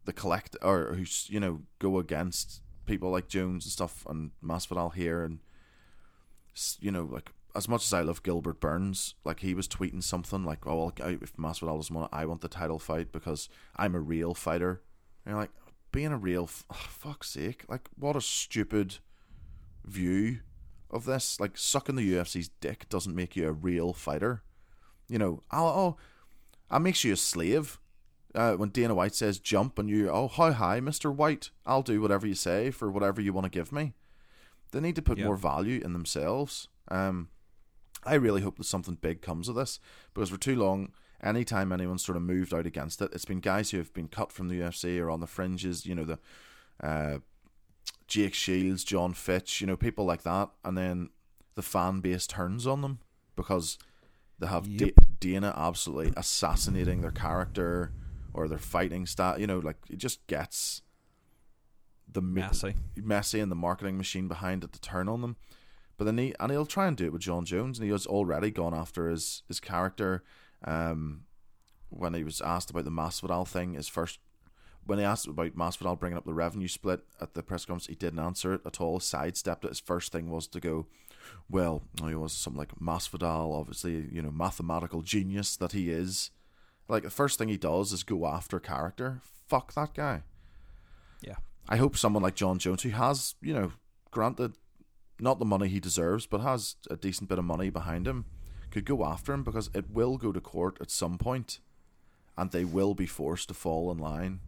the 0.05 0.13
collect 0.13 0.55
or 0.61 0.93
who 0.95 1.05
you 1.27 1.39
know 1.39 1.61
go 1.77 1.99
against 1.99 2.61
people 2.85 3.11
like 3.11 3.27
Jones 3.27 3.65
and 3.65 3.71
stuff 3.71 4.05
and 4.09 4.31
Masvidal 4.43 4.93
here 4.93 5.23
and 5.23 5.39
you 6.79 6.91
know 6.91 7.03
like 7.03 7.31
as 7.55 7.67
much 7.67 7.85
as 7.85 7.93
I 7.93 8.01
love 8.01 8.23
Gilbert 8.23 8.59
Burns 8.59 9.15
like 9.23 9.41
he 9.41 9.53
was 9.53 9.67
tweeting 9.67 10.03
something 10.03 10.43
like 10.43 10.65
oh 10.65 10.77
well, 10.77 10.93
if 11.21 11.33
Masvidal 11.33 11.77
doesn't 11.77 11.95
want 11.95 12.11
it, 12.11 12.15
I 12.15 12.25
want 12.25 12.41
the 12.41 12.47
title 12.47 12.79
fight 12.79 13.11
because 13.11 13.49
I'm 13.75 13.95
a 13.95 13.99
real 13.99 14.33
fighter. 14.33 14.81
And 15.25 15.33
you're 15.33 15.41
like 15.41 15.51
being 15.91 16.11
a 16.11 16.17
real 16.17 16.43
f- 16.43 16.65
oh, 16.71 16.87
fuck's 16.89 17.29
sake 17.29 17.65
like 17.69 17.89
what 17.95 18.15
a 18.15 18.21
stupid 18.21 18.97
view 19.85 20.39
of 20.89 21.05
this. 21.05 21.39
Like 21.39 21.57
sucking 21.57 21.95
the 21.95 22.13
UFC's 22.13 22.49
dick 22.61 22.89
doesn't 22.89 23.15
make 23.15 23.35
you 23.35 23.47
a 23.47 23.51
real 23.51 23.93
fighter. 23.93 24.43
You 25.07 25.19
know 25.19 25.43
I'll, 25.51 25.67
oh 25.67 25.97
that 26.71 26.81
makes 26.81 27.03
you 27.03 27.13
a 27.13 27.17
slave 27.17 27.79
uh, 28.35 28.53
when 28.53 28.69
Dana 28.69 28.93
White 28.95 29.15
says 29.15 29.39
jump 29.39 29.79
and 29.79 29.89
you, 29.89 30.09
oh, 30.09 30.27
how 30.27 30.51
high, 30.51 30.79
Mr. 30.79 31.13
White? 31.13 31.49
I'll 31.65 31.81
do 31.81 32.01
whatever 32.01 32.27
you 32.27 32.35
say 32.35 32.71
for 32.71 32.89
whatever 32.91 33.21
you 33.21 33.33
want 33.33 33.45
to 33.45 33.49
give 33.49 33.71
me. 33.71 33.93
They 34.71 34.79
need 34.79 34.95
to 34.95 35.01
put 35.01 35.17
Yeah. 35.17 35.25
more 35.25 35.35
value 35.37 35.81
in 35.83 35.93
themselves. 35.93 36.67
Um, 36.89 37.29
I 38.03 38.13
really 38.15 38.41
hope 38.41 38.57
that 38.57 38.63
something 38.65 38.95
big 38.95 39.21
comes 39.21 39.49
of 39.49 39.55
this 39.55 39.79
because 40.13 40.29
for 40.29 40.37
too 40.37 40.55
long, 40.55 40.91
anytime 41.21 41.71
anyone's 41.71 42.05
sort 42.05 42.15
of 42.15 42.21
moved 42.23 42.53
out 42.53 42.65
against 42.65 43.01
it, 43.01 43.11
it's 43.13 43.25
been 43.25 43.39
guys 43.39 43.71
who 43.71 43.77
have 43.77 43.93
been 43.93 44.07
cut 44.07 44.31
from 44.31 44.47
the 44.47 44.59
UFC 44.59 44.99
or 44.99 45.09
on 45.09 45.19
the 45.19 45.27
fringes, 45.27 45.85
you 45.85 45.95
know, 45.95 46.05
the 46.05 46.19
uh, 46.81 47.17
Jake 48.07 48.33
Shields, 48.33 48.83
Jon 48.83 49.13
Fitch, 49.13 49.59
you 49.59 49.67
know, 49.67 49.75
people 49.75 50.05
like 50.05 50.21
that. 50.23 50.49
And 50.63 50.77
then 50.77 51.09
the 51.55 51.61
fan 51.61 51.99
base 51.99 52.25
turns 52.27 52.65
on 52.65 52.81
them 52.81 52.99
because 53.35 53.77
they 54.39 54.47
have 54.47 54.65
Yep. 54.67 54.91
Dana 55.19 55.53
absolutely 55.57 56.13
assassinating 56.15 57.01
their 57.01 57.11
character 57.11 57.91
or 58.33 58.47
their 58.47 58.57
fighting 58.57 59.05
style. 59.05 59.39
You 59.39 59.47
know, 59.47 59.59
like 59.59 59.77
it 59.89 59.97
just 59.97 60.25
gets 60.27 60.81
the 62.11 62.21
Messy. 62.21 62.75
messy 62.95 63.39
and 63.39 63.51
the 63.51 63.55
marketing 63.55 63.97
machine 63.97 64.27
behind 64.27 64.63
it 64.63 64.73
to 64.73 64.81
turn 64.81 65.07
on 65.07 65.21
them. 65.21 65.35
But 65.97 66.05
then 66.05 66.17
he 66.17 66.33
and 66.39 66.51
he'll 66.51 66.65
try 66.65 66.87
and 66.87 66.95
do 66.95 67.05
it 67.05 67.13
with 67.13 67.21
Jon 67.21 67.45
Jones, 67.45 67.77
and 67.77 67.85
he 67.85 67.91
has 67.91 68.07
already 68.07 68.51
gone 68.51 68.73
after 68.73 69.09
his 69.09 69.43
his 69.47 69.59
character. 69.59 70.23
Um, 70.63 71.25
when 71.89 72.13
he 72.13 72.23
was 72.23 72.41
asked 72.41 72.69
about 72.69 72.85
the 72.85 72.91
Masvidal 72.91 73.47
thing, 73.47 73.73
his 73.73 73.87
first 73.87 74.19
when 74.85 74.99
he 74.99 75.05
asked 75.05 75.27
about 75.27 75.55
Masvidal 75.55 75.99
bringing 75.99 76.17
up 76.17 76.25
the 76.25 76.33
revenue 76.33 76.67
split 76.67 77.01
at 77.21 77.33
the 77.33 77.43
press 77.43 77.65
conference, 77.65 77.87
he 77.87 77.95
didn't 77.95 78.19
answer 78.19 78.53
it 78.53 78.61
at 78.65 78.81
all. 78.81 78.99
Sidestepped 78.99 79.65
it. 79.65 79.69
His 79.69 79.79
first 79.79 80.11
thing 80.11 80.31
was 80.31 80.47
to 80.47 80.59
go, 80.59 80.87
well, 81.49 81.83
he 82.03 82.15
was 82.15 82.33
something 82.33 82.57
like 82.57 82.75
Masvidal, 82.79 83.53
obviously, 83.59 84.07
you 84.11 84.21
know, 84.21 84.31
mathematical 84.31 85.01
genius 85.01 85.55
that 85.57 85.73
he 85.73 85.91
is. 85.91 86.31
Like 86.89 87.03
the 87.03 87.09
first 87.09 87.37
thing 87.37 87.47
he 87.47 87.57
does 87.57 87.93
is 87.93 88.03
go 88.03 88.25
after 88.25 88.59
character. 88.59 89.21
Fuck 89.47 89.73
that 89.75 89.93
guy. 89.93 90.23
Yeah. 91.21 91.35
I 91.69 91.77
hope 91.77 91.95
someone 91.95 92.23
like 92.23 92.35
Jon 92.35 92.57
Jones, 92.57 92.83
who 92.83 92.89
has, 92.89 93.35
you 93.41 93.53
know, 93.53 93.71
granted 94.11 94.57
not 95.19 95.37
the 95.37 95.45
money 95.45 95.67
he 95.67 95.79
deserves, 95.79 96.25
but 96.25 96.41
has 96.41 96.75
a 96.89 96.95
decent 96.95 97.29
bit 97.29 97.37
of 97.37 97.45
money 97.45 97.69
behind 97.69 98.07
him, 98.07 98.25
could 98.71 98.85
go 98.85 99.05
after 99.05 99.33
him 99.33 99.43
because 99.43 99.69
it 99.73 99.91
will 99.91 100.17
go 100.17 100.31
to 100.31 100.41
court 100.41 100.77
at 100.81 100.89
some 100.89 101.17
point, 101.17 101.59
and 102.37 102.51
they 102.51 102.65
will 102.65 102.95
be 102.95 103.05
forced 103.05 103.49
to 103.49 103.53
fall 103.53 103.91
in 103.91 103.97
line 103.97 104.39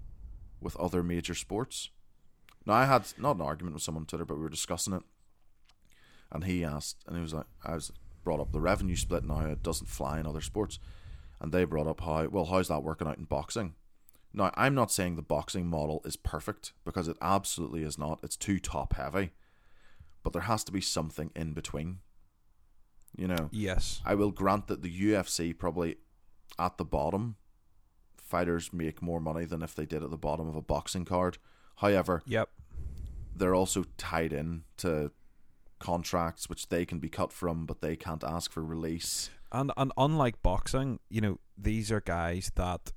with 0.59 0.77
other 0.77 1.03
major 1.03 1.35
sports. 1.35 1.89
Now, 2.65 2.73
I 2.73 2.85
had 2.85 3.05
not 3.17 3.35
an 3.35 3.41
argument 3.41 3.75
with 3.75 3.83
someone 3.83 4.03
on 4.03 4.07
Twitter, 4.07 4.25
but 4.25 4.37
we 4.37 4.43
were 4.43 4.49
discussing 4.49 4.93
it, 4.93 5.03
and 6.31 6.45
he 6.45 6.63
asked, 6.63 7.03
and 7.05 7.15
he 7.15 7.21
was 7.21 7.33
like, 7.33 7.47
I 7.63 7.75
was 7.75 7.91
brought 8.23 8.39
up 8.39 8.51
the 8.51 8.61
revenue 8.61 8.95
split 8.95 9.23
now 9.23 9.39
it 9.41 9.63
doesn't 9.63 9.87
fly 9.87 10.19
in 10.19 10.27
other 10.27 10.41
sports, 10.41 10.79
and 11.41 11.51
they 11.51 11.65
brought 11.65 11.87
up 11.87 11.99
how 12.01 12.27
well 12.27 12.45
how's 12.45 12.69
that 12.69 12.83
working 12.83 13.07
out 13.07 13.17
in 13.17 13.25
boxing. 13.25 13.73
Now, 14.33 14.51
I'm 14.55 14.73
not 14.75 14.91
saying 14.93 15.17
the 15.17 15.21
boxing 15.21 15.67
model 15.67 16.01
is 16.05 16.15
perfect 16.15 16.71
because 16.85 17.09
it 17.09 17.17
absolutely 17.21 17.83
is 17.83 17.97
not. 17.97 18.21
It's 18.23 18.37
too 18.37 18.59
top 18.59 18.93
heavy. 18.93 19.31
But 20.23 20.31
there 20.31 20.43
has 20.43 20.63
to 20.65 20.71
be 20.71 20.79
something 20.79 21.31
in 21.35 21.51
between. 21.53 21.97
You 23.17 23.27
know, 23.27 23.49
Yes. 23.51 24.01
I 24.05 24.15
will 24.15 24.31
grant 24.31 24.67
that 24.67 24.83
the 24.83 25.01
UFC 25.11 25.51
probably 25.57 25.97
at 26.57 26.77
the 26.77 26.85
bottom, 26.85 27.35
fighters 28.17 28.71
make 28.71 29.01
more 29.01 29.19
money 29.19 29.43
than 29.43 29.61
if 29.61 29.75
they 29.75 29.85
did 29.85 30.01
at 30.03 30.11
the 30.11 30.17
bottom 30.17 30.47
of 30.47 30.55
a 30.55 30.61
boxing 30.61 31.03
card. 31.03 31.37
However, 31.77 32.21
Yep. 32.25 32.49
they're 33.35 33.55
also 33.55 33.83
tied 33.97 34.31
in 34.31 34.63
to 34.77 35.11
contracts 35.79 36.47
which 36.47 36.69
they 36.69 36.85
can 36.85 36.99
be 36.99 37.09
cut 37.09 37.33
from, 37.33 37.65
but 37.65 37.81
they 37.81 37.97
can't 37.97 38.23
ask 38.23 38.51
for 38.51 38.63
release. 38.63 39.29
And 39.51 39.71
and 39.77 39.91
unlike 39.97 40.41
boxing, 40.41 40.99
you 41.09 41.21
know, 41.21 41.39
these 41.57 41.91
are 41.91 42.01
guys 42.01 42.51
that 42.55 42.91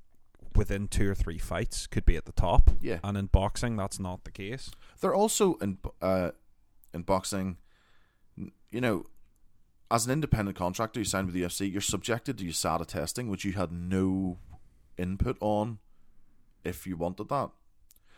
within 0.55 0.87
two 0.89 1.11
or 1.11 1.15
three 1.15 1.39
fights 1.39 1.87
could 1.87 2.05
be 2.05 2.17
at 2.17 2.27
the 2.27 2.33
top. 2.33 2.71
Yeah. 2.81 2.99
And 3.03 3.17
in 3.17 3.27
boxing, 3.27 3.77
that's 3.77 3.99
not 3.99 4.25
the 4.25 4.31
case. 4.31 4.71
They're 5.01 5.15
also 5.15 5.55
in 5.55 5.79
uh, 6.01 6.31
in 6.93 7.03
boxing, 7.03 7.59
you 8.37 8.81
know, 8.81 9.07
as 9.91 10.07
an 10.07 10.13
independent 10.13 10.57
contractor, 10.57 11.01
you 11.01 11.05
signed 11.05 11.27
with 11.27 11.35
the 11.35 11.43
UFC, 11.43 11.71
you're 11.71 11.81
subjected 11.81 12.39
to 12.39 12.45
USADA 12.45 12.87
testing, 12.87 13.29
which 13.29 13.45
you 13.45 13.53
had 13.53 13.73
no 13.73 14.39
input 14.97 15.37
on 15.41 15.79
if 16.65 16.87
you 16.87 16.97
wanted 16.97 17.29
that. 17.29 17.51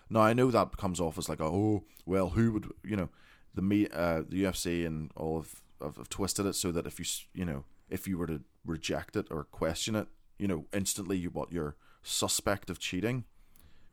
Now 0.09 0.21
I 0.21 0.33
know 0.33 0.51
that 0.51 0.77
comes 0.77 1.01
off 1.01 1.19
as 1.19 1.29
like, 1.29 1.41
oh, 1.41 1.85
well, 2.05 2.31
who 2.31 2.53
would 2.53 2.71
you 2.85 2.97
know, 2.97 3.09
the 3.55 3.63
me, 3.63 3.89
uh, 3.93 4.23
the 4.29 4.45
UFC 4.45 4.87
and 4.87 5.11
all 5.17 5.39
of 5.39 5.63
have, 5.81 5.97
have 5.97 6.09
twisted 6.09 6.47
it 6.47 6.55
so 6.55 6.73
that 6.73 6.87
if 6.87 6.99
you 6.99 7.05
you 7.35 7.45
know 7.45 7.65
if 7.89 8.07
you 8.09 8.19
were 8.19 8.27
to 8.27 8.43
reject 8.65 9.17
it 9.17 9.27
or 9.31 9.45
question 9.45 9.95
it, 9.95 10.09
you 10.39 10.47
know, 10.49 10.67
instantly 10.73 11.17
you 11.17 11.31
what 11.31 11.53
you're 11.53 11.77
suspect 12.03 12.71
of 12.71 12.79
cheating. 12.79 13.25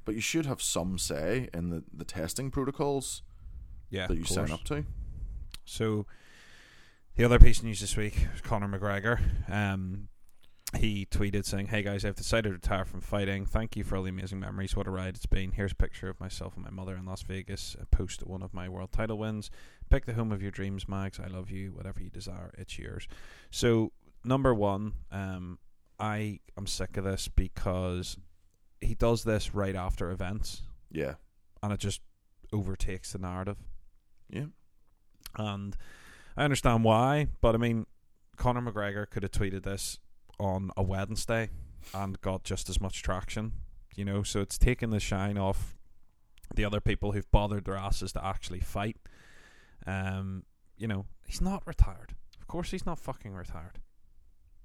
But 0.05 0.15
you 0.15 0.21
should 0.21 0.45
have 0.45 0.61
some 0.61 0.97
say 0.97 1.49
in 1.53 1.69
the, 1.69 1.83
the 1.93 2.03
testing 2.03 2.51
protocols 2.51 3.21
Yeah. 3.89 4.07
that 4.07 4.17
you 4.17 4.25
sign 4.25 4.51
up 4.51 4.63
to. 4.65 4.85
So 5.65 6.05
the 7.15 7.23
other 7.23 7.39
piece 7.39 7.59
of 7.59 7.65
news 7.65 7.79
this 7.79 7.95
week 7.95 8.27
was 8.31 8.41
Conor 8.41 8.67
McGregor. 8.67 9.19
Um, 9.49 10.09
he 10.75 11.05
tweeted 11.05 11.45
saying, 11.45 11.67
"Hey 11.67 11.83
guys, 11.83 12.03
I've 12.03 12.15
decided 12.15 12.49
to 12.49 12.53
retire 12.55 12.85
from 12.85 13.01
fighting. 13.01 13.45
Thank 13.45 13.75
you 13.75 13.83
for 13.83 13.95
all 13.95 14.03
the 14.03 14.09
amazing 14.09 14.39
memories. 14.39 14.75
What 14.75 14.87
a 14.87 14.91
ride 14.91 15.15
it's 15.15 15.25
been. 15.25 15.51
Here's 15.51 15.71
a 15.71 15.75
picture 15.75 16.09
of 16.09 16.19
myself 16.19 16.55
and 16.55 16.63
my 16.63 16.71
mother 16.71 16.95
in 16.95 17.05
Las 17.05 17.21
Vegas. 17.21 17.75
A 17.79 17.85
post 17.85 18.21
at 18.21 18.27
one 18.27 18.41
of 18.41 18.53
my 18.53 18.67
world 18.67 18.91
title 18.91 19.17
wins. 19.17 19.51
Pick 19.89 20.05
the 20.05 20.13
home 20.13 20.31
of 20.31 20.41
your 20.41 20.51
dreams, 20.51 20.87
Mags. 20.87 21.19
I 21.19 21.27
love 21.27 21.49
you. 21.51 21.71
Whatever 21.73 22.01
you 22.01 22.09
desire, 22.09 22.51
it's 22.57 22.77
yours." 22.79 23.07
So 23.51 23.91
number 24.23 24.53
one, 24.53 24.93
um, 25.11 25.59
I 25.99 26.39
am 26.57 26.65
sick 26.67 26.97
of 26.97 27.03
this 27.03 27.27
because 27.27 28.17
he 28.81 28.95
does 28.95 29.23
this 29.23 29.53
right 29.53 29.75
after 29.75 30.09
events 30.11 30.63
Yeah. 30.91 31.15
and 31.61 31.71
it 31.71 31.79
just 31.79 32.01
overtakes 32.51 33.13
the 33.13 33.19
narrative. 33.19 33.57
Yeah. 34.29 34.47
And 35.35 35.77
I 36.35 36.43
understand 36.43 36.83
why, 36.83 37.27
but 37.41 37.55
I 37.55 37.57
mean, 37.57 37.85
Conor 38.37 38.61
McGregor 38.61 39.09
could 39.09 39.23
have 39.23 39.31
tweeted 39.31 39.63
this 39.63 39.99
on 40.39 40.71
a 40.75 40.83
Wednesday 40.83 41.49
and 41.93 42.19
got 42.21 42.43
just 42.43 42.69
as 42.69 42.79
much 42.79 43.01
traction, 43.01 43.53
you 43.95 44.05
know. 44.05 44.23
So 44.23 44.41
it's 44.41 44.57
taken 44.57 44.89
the 44.89 44.99
shine 44.99 45.37
off 45.37 45.75
the 46.55 46.65
other 46.65 46.79
people 46.79 47.11
who've 47.11 47.29
bothered 47.31 47.65
their 47.65 47.77
asses 47.77 48.13
to 48.13 48.25
actually 48.25 48.59
fight. 48.59 48.97
Um, 49.85 50.43
you 50.77 50.87
know, 50.87 51.05
he's 51.25 51.41
not 51.41 51.63
retired. 51.65 52.15
Of 52.39 52.47
course, 52.47 52.71
he's 52.71 52.85
not 52.85 52.99
fucking 52.99 53.33
retired. 53.33 53.79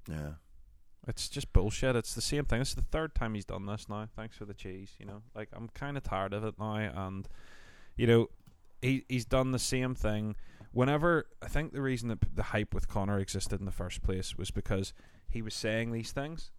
Yeah. 0.08 0.32
It's 1.06 1.28
just 1.28 1.52
bullshit. 1.52 1.96
It's 1.96 2.14
the 2.14 2.20
same 2.20 2.44
thing. 2.44 2.60
It's 2.60 2.74
the 2.74 2.82
third 2.82 3.14
time 3.14 3.34
he's 3.34 3.44
done 3.44 3.66
this 3.66 3.88
now. 3.88 4.08
Thanks 4.14 4.36
for 4.36 4.44
the 4.44 4.54
cheese. 4.54 4.90
You 4.98 5.06
know, 5.06 5.22
like 5.34 5.48
I'm 5.52 5.68
kind 5.68 5.96
of 5.96 6.02
tired 6.02 6.34
of 6.34 6.44
it 6.44 6.54
now, 6.58 6.74
and 6.74 7.26
you 7.96 8.06
know, 8.06 8.28
he 8.82 9.04
he's 9.08 9.24
done 9.24 9.52
the 9.52 9.58
same 9.58 9.94
thing. 9.94 10.36
Whenever 10.72 11.26
I 11.40 11.48
think 11.48 11.72
the 11.72 11.80
reason 11.80 12.08
that 12.08 12.18
the 12.34 12.42
hype 12.42 12.74
with 12.74 12.88
Conor 12.88 13.18
existed 13.18 13.58
in 13.58 13.64
the 13.64 13.72
first 13.72 14.02
place 14.02 14.36
was 14.36 14.50
because 14.50 14.92
he 15.28 15.42
was 15.42 15.54
saying 15.54 15.92
these 15.92 16.12
things 16.12 16.50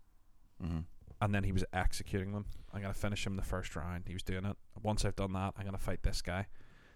hmm 0.61 0.80
and 1.22 1.34
then 1.36 1.43
he 1.43 1.51
was 1.51 1.65
executing 1.74 2.32
them. 2.32 2.45
I'm 2.74 2.82
gonna 2.82 2.93
finish 2.93 3.26
him 3.26 3.36
the 3.36 3.41
first 3.41 3.76
round. 3.76 4.03
He 4.07 4.13
was 4.13 4.24
doing 4.24 4.45
it. 4.45 4.55
Once 4.82 5.03
I've 5.03 5.15
done 5.15 5.34
that, 5.34 5.53
I'm 5.57 5.65
gonna 5.65 5.78
fight 5.78 6.03
this 6.03 6.22
guy. 6.22 6.47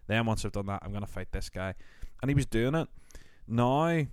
Then 0.07 0.25
once 0.25 0.45
I've 0.45 0.51
done 0.51 0.67
that, 0.67 0.81
I'm 0.83 0.93
gonna 0.93 1.07
fight 1.07 1.31
this 1.31 1.49
guy. 1.49 1.75
And 2.21 2.29
he 2.29 2.35
was 2.35 2.45
doing 2.45 2.75
it. 2.75 2.87
Now, 3.47 4.05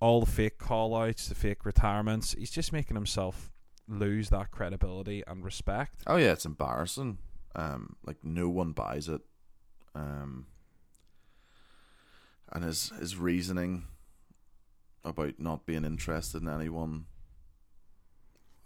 all 0.00 0.20
the 0.20 0.30
fake 0.30 0.58
call 0.58 0.96
outs, 0.96 1.28
the 1.28 1.34
fake 1.34 1.64
retirements, 1.64 2.34
he's 2.36 2.50
just 2.50 2.72
making 2.72 2.96
himself 2.96 3.52
lose 3.86 4.30
that 4.30 4.50
credibility 4.50 5.22
and 5.26 5.44
respect. 5.44 6.02
Oh 6.06 6.16
yeah, 6.16 6.32
it's 6.32 6.46
embarrassing. 6.46 7.18
Um, 7.54 7.96
like 8.04 8.24
no 8.24 8.48
one 8.48 8.72
buys 8.72 9.08
it. 9.08 9.20
Um, 9.94 10.46
and 12.52 12.64
his 12.64 12.90
his 12.98 13.16
reasoning 13.16 13.86
about 15.04 15.34
not 15.38 15.66
being 15.66 15.84
interested 15.84 16.42
in 16.42 16.48
anyone 16.48 17.06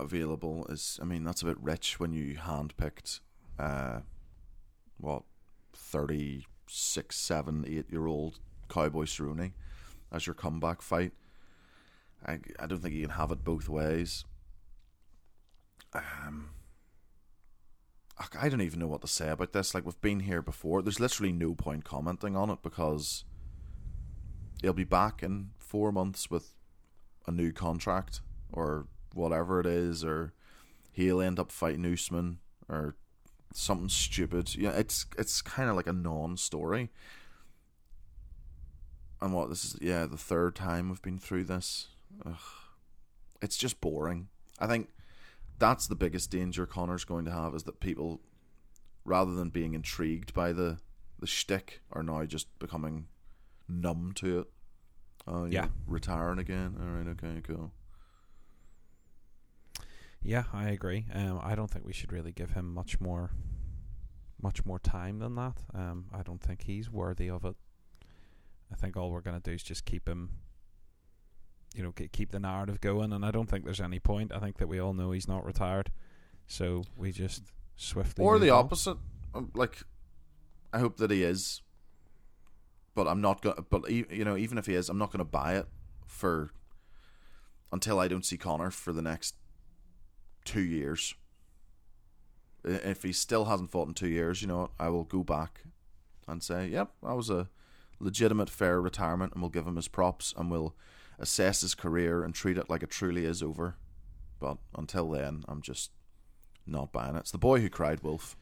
available 0.01 0.66
is, 0.68 0.99
I 1.01 1.05
mean, 1.05 1.24
that's 1.24 1.43
a 1.43 1.47
bit 1.47 1.61
rich 1.61 2.01
when 2.01 2.12
you 2.12 2.37
handpicked, 2.37 3.20
uh, 3.59 4.01
what, 4.99 5.22
36, 5.74 7.16
7, 7.16 7.64
8 7.66 7.91
year 7.91 8.07
old 8.07 8.41
Cowboy 8.68 9.05
Cerrone 9.05 9.53
as 10.12 10.26
your 10.26 10.35
comeback 10.35 10.82
fight. 10.82 11.12
I, 12.26 12.39
I 12.59 12.66
don't 12.66 12.80
think 12.80 12.95
you 12.95 13.03
can 13.03 13.16
have 13.16 13.30
it 13.30 13.45
both 13.45 13.68
ways. 13.68 14.24
Um, 15.93 16.51
I 18.41 18.49
don't 18.49 18.61
even 18.61 18.78
know 18.78 18.87
what 18.87 19.03
to 19.03 19.09
say 19.09 19.28
about 19.28 19.53
this. 19.53 19.74
Like 19.74 19.85
we've 19.85 20.01
been 20.01 20.20
here 20.20 20.43
before. 20.43 20.82
There's 20.82 21.01
literally 21.01 21.32
no 21.32 21.55
point 21.55 21.85
commenting 21.85 22.37
on 22.37 22.49
it 22.51 22.59
because 22.62 23.24
he'll 24.62 24.72
be 24.72 24.85
back 24.85 25.22
in 25.22 25.51
four 25.75 25.91
months 25.91 26.31
with 26.31 26.55
a 27.27 27.33
new 27.33 27.51
contract 27.51 28.20
or 28.53 28.87
whatever 29.12 29.59
it 29.59 29.66
is, 29.66 30.05
or 30.05 30.33
he'll 30.93 31.20
end 31.20 31.41
up 31.41 31.51
fighting 31.51 31.85
Usman 31.85 32.39
or 32.68 32.95
something 33.53 33.89
stupid. 33.89 34.55
Yeah, 34.55 34.70
it's 34.70 35.05
it's 35.18 35.43
kind 35.43 35.68
of 35.68 35.75
like 35.75 35.89
a 35.89 35.93
non-story. 35.93 36.91
And 39.20 39.35
what 39.35 39.49
this 39.49 39.64
is? 39.64 39.77
Yeah, 39.81 40.07
the 40.07 40.16
third 40.16 40.55
time 40.55 40.91
we've 40.91 41.03
been 41.03 41.18
through 41.18 41.43
this. 41.43 41.89
Ugh. 42.25 42.37
It's 43.43 43.57
just 43.57 43.81
boring. 43.81 44.29
I 44.61 44.68
think 44.68 44.91
that's 45.59 45.89
the 45.89 45.97
biggest 45.97 46.31
danger 46.31 46.66
Conor's 46.66 47.05
going 47.05 47.25
to 47.25 47.33
have 47.33 47.53
is 47.53 47.64
that 47.64 47.81
people, 47.81 48.20
rather 49.05 49.35
than 49.35 49.49
being 49.49 49.75
intrigued 49.75 50.35
by 50.35 50.53
the 50.53 50.79
the 51.18 51.27
shtick, 51.27 51.81
are 51.91 52.05
now 52.05 52.25
just 52.27 52.57
becoming 52.61 53.09
numb 53.68 54.12
to 54.14 54.39
it. 54.39 54.54
Oh, 55.27 55.47
Yeah. 55.47 55.68
retiring 55.87 56.39
again. 56.39 56.77
All 56.81 56.87
right, 56.87 57.07
okay, 57.09 57.41
cool. 57.43 57.72
Yeah, 60.22 60.45
I 60.53 60.70
agree. 60.70 61.07
Um, 61.12 61.41
I 61.43 61.55
don't 61.55 61.70
think 61.70 61.85
we 61.85 61.93
should 61.93 62.12
really 62.12 62.33
give 62.33 62.51
him 62.51 62.72
much 62.72 63.01
more, 63.01 63.31
much 64.41 64.64
more 64.64 64.79
time 64.79 65.18
than 65.18 65.35
that. 65.35 65.59
Um, 65.75 66.07
I 66.12 66.22
don't 66.22 66.41
think 66.41 66.62
he's 66.62 66.91
worthy 66.91 67.29
of 67.29 67.45
it. 67.45 67.57
I 68.72 68.77
think 68.77 68.97
all 68.97 69.11
we're 69.11 69.20
gonna 69.20 69.41
do 69.41 69.53
is 69.53 69.62
just 69.62 69.85
keep 69.85 70.09
him, 70.09 70.31
you 71.75 71.83
know, 71.83 71.93
ke- 71.93 72.11
keep 72.11 72.31
the 72.31 72.41
narrative 72.41 72.81
going, 72.81 73.12
and 73.12 73.25
I 73.25 73.31
don't 73.31 73.49
think 73.49 73.64
there's 73.64 73.81
any 73.81 74.01
point. 74.01 74.33
I 74.33 74.41
think 74.41 74.57
that 74.59 74.66
we 74.66 74.79
all 74.79 74.95
know 74.95 75.11
he's 75.12 75.29
not 75.29 75.45
retired, 75.45 75.93
so 76.47 76.85
we 76.97 77.12
just 77.12 77.53
swiftly 77.77 78.25
Or 78.25 78.39
the 78.39 78.51
on. 78.51 78.64
opposite. 78.64 78.97
Um, 79.35 79.51
Like, 79.55 79.83
I 80.72 80.79
hope 80.79 80.97
that 80.97 81.11
he 81.11 81.22
is, 81.22 81.61
but 82.95 83.09
I'm 83.09 83.20
not 83.20 83.42
to 83.42 83.64
But 83.68 83.90
you 83.90 84.24
know, 84.24 84.36
even 84.36 84.59
if 84.59 84.66
he 84.66 84.74
is, 84.74 84.88
I'm 84.88 84.99
not 84.99 85.11
going 85.11 85.18
to 85.18 85.24
buy 85.24 85.57
it 85.57 85.66
for 86.07 86.51
until 87.72 87.99
I 87.99 88.09
don't 88.09 88.24
see 88.24 88.36
Conor 88.36 88.70
for 88.70 88.92
the 88.92 89.03
next 89.03 89.34
two 90.45 90.62
years. 90.62 91.14
If 92.64 93.03
he 93.03 93.12
still 93.12 93.47
hasn't 93.47 93.70
fought 93.70 93.88
in 93.88 93.95
two 93.95 94.09
years, 94.09 94.40
you 94.40 94.49
know, 94.49 94.59
what, 94.59 94.70
I 94.78 94.88
will 94.88 95.05
go 95.05 95.22
back 95.22 95.64
and 96.26 96.42
say, 96.42 96.68
"Yep, 96.68 96.92
that 97.03 97.16
was 97.16 97.30
a 97.30 97.49
legitimate, 97.99 98.49
fair 98.49 98.80
retirement," 98.80 99.32
and 99.34 99.42
we'll 99.42 99.51
give 99.51 99.66
him 99.66 99.76
his 99.76 99.88
props, 99.88 100.32
and 100.36 100.51
we'll 100.51 100.74
assess 101.18 101.61
his 101.61 101.74
career 101.74 102.22
and 102.22 102.34
treat 102.34 102.59
it 102.59 102.70
like 102.70 102.82
it 102.82 102.90
truly 102.90 103.24
is 103.24 103.42
over. 103.42 103.76
But 104.40 104.59
until 104.76 105.11
then, 105.11 105.45
I'm 105.47 105.62
just 105.62 105.90
not 106.66 106.92
buying 106.92 107.16
it. 107.16 107.20
It's 107.20 107.30
the 107.30 107.38
boy 107.38 107.61
who 107.61 107.68
cried 107.68 108.03
wolf. 108.03 108.36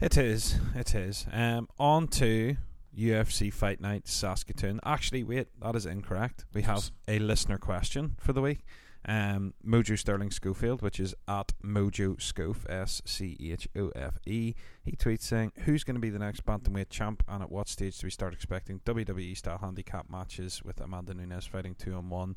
It 0.00 0.16
is. 0.16 0.58
It 0.74 0.94
is. 0.94 1.26
Um, 1.32 1.68
on 1.78 2.08
to 2.08 2.56
UFC 2.96 3.52
Fight 3.52 3.80
Night 3.80 4.08
Saskatoon. 4.08 4.80
Actually, 4.84 5.24
wait, 5.24 5.48
that 5.60 5.76
is 5.76 5.86
incorrect. 5.86 6.44
We 6.54 6.62
have 6.62 6.90
a 7.08 7.18
listener 7.18 7.58
question 7.58 8.16
for 8.18 8.32
the 8.32 8.40
week. 8.40 8.64
Um, 9.06 9.52
Mojo 9.66 9.98
Sterling 9.98 10.30
Schofield, 10.30 10.80
which 10.80 10.98
is 10.98 11.14
at 11.28 11.52
Mojo 11.62 12.16
Scoof, 12.16 12.68
S 12.70 13.02
C 13.04 13.36
H 13.40 13.68
O 13.76 13.90
F 13.94 14.18
E. 14.24 14.54
He 14.82 14.92
tweets 14.92 15.22
saying, 15.22 15.52
Who's 15.64 15.84
going 15.84 15.96
to 15.96 16.00
be 16.00 16.10
the 16.10 16.18
next 16.18 16.46
bantamweight 16.46 16.88
champ, 16.88 17.22
and 17.28 17.42
at 17.42 17.52
what 17.52 17.68
stage 17.68 17.98
do 17.98 18.06
we 18.06 18.10
start 18.10 18.32
expecting 18.32 18.80
WWE 18.80 19.36
style 19.36 19.58
handicap 19.58 20.08
matches 20.08 20.62
with 20.64 20.80
Amanda 20.80 21.12
Nunes 21.12 21.46
fighting 21.46 21.74
two 21.74 21.94
on 21.94 22.08
one? 22.08 22.36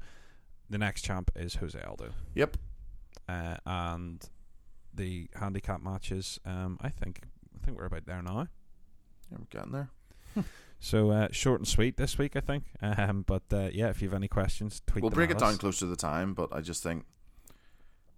The 0.69 0.77
next 0.77 1.03
champ 1.03 1.31
is 1.35 1.55
Jose 1.55 1.79
Aldo. 1.79 2.09
Yep. 2.35 2.57
Uh, 3.29 3.55
and 3.65 4.29
the 4.93 5.29
handicap 5.35 5.81
matches, 5.81 6.39
um, 6.45 6.77
I 6.81 6.89
think 6.89 7.21
I 7.55 7.65
think 7.65 7.77
we're 7.77 7.85
about 7.85 8.05
there 8.05 8.21
now. 8.21 8.47
Yeah, 9.31 9.37
we're 9.39 9.45
getting 9.49 9.71
there. 9.71 9.89
So 10.79 11.09
uh, 11.09 11.29
short 11.31 11.59
and 11.59 11.67
sweet 11.67 11.97
this 11.97 12.19
week, 12.19 12.35
I 12.35 12.39
think. 12.39 12.65
Um, 12.83 13.23
but 13.25 13.41
uh, 13.51 13.69
yeah, 13.73 13.89
if 13.89 13.99
you 13.99 14.09
have 14.09 14.15
any 14.15 14.27
questions, 14.27 14.79
tweet 14.85 15.01
We'll 15.01 15.09
break 15.09 15.31
it 15.31 15.39
down 15.39 15.57
close 15.57 15.79
to 15.79 15.87
the 15.87 15.95
time, 15.95 16.35
but 16.35 16.49
I 16.53 16.61
just 16.61 16.83
think 16.83 17.05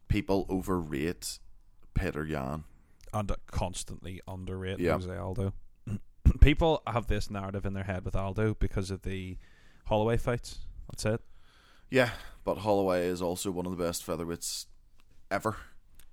people 0.10 0.45
overrate 0.49 1.39
Petr 1.95 2.28
Yan. 2.28 2.66
and 3.14 3.32
uh, 3.32 3.36
constantly 3.49 4.20
underrate 4.28 4.80
Yeah. 4.80 4.93
Jose 4.93 5.16
Aldo. 5.16 5.53
People 6.41 6.84
have 6.86 7.07
this 7.07 7.30
narrative 7.30 7.66
in 7.66 7.74
their 7.74 7.86
head 7.86 8.03
with 8.05 8.16
Aldo 8.16 8.55
because 8.60 8.91
of 8.91 9.03
the 9.03 9.38
Holloway 9.86 10.18
fights. 10.18 10.60
That's 10.91 11.05
it. 11.05 11.22
Yeah, 11.89 12.10
but 12.43 12.60
Holloway 12.60 13.07
is 13.07 13.22
also 13.22 13.51
one 13.51 13.66
of 13.66 13.76
the 13.76 13.82
best 13.84 14.05
featherweights 14.05 14.66
ever. 15.32 15.55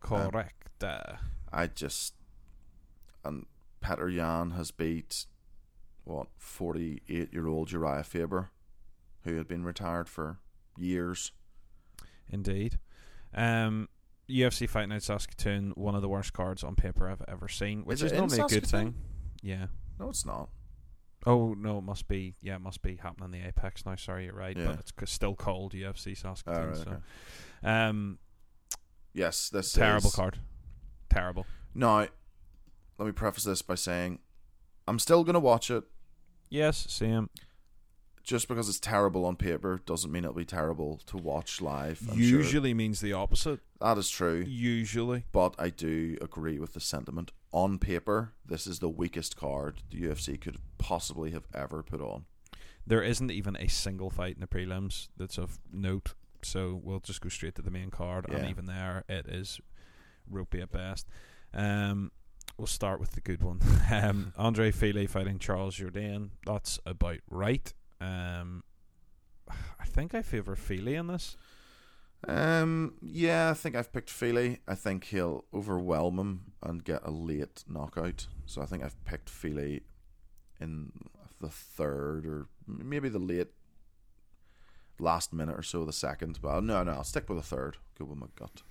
Correct. 0.00 0.82
uh, 0.84 1.16
I 1.52 1.66
just 1.66 2.14
and 3.24 3.46
Petr 3.82 4.14
Yan 4.14 4.52
has 4.52 4.70
beat 4.70 5.26
what 6.06 6.28
forty 6.38 7.02
eight 7.08 7.32
year 7.32 7.46
old 7.46 7.68
Urijah 7.68 8.04
Faber, 8.06 8.50
who 9.24 9.36
had 9.36 9.46
been 9.48 9.64
retired 9.64 10.08
for 10.08 10.38
years. 10.78 11.32
indeed. 12.28 12.78
Um, 13.34 13.88
UFC 14.28 14.68
Fight 14.68 14.88
Night 14.88 15.02
Saskatoon, 15.02 15.72
one 15.76 15.94
of 15.94 16.02
the 16.02 16.08
worst 16.08 16.32
cards 16.32 16.64
on 16.64 16.74
paper 16.74 17.08
I've 17.08 17.22
ever 17.28 17.48
seen, 17.48 17.84
which 17.84 18.02
Is 18.02 18.10
is, 18.10 18.18
normally 18.18 18.38
a 18.40 18.46
good 18.46 18.66
thing. 18.66 18.94
Yeah. 19.42 19.66
No, 20.00 20.08
it's 20.08 20.24
not. 20.26 20.48
Oh 21.26 21.54
no, 21.54 21.78
it 21.78 21.82
must 21.84 22.06
be. 22.08 22.34
Yeah, 22.40 22.56
it 22.56 22.60
must 22.60 22.82
be 22.82 22.96
happening 22.96 23.32
in 23.34 23.40
the 23.42 23.48
Apex 23.48 23.84
now. 23.84 23.96
Sorry, 23.96 24.24
you're 24.26 24.34
right, 24.34 24.56
Yeah. 24.56 24.66
but 24.66 24.80
it's 24.80 24.92
c- 24.98 25.06
still 25.06 25.34
called 25.34 25.72
UFC 25.74 26.16
Saskatoon. 26.16 26.62
All 26.62 26.66
right, 26.68 26.76
so, 26.76 26.82
okay. 26.82 26.98
um, 27.68 28.18
Yes, 29.12 29.48
this 29.48 29.72
terrible 29.72 30.08
is, 30.08 30.14
card. 30.14 30.38
Terrible. 31.08 31.46
Now, 31.74 32.06
let 32.98 33.06
me 33.06 33.12
preface 33.12 33.44
this 33.44 33.62
by 33.62 33.74
saying 33.74 34.18
I'm 34.86 34.98
still 34.98 35.24
going 35.24 35.34
to 35.34 35.40
watch 35.40 35.70
it. 35.70 35.84
Yes, 36.48 36.86
Sam. 36.88 37.30
Just 38.22 38.48
because 38.48 38.68
it's 38.68 38.80
terrible 38.80 39.24
on 39.24 39.36
paper 39.36 39.80
doesn't 39.86 40.10
mean 40.10 40.24
it'll 40.24 40.34
be 40.34 40.44
terrible 40.44 41.00
to 41.06 41.16
watch 41.16 41.60
live. 41.60 42.00
I'm 42.10 42.16
sure. 42.16 42.38
Usually 42.38 42.74
means 42.74 43.00
the 43.00 43.12
opposite. 43.12 43.60
That 43.80 43.98
is 43.98 44.10
true. 44.10 44.44
Usually. 44.46 45.24
But 45.30 45.54
I 45.58 45.70
do 45.70 46.16
agree 46.20 46.58
with 46.58 46.72
the 46.74 46.80
sentiment. 46.80 47.30
On 47.52 47.78
paper, 47.78 48.32
this 48.44 48.66
is 48.66 48.80
the 48.80 48.88
weakest 48.88 49.36
card 49.36 49.82
the 49.90 50.02
UFC 50.02 50.40
could 50.40 50.56
possibly 50.76 51.30
have 51.30 51.46
ever 51.54 51.84
put 51.84 52.00
on. 52.00 52.24
There 52.84 53.02
isn't 53.02 53.30
even 53.30 53.56
a 53.56 53.68
single 53.68 54.10
fight 54.10 54.34
in 54.34 54.40
the 54.40 54.46
prelims 54.48 55.08
that's 55.16 55.38
of 55.38 55.58
note, 55.72 56.14
so 56.42 56.80
we'll 56.82 57.00
just 57.00 57.20
go 57.20 57.28
straight 57.28 57.54
to 57.56 57.62
the 57.62 57.70
main 57.70 57.90
card. 57.90 58.26
And 58.28 58.48
even 58.50 58.66
there, 58.66 59.04
it 59.08 59.26
is 59.26 59.60
ropey 60.28 60.60
at 60.60 60.72
best. 60.72 61.06
Um, 61.54 62.10
we'll 62.58 62.66
start 62.66 63.00
with 63.00 63.12
the 63.12 63.20
good 63.20 63.42
one. 63.42 63.60
Um, 63.88 64.32
Andre 64.36 64.72
Fili 64.72 65.06
fighting 65.06 65.38
Charles 65.38 65.76
Jourdain. 65.76 66.30
That's 66.44 66.80
about 66.84 67.18
right. 67.30 67.72
Um, 68.00 68.64
I 69.48 69.84
think 69.84 70.12
I 70.12 70.22
favour 70.22 70.56
Fili 70.56 70.96
in 70.96 71.06
this. 71.06 71.36
Um, 72.26 72.94
yeah, 73.00 73.50
I 73.50 73.54
think 73.54 73.76
I've 73.76 73.92
picked 73.92 74.10
Fili. 74.10 74.58
I 74.66 74.74
think 74.74 75.04
he'll 75.04 75.44
overwhelm 75.54 76.18
him 76.18 76.40
and 76.62 76.82
get 76.82 77.02
a 77.04 77.12
late 77.12 77.62
knockout. 77.68 78.26
So 78.46 78.60
I 78.60 78.66
think 78.66 78.82
I've 78.82 79.02
picked 79.04 79.30
Fili 79.30 79.82
in 80.60 80.90
the 81.40 81.48
third 81.48 82.26
or 82.26 82.48
maybe 82.66 83.08
the 83.08 83.20
late 83.20 83.52
last 84.98 85.32
minute 85.32 85.56
or 85.56 85.62
so, 85.62 85.82
of 85.82 85.86
the 85.86 85.92
second. 85.92 86.40
But 86.42 86.64
no, 86.64 86.82
no, 86.82 86.92
I'll 86.92 87.04
stick 87.04 87.28
with 87.28 87.38
the 87.38 87.44
third. 87.44 87.76
Go 87.98 88.06
with 88.06 88.18
my 88.18 88.26
gut. 88.34 88.62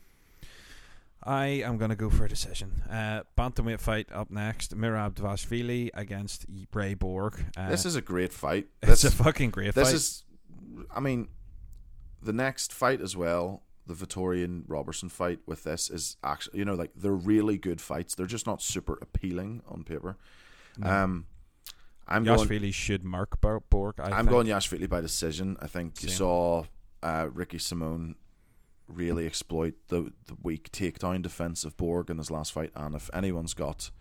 I 1.24 1.45
am 1.47 1.78
going 1.78 1.89
to 1.89 1.95
go 1.95 2.09
for 2.09 2.26
a 2.26 2.30
decision. 2.30 2.84
Uh, 2.89 3.22
bantamweight 3.38 3.80
fight 3.80 4.07
up 4.11 4.30
next: 4.30 4.78
Merab 4.78 5.16
Dvalishvili 5.16 5.89
against 5.93 6.45
Ray 6.74 6.93
Borg. 6.93 7.43
Uh, 7.57 7.70
this 7.70 7.86
is 7.86 7.95
a 7.95 8.01
great 8.01 8.32
fight. 8.32 8.68
it's 8.84 9.01
This, 9.01 9.13
a 9.13 9.24
fucking 9.24 9.49
great 9.51 9.74
this 9.74 9.88
fight. 9.88 9.93
This 9.93 10.01
is, 10.01 10.24
I 10.95 10.99
mean, 10.99 11.30
the 12.22 12.34
next 12.34 12.72
fight 12.74 13.01
as 13.01 13.16
well. 13.18 13.63
The 13.88 13.93
Vittorian 13.93 14.63
Robertson 14.68 15.09
fight 15.09 15.39
with 15.45 15.63
this 15.63 15.91
is 15.91 16.18
actually, 16.24 16.57
you 16.59 16.66
know, 16.66 16.74
like 16.74 16.91
they're 16.95 17.11
really 17.11 17.57
good 17.57 17.80
fights. 17.80 18.16
They're 18.16 18.26
just 18.26 18.47
not 18.47 18.61
super 18.61 18.97
appealing 19.01 19.61
on 19.68 19.84
paper. 19.84 20.18
No. 20.78 20.89
Um, 20.89 21.26
I'm 22.07 22.24
going. 22.24 22.39
Yashvili 22.47 22.74
should 22.74 23.03
mark 23.03 23.39
Borg. 23.41 23.99
I 23.99 24.05
I'm 24.05 24.11
think. 24.26 24.30
going 24.30 24.47
Yashvili 24.47 24.89
by 24.89 25.01
decision. 25.01 25.57
I 25.61 25.68
think 25.68 26.01
you 26.03 26.09
saw 26.09 26.66
uh, 27.03 27.28
Ricky 27.34 27.57
Simon 27.57 28.16
really 28.88 29.26
exploit 29.26 29.74
the 29.88 30.12
the 30.28 30.36
weak 30.44 30.72
takedown 30.72 31.22
defense 31.22 31.64
of 31.64 31.76
Borg 31.78 32.10
in 32.10 32.18
his 32.18 32.30
last 32.32 32.52
fight, 32.54 32.72
and 32.76 32.96
if 32.96 33.10
anyone's 33.14 33.54
got 33.54 33.92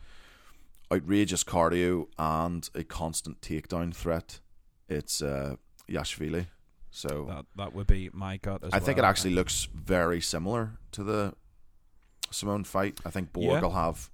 outrageous 0.92 1.42
cardio 1.44 2.06
and 2.18 2.68
a 2.74 2.84
constant 2.84 3.40
takedown 3.40 3.94
threat, 3.94 4.40
it's 4.88 5.22
uh, 5.22 5.56
Yashvili. 5.88 6.46
So 6.90 7.26
that 7.28 7.46
that 7.56 7.74
would 7.74 7.86
be 7.86 8.10
my 8.12 8.36
gut 8.36 8.62
as 8.62 8.72
I 8.72 8.76
well. 8.78 8.86
think 8.86 8.98
it 8.98 9.04
actually 9.04 9.34
looks 9.34 9.68
very 9.74 10.20
similar 10.20 10.78
to 10.92 11.02
the 11.02 11.34
Simon 12.30 12.64
fight. 12.64 13.00
I 13.04 13.10
think 13.10 13.32
Borg 13.32 13.46
Yeah. 13.46 13.60
will 13.62 13.70
have 13.72 14.10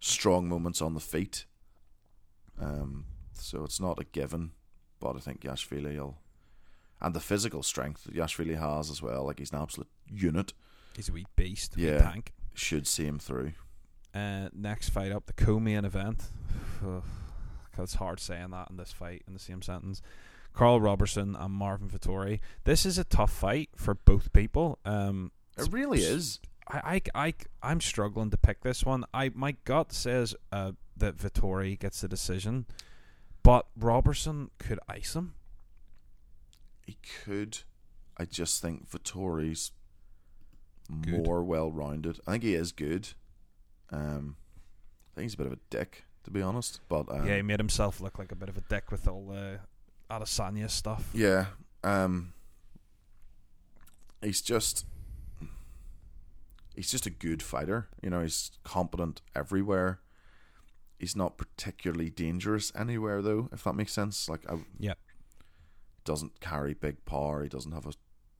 strong 0.00 0.48
moments 0.48 0.82
on 0.82 0.94
the 0.94 1.00
feet. 1.00 1.46
Um, 2.60 3.06
so 3.32 3.64
it's 3.64 3.80
not 3.80 3.98
a 4.00 4.04
given, 4.04 4.52
but 5.00 5.16
I 5.16 5.18
think 5.20 5.40
Yashvili 5.42 5.96
will, 5.98 6.18
and 7.04 7.14
the 7.14 7.20
physical 7.20 7.62
strength 7.62 8.04
that 8.04 8.14
Yashvili 8.14 8.58
has 8.58 8.90
as 8.90 9.02
well. 9.02 9.24
Like 9.24 9.38
he's 9.38 9.52
an 9.52 9.60
absolute 9.60 9.88
unit. 10.08 10.52
he's 10.96 11.08
a 11.08 11.12
wee 11.12 11.26
beast, 11.36 11.74
a 11.76 11.80
wee 11.80 11.86
Yeah. 11.88 11.98
tank. 12.10 12.32
Should 12.54 12.86
see 12.86 13.04
him 13.04 13.18
through. 13.18 13.52
Uh, 14.14 14.48
next 14.54 14.90
fight 14.90 15.10
up, 15.12 15.26
the 15.26 15.32
co-main 15.32 15.84
event. 15.84 16.22
it's 17.78 17.94
hard 17.94 18.20
saying 18.20 18.50
that 18.50 18.70
in 18.70 18.76
this 18.76 18.92
fight 18.92 19.22
in 19.26 19.32
the 19.32 19.40
same 19.40 19.60
sentence. 19.62 20.00
Carl 20.52 20.80
Robertson 20.80 21.34
and 21.34 21.52
Marvin 21.52 21.88
Vettori. 21.88 22.38
This 22.62 22.86
is 22.86 22.96
a 22.96 23.02
tough 23.04 23.32
fight 23.32 23.70
for 23.74 23.94
both 23.94 24.32
people. 24.32 24.78
Um, 24.84 25.32
It 25.58 25.72
really 25.72 25.98
is. 26.00 26.38
I, 26.68 27.00
I, 27.14 27.26
I, 27.26 27.34
I'm 27.62 27.80
struggling 27.80 28.30
to 28.30 28.36
pick 28.36 28.62
this 28.62 28.84
one. 28.84 29.04
I 29.12 29.30
my 29.34 29.56
gut 29.64 29.92
says 29.92 30.34
uh, 30.52 30.72
that 30.96 31.16
Vettori 31.16 31.76
gets 31.78 32.00
the 32.00 32.08
decision, 32.08 32.66
but 33.42 33.66
Robertson 33.76 34.50
could 34.58 34.78
ice 34.88 35.14
him. 35.16 35.34
He 36.86 36.96
could. 37.24 37.58
I 38.16 38.24
just 38.24 38.62
think 38.62 38.88
Vettori's 38.88 39.72
Good. 41.00 41.24
more 41.24 41.42
well 41.42 41.72
rounded. 41.72 42.20
I 42.26 42.32
think 42.32 42.44
he 42.44 42.54
is 42.54 42.72
good. 42.72 43.08
Um, 43.90 44.36
I 45.12 45.20
think 45.20 45.24
he's 45.24 45.34
a 45.34 45.38
bit 45.38 45.46
of 45.46 45.52
a 45.52 45.58
dick, 45.70 46.04
to 46.24 46.30
be 46.30 46.42
honest. 46.42 46.80
But 46.88 47.10
um, 47.10 47.26
yeah, 47.26 47.36
he 47.36 47.42
made 47.42 47.60
himself 47.60 48.00
look 48.00 48.18
like 48.18 48.32
a 48.32 48.36
bit 48.36 48.48
of 48.48 48.56
a 48.56 48.62
dick 48.62 48.90
with 48.90 49.08
all 49.08 49.26
the 49.26 49.60
Adesanya 50.10 50.70
stuff. 50.70 51.10
Yeah. 51.14 51.46
Um 51.82 52.32
he's 54.22 54.40
just 54.40 54.86
he's 56.74 56.90
just 56.90 57.06
a 57.06 57.10
good 57.10 57.42
fighter. 57.42 57.88
You 58.02 58.10
know, 58.10 58.22
he's 58.22 58.50
competent 58.64 59.20
everywhere. 59.34 60.00
He's 60.98 61.14
not 61.16 61.36
particularly 61.36 62.10
dangerous 62.10 62.72
anywhere 62.74 63.20
though, 63.22 63.48
if 63.52 63.64
that 63.64 63.74
makes 63.74 63.92
sense. 63.92 64.28
Like 64.28 64.48
I 64.50 64.58
Yep. 64.78 64.98
Doesn't 66.04 66.40
carry 66.40 66.74
big 66.74 67.04
power, 67.04 67.42
he 67.42 67.48
doesn't 67.48 67.72
have 67.72 67.86
a 67.86 67.92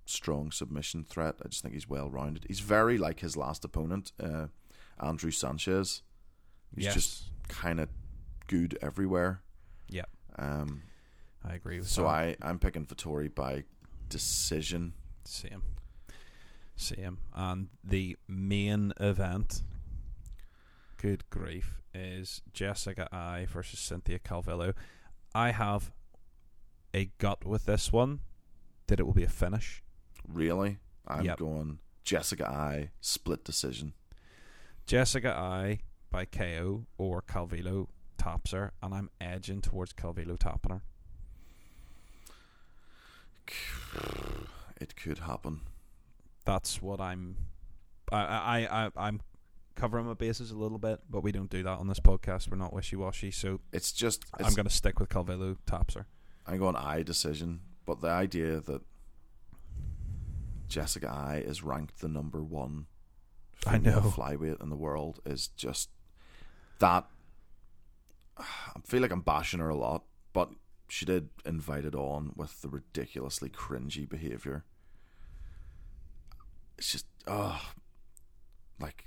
strong 0.07 0.51
submission 0.51 1.05
threat. 1.05 1.37
I 1.45 1.49
just 1.49 1.63
think 1.63 1.75
he's 1.75 1.89
well 1.89 2.11
rounded. 2.11 2.45
He's 2.47 2.61
very 2.61 2.99
like 2.99 3.21
his 3.21 3.37
last 3.37 3.65
opponent, 3.65 4.13
uh, 4.23 4.47
Andrew 5.01 5.31
Sanchez. 5.31 6.03
He's 6.75 6.85
yes, 6.85 6.95
just 6.95 7.31
kind 7.49 7.81
of 7.81 7.89
good 8.47 8.79
everywhere. 8.83 9.43
Yeah. 9.89 10.05
Um 10.39 10.83
I 11.45 11.55
agree 11.55 11.79
with 11.79 11.89
so 11.89 12.03
that. 12.03 12.09
I 12.09 12.37
I'm 12.43 12.59
picking 12.59 12.85
Vettori 12.87 13.35
by 13.35 13.65
decision. 14.09 14.95
Same. 15.25 15.63
Same. 16.77 17.19
And 17.35 17.69
the 17.83 18.17
main 18.27 18.93
event, 18.99 19.63
good 20.97 21.29
grief, 21.31 21.81
is 21.95 22.43
Jessica 22.53 23.09
Eye 23.13 23.47
versus 23.49 23.79
Cynthia 23.79 24.19
Calvillo. 24.19 24.75
I 25.35 25.53
have 25.53 25.93
a 26.95 27.11
gut 27.19 27.45
with 27.45 27.67
this 27.67 27.93
one 27.93 28.21
that 28.87 29.01
it 29.01 29.03
will 29.05 29.13
be 29.13 29.25
a 29.25 29.29
finish. 29.29 29.83
Really? 30.27 30.79
I'm 31.07 31.25
Yep. 31.25 31.39
going 31.39 31.79
Jessica 32.05 32.49
Eye 32.49 32.91
split 33.01 33.45
decision. 33.45 33.93
Jessica 34.87 35.31
Eye 35.37 35.81
by 36.11 36.25
KO 36.25 36.87
or 36.97 37.21
Calvillo 37.23 37.89
tops 38.19 38.53
her, 38.53 38.73
and 38.83 38.95
I'm 38.95 39.11
edging 39.21 39.61
towards 39.61 39.93
Calvillo 39.93 40.39
topping 40.39 40.73
her. 40.73 40.83
It 44.81 44.97
could 44.97 45.19
happen. 45.21 45.61
That's 46.45 46.83
what 46.83 47.01
I'm. 47.01 47.37
I 48.13 48.19
I 48.67 48.85
I 48.87 48.91
I'm 48.97 49.21
covering 49.77 50.05
my 50.07 50.15
bases 50.15 50.51
a 50.51 50.57
little 50.57 50.79
bit, 50.79 51.01
but 51.09 51.23
we 51.23 51.31
don't 51.33 51.49
do 51.49 51.63
that 51.63 51.79
on 51.79 51.87
this 51.87 52.01
podcast. 52.01 52.51
We're 52.51 52.57
not 52.57 52.73
wishy 52.73 52.97
washy, 52.97 53.31
so 53.31 53.61
It's 53.73 53.93
just 53.93 54.25
it's, 54.39 54.49
I'm 54.49 54.55
going 54.55 54.67
to 54.67 54.75
stick 54.75 54.99
with 54.99 55.09
Calvillo 55.09 55.57
tops 55.65 55.95
her. 55.95 56.07
I'm 56.47 56.59
going 56.59 56.77
I 56.77 57.03
decision, 57.03 57.61
but 57.87 58.01
the 58.01 58.09
idea 58.09 58.61
that 58.61 58.83
Jessica 60.69 61.09
Eye 61.09 61.43
is 61.45 61.63
ranked 61.63 62.01
the 62.01 62.09
number 62.09 62.43
one 62.43 62.87
I 63.67 63.79
know. 63.79 64.01
flyweight 64.01 64.63
in 64.63 64.71
the 64.71 64.77
world 64.77 65.21
is 65.25 65.49
just 65.49 65.91
that. 66.79 67.07
I 68.37 68.81
feel 68.85 69.01
like 69.01 69.13
I'm 69.13 69.21
bashing 69.21 69.61
her 69.61 69.69
a 69.69 69.77
lot, 69.77 70.05
but 70.33 70.51
she 70.89 71.05
did 71.05 71.29
invite 71.47 71.85
it 71.85 71.95
on 71.95 72.33
with 72.37 72.61
the 72.63 72.69
ridiculously 72.69 73.49
cringy 73.49 74.09
behavior. 74.09 74.65
It's 76.77 76.91
just, 76.91 77.07
oh, 77.27 77.61
like 78.81 79.05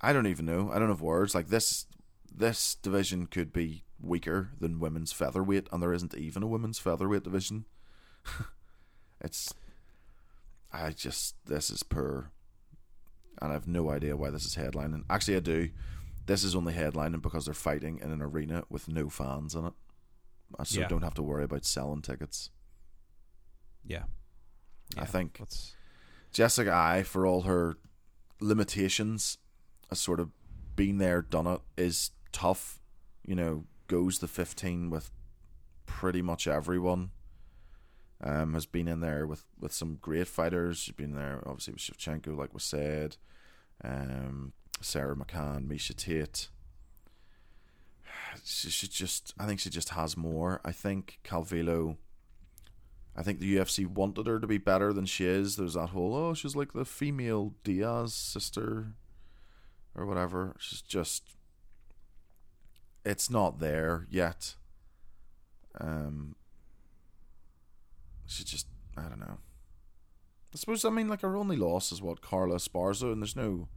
I 0.00 0.12
don't 0.12 0.26
even 0.26 0.46
know. 0.46 0.70
I 0.72 0.78
don't 0.78 0.88
have 0.88 1.00
words. 1.00 1.34
Like 1.34 1.48
this, 1.48 1.86
this 2.34 2.74
division 2.76 3.26
could 3.26 3.52
be 3.52 3.84
weaker 4.00 4.50
than 4.60 4.78
women's 4.80 5.12
featherweight, 5.12 5.68
and 5.72 5.82
there 5.82 5.92
isn't 5.92 6.14
even 6.14 6.42
a 6.42 6.46
women's 6.46 6.78
featherweight 6.78 7.22
division. 7.24 7.64
it's, 9.20 9.52
I 10.72 10.90
just 10.90 11.36
this 11.46 11.70
is 11.70 11.82
poor, 11.82 12.30
and 13.40 13.50
I 13.50 13.54
have 13.54 13.66
no 13.68 13.90
idea 13.90 14.16
why 14.16 14.30
this 14.30 14.44
is 14.44 14.56
headlining. 14.56 15.04
Actually, 15.08 15.36
I 15.36 15.40
do. 15.40 15.70
This 16.26 16.42
is 16.44 16.56
only 16.56 16.74
headlining 16.74 17.22
because 17.22 17.44
they're 17.44 17.54
fighting 17.54 18.00
in 18.02 18.10
an 18.10 18.20
arena 18.20 18.64
with 18.68 18.88
no 18.88 19.08
fans 19.08 19.54
in 19.54 19.66
it, 19.66 19.72
so 20.64 20.80
Yeah. 20.80 20.88
don't 20.88 21.04
have 21.04 21.14
to 21.14 21.22
worry 21.22 21.44
about 21.44 21.64
selling 21.64 22.02
tickets. 22.02 22.50
Yeah. 23.84 24.04
I 24.96 25.00
Yeah, 25.00 25.04
think 25.06 25.38
that's 25.38 25.74
Jessica 26.32 26.72
Eye, 26.72 27.02
for 27.04 27.24
all 27.26 27.42
her 27.42 27.76
limitations, 28.40 29.38
has 29.88 30.00
sort 30.00 30.20
of 30.20 30.30
been 30.74 30.98
there, 30.98 31.22
done 31.22 31.46
it, 31.46 31.60
is 31.76 32.10
tough. 32.32 32.80
You 33.24 33.34
know, 33.34 33.64
goes 33.86 34.18
the 34.18 34.28
15 34.28 34.90
with 34.90 35.10
pretty 35.86 36.22
much 36.22 36.46
everyone. 36.46 37.10
Um, 38.22 38.54
has 38.54 38.64
been 38.64 38.88
in 38.88 39.00
there 39.00 39.26
with, 39.26 39.44
with 39.60 39.72
some 39.72 39.98
great 40.00 40.26
fighters. 40.26 40.78
She's 40.78 40.94
been 40.94 41.14
there, 41.14 41.42
obviously, 41.44 41.74
with 41.74 41.82
Shevchenko, 41.82 42.36
like 42.36 42.54
was 42.54 42.64
said. 42.64 43.16
Um, 43.84 44.54
Sarah 44.80 45.14
McMann, 45.14 45.66
Miesha 45.66 45.94
Tate. 45.94 46.48
She, 48.44 48.68
she 48.68 48.86
just, 48.86 49.32
I 49.38 49.46
think 49.46 49.60
she 49.60 49.70
just 49.70 49.90
has 49.90 50.16
more. 50.16 50.60
I 50.64 50.70
think 50.70 51.20
Calvillo. 51.24 51.96
I 53.16 53.22
think 53.22 53.40
the 53.40 53.56
UFC 53.56 53.86
wanted 53.86 54.26
her 54.26 54.38
to 54.38 54.46
be 54.46 54.58
better 54.58 54.92
than 54.92 55.06
she 55.06 55.24
is. 55.24 55.56
There's 55.56 55.72
that 55.72 55.88
whole, 55.88 56.14
oh, 56.14 56.34
she's 56.34 56.54
like 56.54 56.74
the 56.74 56.84
female 56.84 57.54
Diaz 57.64 58.12
sister 58.12 58.92
or 59.94 60.04
whatever. 60.04 60.54
She's 60.58 60.82
just, 60.82 61.36
it's 63.06 63.30
not 63.30 63.60
there 63.60 64.06
yet. 64.10 64.56
Um, 65.80 66.34
she 68.26 68.44
just, 68.44 68.66
I 68.96 69.02
don't 69.02 69.20
know. 69.20 69.38
I 70.52 70.56
suppose, 70.56 70.84
I 70.84 70.90
mean, 70.90 71.08
like, 71.08 71.20
her 71.20 71.36
only 71.36 71.56
loss 71.56 71.92
is 71.92 72.02
what, 72.02 72.20
Carla 72.20 72.56
Esparza, 72.56 73.12
and 73.12 73.22
there's 73.22 73.36
no, 73.36 73.68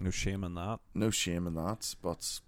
No 0.00 0.10
shame 0.10 0.42
in 0.44 0.54
that. 0.54 0.80
no 0.94 1.10
shame 1.10 1.46
in 1.46 1.54
that, 1.54 1.94
but 2.02 2.40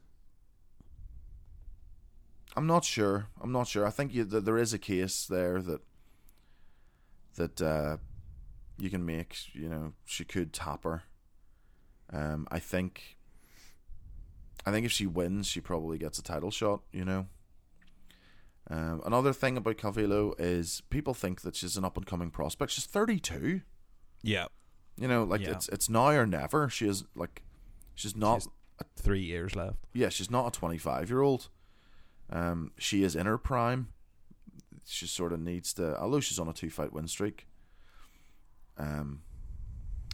I'm 2.57 2.67
not 2.67 2.85
sure. 2.85 3.29
I'm 3.41 3.53
not 3.53 3.69
sure. 3.69 3.87
I 3.87 3.91
think 3.91 4.15
you, 4.15 4.25
that 4.25 4.45
there 4.45 4.59
is 4.59 4.73
a 4.73 4.79
case 4.79 5.27
there 5.27 5.61
that 5.63 5.81
that 7.37 7.63
uh, 7.63 7.97
you 8.79 8.91
can 8.91 9.05
make. 9.07 9.37
You 9.53 9.69
know, 9.69 9.93
she 10.05 10.25
could 10.25 10.53
tap 10.53 10.85
her. 10.85 11.03
Um, 12.13 12.49
I 12.51 12.59
think. 12.59 13.18
I 14.67 14.71
think 14.73 14.85
if 14.87 14.93
she 14.93 15.07
wins, 15.07 15.47
she 15.47 15.61
probably 15.61 15.99
gets 15.99 16.19
a 16.19 16.23
title 16.23 16.51
shot. 16.51 16.81
You 16.93 17.05
know. 17.05 17.27
Um, 18.71 19.01
another 19.07 19.33
thing 19.33 19.57
about 19.57 19.79
Calvillo 19.79 20.35
is 20.39 20.83
people 20.91 21.15
think 21.15 21.41
that 21.41 21.57
she's 21.57 21.77
an 21.79 21.85
up 21.87 21.97
and 21.97 22.05
coming 22.05 22.31
prospect. 22.31 22.71
She's 22.73 22.85
32. 22.85 23.63
Yeah. 24.23 24.47
You 24.99 25.09
know, 25.09 25.25
like 25.25 25.41
Yeah. 25.41 25.53
it's 25.53 25.69
it's 25.69 25.89
now 25.89 26.09
or 26.11 26.27
never. 26.27 26.69
She 26.69 26.87
is 26.87 27.05
like, 27.15 27.43
she's 27.95 28.15
not. 28.15 28.43
She's 28.43 28.49
three 28.97 29.23
years 29.23 29.57
left. 29.57 29.79
yeah, 29.95 30.09
she's 30.11 30.31
not 30.31 30.47
a 30.49 30.51
25 30.51 31.09
year 31.09 31.23
old. 31.23 31.49
Um, 32.31 32.73
she 32.79 33.03
is 33.05 33.17
in 33.17 33.25
her 33.27 33.39
prime. 33.39 33.89
She 34.85 35.07
sort 35.07 35.33
of 35.33 35.41
needs 35.41 35.73
to, 35.75 35.99
although 35.99 36.21
she's 36.21 36.39
on 36.39 36.49
a 36.49 36.53
two 36.53 36.69
fight 36.71 36.93
win 36.93 37.09
streak. 37.09 37.47
Um, 38.77 39.23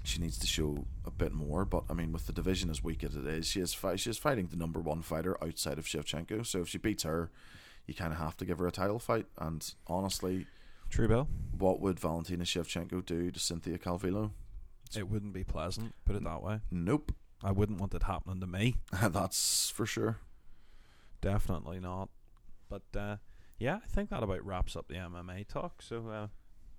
she 0.04 0.20
needs 0.20 0.38
to 0.38 0.46
show 0.46 0.86
a 1.04 1.10
bit 1.10 1.32
more. 1.32 1.64
But 1.64 1.84
I 1.90 1.94
mean, 1.94 2.12
with 2.12 2.26
the 2.26 2.32
division 2.32 2.70
as 2.70 2.84
weak 2.84 3.02
as 3.02 3.16
it 3.16 3.26
is, 3.26 3.46
she 3.46 3.60
is 3.60 3.74
fi- 3.74 3.96
she 3.96 4.10
is 4.10 4.18
fighting 4.18 4.46
the 4.46 4.56
number 4.56 4.78
one 4.80 5.02
fighter 5.02 5.36
outside 5.42 5.78
of 5.78 5.86
Shevchenko. 5.86 6.46
So 6.46 6.60
if 6.60 6.68
she 6.68 6.78
beats 6.78 7.02
her, 7.02 7.30
you 7.86 7.94
kind 7.94 8.12
of 8.12 8.18
have 8.18 8.36
to 8.36 8.44
give 8.44 8.58
her 8.58 8.66
a 8.66 8.72
title 8.72 8.98
fight. 8.98 9.26
And 9.38 9.68
honestly, 9.86 10.46
True, 10.90 11.08
Bill. 11.08 11.28
what 11.58 11.80
would 11.80 11.98
Valentina 11.98 12.44
Shevchenko 12.44 13.04
do 13.04 13.30
to 13.30 13.40
Cynthia 13.40 13.78
Calvillo? 13.78 14.30
It 14.96 15.08
wouldn't 15.08 15.32
be 15.32 15.42
pleasant. 15.44 15.94
Put 16.04 16.14
it 16.16 16.24
that 16.24 16.42
way. 16.42 16.60
Nope, 16.70 17.12
I 17.42 17.50
wouldn't 17.50 17.80
want 17.80 17.94
it 17.94 18.04
happening 18.04 18.40
to 18.40 18.46
me. 18.46 18.76
that's 19.02 19.70
for 19.70 19.86
sure. 19.86 20.18
Definitely 21.20 21.80
not. 21.80 22.10
But 22.68 22.82
uh, 22.98 23.16
yeah, 23.58 23.76
I 23.82 23.86
think 23.88 24.10
that 24.10 24.22
about 24.22 24.44
wraps 24.44 24.76
up 24.76 24.88
the 24.88 24.94
MMA 24.94 25.48
talk. 25.48 25.80
So 25.82 26.08
uh, 26.08 26.26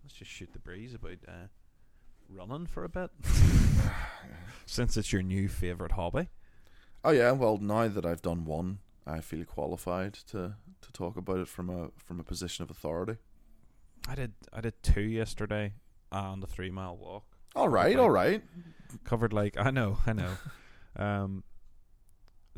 let's 0.03 0.13
just 0.13 0.31
shoot 0.31 0.53
the 0.53 0.59
breeze 0.59 0.93
about 0.93 1.17
uh, 1.27 1.47
running 2.29 2.65
for 2.67 2.83
a 2.83 2.89
bit, 2.89 3.09
since 4.65 4.97
it's 4.97 5.11
your 5.13 5.21
new 5.21 5.47
favorite 5.47 5.93
hobby. 5.93 6.29
Oh 7.03 7.11
yeah, 7.11 7.31
well 7.31 7.57
now 7.57 7.87
that 7.87 8.05
I've 8.05 8.21
done 8.21 8.45
one, 8.45 8.79
I 9.05 9.19
feel 9.21 9.45
qualified 9.45 10.13
to 10.31 10.55
to 10.81 10.91
talk 10.91 11.17
about 11.17 11.37
it 11.39 11.47
from 11.47 11.69
a 11.69 11.89
from 11.97 12.19
a 12.19 12.23
position 12.23 12.63
of 12.63 12.69
authority. 12.71 13.17
I 14.07 14.15
did 14.15 14.33
I 14.53 14.61
did 14.61 14.81
two 14.83 15.01
yesterday 15.01 15.73
and 16.11 16.43
a 16.43 16.47
three 16.47 16.71
mile 16.71 16.97
walk. 16.97 17.23
All 17.55 17.69
right, 17.69 17.91
Okay. 17.95 17.99
all 17.99 18.09
right. 18.09 18.43
Covered 19.03 19.33
like 19.33 19.57
I 19.57 19.71
know, 19.71 19.97
I 20.05 20.13
know. 20.13 20.31
um, 20.95 21.43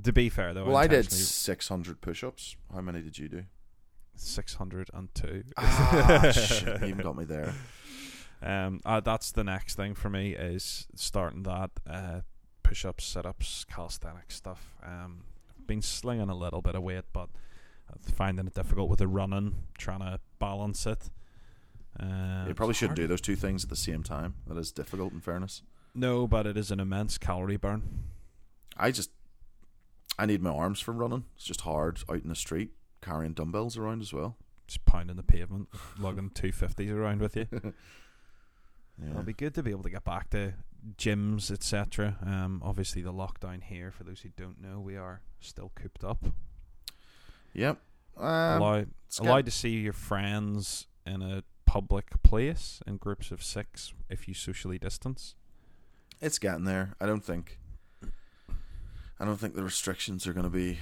to 0.04 0.12
be 0.14 0.30
fair 0.30 0.54
though, 0.54 0.66
Well, 0.66 0.76
I 0.78 0.88
did 0.88 1.12
600 1.12 2.02
push-ups. 2.02 2.56
How 2.74 2.82
many 2.82 3.02
did 3.02 3.18
you 3.18 3.28
do? 3.30 3.44
602. 4.16 5.44
Ah, 5.58 6.32
shit, 6.34 6.82
you 6.82 6.88
even 6.88 7.02
got 7.04 7.18
me 7.18 7.26
there. 7.26 7.54
Um, 8.42 8.82
uh, 8.86 9.00
that's 9.00 9.32
the 9.32 9.44
next 9.44 9.76
thing 9.76 9.96
for 9.96 10.10
me 10.10 10.36
is 10.36 10.88
starting 10.96 11.44
that 11.44 11.72
uh, 11.90 12.22
push 12.64 12.86
ups, 12.86 13.06
sit 13.06 13.26
ups, 13.26 13.66
calisthenics 13.70 14.36
stuff. 14.36 14.76
Um, 14.84 15.24
I've 15.50 15.68
been 15.68 15.82
slinging 15.82 16.30
a 16.30 16.36
little 16.36 16.62
bit 16.62 16.76
of 16.76 16.84
weight, 16.84 17.06
but 17.14 17.30
finding 18.02 18.48
it 18.48 18.54
difficult 18.54 18.90
with 18.90 19.00
the 19.00 19.08
running, 19.08 19.56
trying 19.78 20.00
to 20.00 20.20
balance 20.40 20.86
it. 20.86 21.10
Um, 22.00 22.46
you 22.48 22.54
probably 22.54 22.76
shouldn't 22.76 22.98
do 22.98 23.08
those 23.08 23.22
two 23.22 23.36
things 23.36 23.64
at 23.64 23.70
the 23.70 23.76
same 23.76 24.04
time. 24.04 24.36
That 24.46 24.58
is 24.58 24.72
difficult, 24.72 25.14
in 25.14 25.22
fairness. 25.22 25.64
No, 25.96 26.28
but 26.28 26.46
it 26.46 26.58
is 26.58 26.70
an 26.70 26.80
immense 26.80 27.18
calorie 27.18 27.58
burn. 27.58 28.04
I 28.78 28.92
just, 28.92 29.10
I 30.20 30.28
need 30.28 30.44
my 30.44 30.52
arms 30.52 30.80
for 30.80 30.92
running. 30.92 31.26
It's 31.36 31.46
just 31.46 31.62
hard 31.62 32.00
out 32.10 32.22
in 32.22 32.30
the 32.30 32.36
street 32.36 32.72
carrying 33.02 33.34
dumbbells 33.34 33.78
around 33.78 34.02
as 34.02 34.14
well. 34.14 34.38
Just 34.68 34.86
pounding 34.86 35.16
the 35.16 35.24
pavement, 35.24 35.70
lugging 35.98 36.30
two 36.30 36.52
fifties 36.52 36.92
around 36.92 37.22
with 37.22 37.36
you. 37.36 37.48
Yeah. 39.02 39.12
It'll 39.12 39.24
be 39.24 39.34
good 39.34 39.54
to 39.56 39.64
be 39.64 39.72
able 39.72 39.84
to 39.84 39.90
get 39.90 40.04
back 40.04 40.30
to 40.32 40.54
gyms, 40.98 41.52
etc. 41.52 42.18
Um, 42.26 42.62
obviously 42.64 43.02
the 43.02 43.14
lockdown 43.14 43.64
here, 43.64 43.92
for 43.92 44.04
those 44.04 44.22
who 44.22 44.30
don't 44.30 44.62
know, 44.62 44.80
we 44.80 44.96
are 44.96 45.22
still 45.40 45.72
cooped 45.76 46.04
up. 46.04 46.26
Yep. 47.54 47.78
Um, 48.18 48.62
allowed, 48.62 48.90
it's 49.06 49.20
allowed 49.20 49.46
to 49.46 49.52
see 49.52 49.70
your 49.70 49.94
friends 49.94 50.88
in 51.06 51.22
a 51.22 51.44
public 51.66 52.22
place 52.24 52.80
in 52.88 52.98
groups 52.98 53.32
of 53.32 53.44
six 53.44 53.94
if 54.10 54.28
you 54.28 54.34
socially 54.34 54.80
distance. 54.80 55.36
It's 56.22 56.40
getting 56.40 56.64
there. 56.64 56.96
I 57.00 57.06
don't 57.06 57.24
think. 57.24 57.60
I 59.20 59.26
don't 59.26 59.38
think 59.38 59.56
the 59.56 59.64
restrictions 59.64 60.28
are 60.28 60.34
going 60.34 60.46
to 60.46 60.50
be 60.50 60.80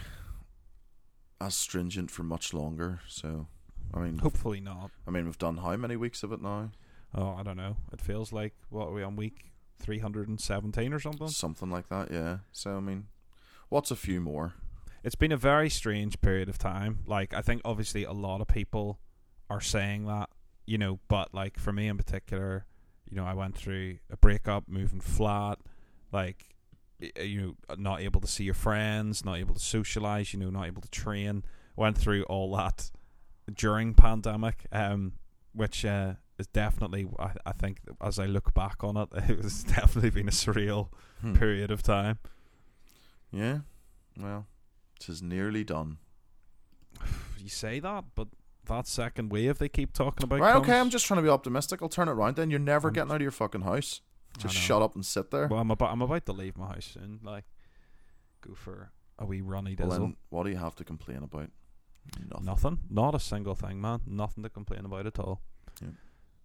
as 1.42 1.56
stringent 1.56 2.12
for 2.12 2.24
much 2.24 2.54
longer. 2.54 3.00
So, 3.08 3.48
I 3.94 4.00
mean, 4.00 4.20
Hopefully 4.20 4.60
not. 4.60 4.92
I 5.08 5.12
mean, 5.12 5.26
we've 5.26 5.38
done 5.38 5.58
how 5.58 5.76
many 5.76 5.96
weeks 5.96 6.24
of 6.24 6.32
it 6.32 6.42
now? 6.42 6.72
Oh, 7.16 7.36
I 7.40 7.44
don't 7.44 7.58
know. 7.58 7.78
It 7.94 8.02
feels 8.02 8.34
like 8.34 8.54
what 8.70 8.88
are 8.90 8.94
we 8.94 9.02
on 9.02 9.16
week 9.16 9.54
three 9.80 10.00
hundred 10.00 10.28
and 10.28 10.40
seventeen 10.40 10.94
or 10.94 11.00
something? 11.00 11.30
Something 11.30 11.72
like 11.72 11.88
that. 11.90 12.12
Yeah. 12.12 12.40
So, 12.52 12.76
I 12.76 12.80
mean, 12.82 13.08
what's 13.70 13.90
a 13.90 13.96
few 13.96 14.20
more? 14.20 14.54
It's 15.04 15.16
been 15.16 15.32
a 15.32 15.38
very 15.38 15.70
strange 15.70 16.20
period 16.20 16.50
of 16.50 16.58
time. 16.58 17.00
Like 17.06 17.34
I 17.34 17.42
think 17.42 17.62
obviously 17.64 18.04
a 18.04 18.12
lot 18.12 18.42
of 18.42 18.48
people 18.48 19.00
are 19.50 19.62
saying 19.62 20.08
that, 20.08 20.30
you 20.66 20.78
know, 20.78 21.00
but 21.08 21.34
like 21.34 21.60
for 21.60 21.72
me 21.72 21.88
in 21.88 21.98
particular, 21.98 22.66
you 23.10 23.16
know, 23.16 23.26
I 23.26 23.34
went 23.34 23.56
through 23.56 24.00
a 24.12 24.18
breakup, 24.18 24.68
moving 24.68 25.00
flat, 25.00 25.60
like 26.12 26.56
you 27.00 27.42
know, 27.70 27.76
not 27.78 28.02
able 28.02 28.22
to 28.22 28.28
see 28.28 28.46
your 28.46 28.54
friends, 28.54 29.24
not 29.24 29.38
able 29.38 29.54
to 29.54 29.60
socialize, 29.60 30.34
you 30.34 30.40
know, 30.40 30.50
not 30.50 30.66
able 30.66 30.82
to 30.82 30.90
train. 30.90 31.44
Went 31.76 31.98
through 31.98 32.24
all 32.24 32.56
that 32.56 32.90
during 33.54 33.94
pandemic, 33.94 34.66
um, 34.72 35.14
which 35.54 35.86
uh, 35.86 36.14
is 36.38 36.48
definitely, 36.48 37.08
I, 37.20 37.32
I 37.46 37.52
think, 37.54 37.80
as 38.02 38.20
I 38.20 38.26
look 38.26 38.54
back 38.54 38.84
on 38.84 38.98
it, 38.98 39.10
it 39.30 39.38
was 39.42 39.64
definitely 39.64 40.10
been 40.12 40.28
a 40.28 40.32
surreal 40.32 40.90
Hmm. 41.22 41.34
period 41.36 41.72
of 41.72 41.82
time. 41.82 42.20
Yeah. 43.32 43.60
Well, 44.20 44.46
it 45.00 45.10
is 45.10 45.22
nearly 45.22 45.64
done. 45.64 45.98
You 47.38 47.50
say 47.50 47.80
that, 47.80 48.06
but 48.16 48.30
that 48.66 48.88
second 48.88 49.32
wave 49.32 49.60
they 49.60 49.70
keep 49.70 49.94
talking 49.94 50.24
about. 50.24 50.40
Right. 50.40 50.56
Okay. 50.56 50.80
I'm 50.80 50.90
just 50.90 51.06
trying 51.06 51.18
to 51.20 51.22
be 51.22 51.30
optimistic. 51.30 51.80
I'll 51.84 51.90
turn 51.90 52.08
it 52.08 52.14
around. 52.14 52.38
Then 52.38 52.50
you're 52.50 52.60
never 52.60 52.88
I'm 52.88 52.94
getting 52.96 53.12
out 53.12 53.18
of 53.18 53.22
your 53.22 53.30
fucking 53.30 53.62
house. 53.62 54.02
Just 54.40 54.56
shut 54.56 54.82
up 54.82 54.96
and 54.96 55.06
sit 55.06 55.30
there. 55.30 55.48
Well, 55.48 55.60
I'm 55.60 55.70
about 55.70 55.92
I'm 55.92 56.02
about 56.02 56.26
to 56.26 56.34
leave 56.34 56.58
my 56.58 56.70
house 56.70 56.90
soon. 56.96 57.20
Like, 57.22 57.44
go 58.42 58.56
for 58.56 58.90
a 59.20 59.26
wee 59.28 59.42
runny 59.42 59.76
Well, 59.78 59.90
dizzle. 59.90 60.00
then, 60.00 60.16
what 60.30 60.44
do 60.46 60.50
you 60.50 60.58
have 60.58 60.74
to 60.78 60.84
complain 60.84 61.18
about? 61.22 61.52
Nothing. 62.32 62.46
Nothing. 62.46 62.80
Not 62.90 63.14
a 63.14 63.20
single 63.20 63.54
thing, 63.54 63.80
man. 63.80 64.02
Nothing 64.08 64.42
to 64.44 64.50
complain 64.50 64.86
about 64.86 65.06
at 65.06 65.20
all. 65.20 65.42
Yep. 65.84 65.92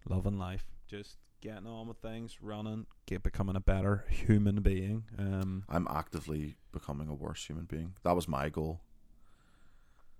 Loving 0.09 0.37
life. 0.37 0.65
Just 0.87 1.17
getting 1.41 1.67
on 1.67 1.87
with 1.87 1.97
things, 1.97 2.37
running, 2.41 2.85
get 3.07 3.23
becoming 3.23 3.55
a 3.55 3.59
better 3.59 4.05
human 4.09 4.61
being. 4.61 5.05
Um, 5.17 5.63
I'm 5.67 5.87
actively 5.89 6.55
becoming 6.71 7.07
a 7.07 7.13
worse 7.13 7.45
human 7.45 7.65
being. 7.65 7.93
That 8.03 8.15
was 8.15 8.27
my 8.27 8.49
goal. 8.49 8.81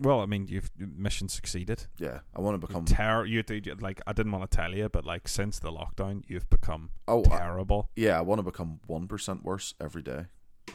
well, 0.00 0.20
I 0.20 0.26
mean, 0.26 0.46
you've 0.48 0.70
mission 0.78 1.28
succeeded. 1.28 1.86
Yeah, 1.98 2.20
I 2.34 2.40
want 2.40 2.60
to 2.60 2.66
become. 2.66 2.84
terrible. 2.84 3.28
you, 3.30 3.44
you 3.48 3.76
like 3.80 4.00
I 4.06 4.12
didn't 4.12 4.32
want 4.32 4.50
to 4.50 4.56
tell 4.56 4.74
you, 4.74 4.88
but 4.88 5.04
like 5.04 5.28
since 5.28 5.58
the 5.58 5.70
lockdown, 5.70 6.22
you've 6.26 6.50
become 6.50 6.90
oh, 7.06 7.24
I, 7.30 7.38
terrible. 7.38 7.90
yeah, 7.96 8.18
I 8.18 8.22
want 8.22 8.40
to 8.40 8.42
become 8.42 8.80
one 8.86 9.06
percent 9.06 9.44
worse 9.44 9.74
every 9.80 10.02
day. 10.02 10.26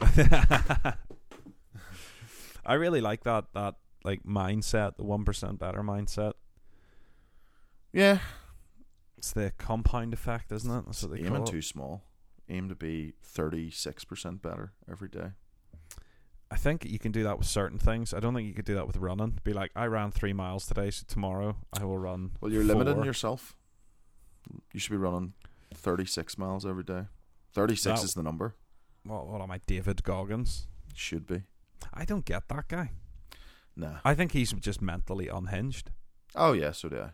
I 2.64 2.74
really 2.74 3.00
like 3.00 3.24
that 3.24 3.46
that 3.54 3.74
like 4.04 4.22
mindset, 4.24 4.96
the 4.96 5.04
one 5.04 5.24
percent 5.24 5.58
better 5.58 5.82
mindset. 5.82 6.34
Yeah, 7.92 8.18
It's 9.18 9.32
the 9.32 9.52
compound 9.58 10.14
effect, 10.14 10.52
isn't 10.52 10.70
it? 10.70 10.86
That's 10.86 11.02
what 11.02 11.12
they 11.12 11.18
aiming 11.18 11.32
call 11.32 11.48
it. 11.48 11.50
too 11.50 11.62
small. 11.62 12.04
Aim 12.48 12.68
to 12.68 12.76
be 12.76 13.14
thirty 13.20 13.70
six 13.70 14.04
percent 14.04 14.40
better 14.42 14.72
every 14.90 15.08
day. 15.08 15.32
I 16.50 16.56
think 16.56 16.84
you 16.84 16.98
can 16.98 17.12
do 17.12 17.24
that 17.24 17.36
with 17.36 17.46
certain 17.46 17.78
things. 17.78 18.14
I 18.14 18.20
don't 18.20 18.34
think 18.34 18.48
you 18.48 18.54
could 18.54 18.64
do 18.64 18.76
that 18.76 18.86
with 18.86 18.96
running. 18.96 19.38
Be 19.44 19.52
like, 19.52 19.70
I 19.76 19.86
ran 19.86 20.12
three 20.12 20.32
miles 20.32 20.64
today, 20.64 20.90
so 20.90 21.04
tomorrow 21.06 21.56
I 21.78 21.84
will 21.84 21.98
run. 21.98 22.30
Well, 22.40 22.50
you're 22.50 22.64
limiting 22.64 22.94
four. 22.94 23.04
yourself. 23.04 23.54
You 24.72 24.80
should 24.80 24.92
be 24.92 24.96
running 24.96 25.34
thirty 25.74 26.06
six 26.06 26.38
miles 26.38 26.64
every 26.64 26.84
day. 26.84 27.02
Thirty 27.52 27.74
six 27.74 28.04
is 28.04 28.12
the 28.12 28.22
number. 28.22 28.54
What, 29.02 29.26
what 29.26 29.40
am 29.40 29.50
I, 29.50 29.60
David 29.66 30.04
Goggins? 30.04 30.68
Should 30.94 31.26
be. 31.26 31.42
I 31.92 32.04
don't 32.04 32.24
get 32.24 32.48
that 32.48 32.68
guy. 32.68 32.92
Nah. 33.76 33.98
I 34.04 34.14
think 34.14 34.32
he's 34.32 34.52
just 34.52 34.80
mentally 34.80 35.28
unhinged. 35.28 35.90
Oh 36.34 36.52
yeah, 36.52 36.72
so 36.72 36.88
do 36.88 37.00
I. 37.00 37.10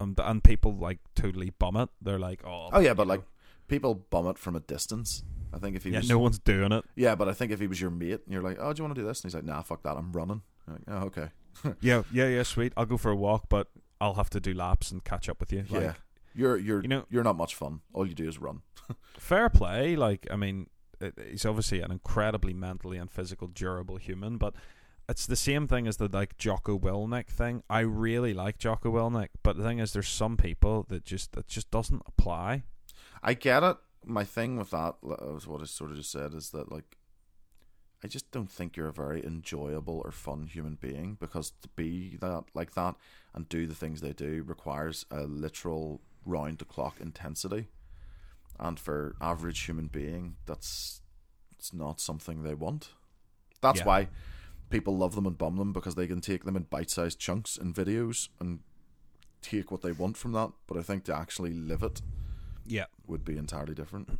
Um, 0.00 0.14
and, 0.18 0.28
and 0.28 0.44
people 0.44 0.74
like 0.76 0.98
totally 1.14 1.50
bum 1.50 1.76
it. 1.76 1.88
They're 2.00 2.18
like, 2.18 2.44
oh, 2.44 2.70
Oh 2.72 2.80
yeah, 2.80 2.94
but 2.94 3.06
like 3.06 3.22
people 3.68 3.94
bum 3.94 4.26
it 4.28 4.38
from 4.38 4.56
a 4.56 4.60
distance. 4.60 5.22
I 5.52 5.58
think 5.58 5.76
if 5.76 5.84
he 5.84 5.90
yeah, 5.90 5.98
was 5.98 6.08
no 6.08 6.18
one's 6.18 6.38
doing 6.38 6.72
it. 6.72 6.84
Yeah, 6.96 7.14
but 7.14 7.28
I 7.28 7.32
think 7.32 7.52
if 7.52 7.60
he 7.60 7.66
was 7.66 7.80
your 7.80 7.90
mate 7.90 8.22
and 8.24 8.32
you're 8.32 8.42
like, 8.42 8.56
"Oh, 8.60 8.72
do 8.72 8.80
you 8.80 8.84
want 8.84 8.96
to 8.96 9.00
do 9.00 9.06
this?" 9.06 9.22
and 9.22 9.30
he's 9.30 9.36
like, 9.36 9.44
"Nah, 9.44 9.62
fuck 9.62 9.84
that, 9.84 9.96
I'm 9.96 10.12
running." 10.12 10.42
Like, 10.66 10.80
oh, 10.88 11.04
okay. 11.06 11.28
Yeah, 11.80 12.02
yeah, 12.12 12.26
yeah, 12.26 12.42
sweet. 12.42 12.72
I'll 12.76 12.86
go 12.86 12.96
for 12.96 13.12
a 13.12 13.16
walk, 13.16 13.44
but 13.48 13.68
I'll 14.00 14.14
have 14.14 14.30
to 14.30 14.40
do 14.40 14.52
laps 14.52 14.90
and 14.90 15.04
catch 15.04 15.28
up 15.28 15.38
with 15.38 15.52
you. 15.52 15.64
Like, 15.70 15.82
yeah, 15.82 15.92
you're 16.34 16.56
you're 16.56 16.82
you 16.82 16.88
know, 16.88 17.04
you're 17.08 17.22
not 17.22 17.36
much 17.36 17.54
fun. 17.54 17.82
All 17.92 18.04
you 18.04 18.14
do 18.14 18.26
is 18.26 18.38
run. 18.38 18.62
fair 19.16 19.48
play. 19.48 19.94
Like, 19.94 20.26
I 20.30 20.36
mean, 20.36 20.68
he's 21.30 21.46
obviously 21.46 21.80
an 21.80 21.92
incredibly 21.92 22.52
mentally 22.52 22.98
and 22.98 23.08
physical 23.08 23.46
durable 23.46 23.96
human, 23.96 24.36
but 24.36 24.54
it's 25.08 25.26
the 25.26 25.36
same 25.36 25.66
thing 25.68 25.86
as 25.86 25.96
the 25.98 26.08
like 26.08 26.36
Jocko 26.38 26.78
Willink 26.78 27.26
thing. 27.26 27.62
I 27.68 27.80
really 27.80 28.32
like 28.34 28.58
Jocko 28.58 28.92
Willink, 28.92 29.28
but 29.42 29.56
the 29.56 29.62
thing 29.62 29.78
is, 29.78 29.92
there's 29.92 30.08
some 30.08 30.36
people 30.36 30.84
that 30.88 31.04
just 31.04 31.32
that 31.32 31.46
just 31.48 31.70
doesn't 31.70 32.02
apply. 32.06 32.62
I 33.22 33.34
get 33.34 33.62
it. 33.62 33.76
My 34.04 34.24
thing 34.24 34.56
with 34.56 34.70
that 34.70 34.96
was 35.02 35.46
what 35.46 35.62
I 35.62 35.64
sort 35.64 35.90
of 35.90 35.96
just 35.96 36.10
said 36.10 36.34
is 36.34 36.50
that 36.50 36.70
like 36.70 36.96
I 38.02 38.06
just 38.06 38.30
don't 38.30 38.50
think 38.50 38.76
you're 38.76 38.88
a 38.88 38.92
very 38.92 39.24
enjoyable 39.24 40.02
or 40.04 40.10
fun 40.10 40.46
human 40.46 40.74
being 40.74 41.16
because 41.18 41.52
to 41.62 41.68
be 41.74 42.16
that 42.20 42.44
like 42.52 42.74
that 42.74 42.96
and 43.34 43.48
do 43.48 43.66
the 43.66 43.74
things 43.74 44.00
they 44.02 44.12
do 44.12 44.42
requires 44.46 45.06
a 45.10 45.22
literal 45.22 46.02
round 46.26 46.58
the 46.58 46.64
clock 46.66 46.96
intensity. 47.00 47.68
And 48.58 48.78
for 48.78 49.16
average 49.20 49.60
human 49.62 49.86
being, 49.88 50.36
that's 50.46 51.00
it's 51.58 51.72
not 51.72 51.98
something 52.00 52.42
they 52.42 52.54
want. 52.54 52.90
That's 53.62 53.80
Yeah. 53.80 53.86
why 53.86 54.08
people 54.74 54.96
love 54.96 55.14
them 55.14 55.24
and 55.24 55.38
bum 55.38 55.54
them 55.56 55.72
because 55.72 55.94
they 55.94 56.08
can 56.08 56.20
take 56.20 56.42
them 56.44 56.56
in 56.56 56.64
bite-sized 56.64 57.16
chunks 57.20 57.56
in 57.56 57.72
videos 57.72 58.28
and 58.40 58.58
take 59.40 59.70
what 59.70 59.82
they 59.82 59.92
want 59.92 60.16
from 60.16 60.32
that. 60.32 60.50
But 60.66 60.76
I 60.76 60.82
think 60.82 61.04
to 61.04 61.14
actually 61.16 61.52
live 61.52 61.84
it 61.84 62.02
Yeah, 62.66 62.86
would 63.06 63.24
be 63.24 63.36
entirely 63.38 63.72
different. 63.74 64.18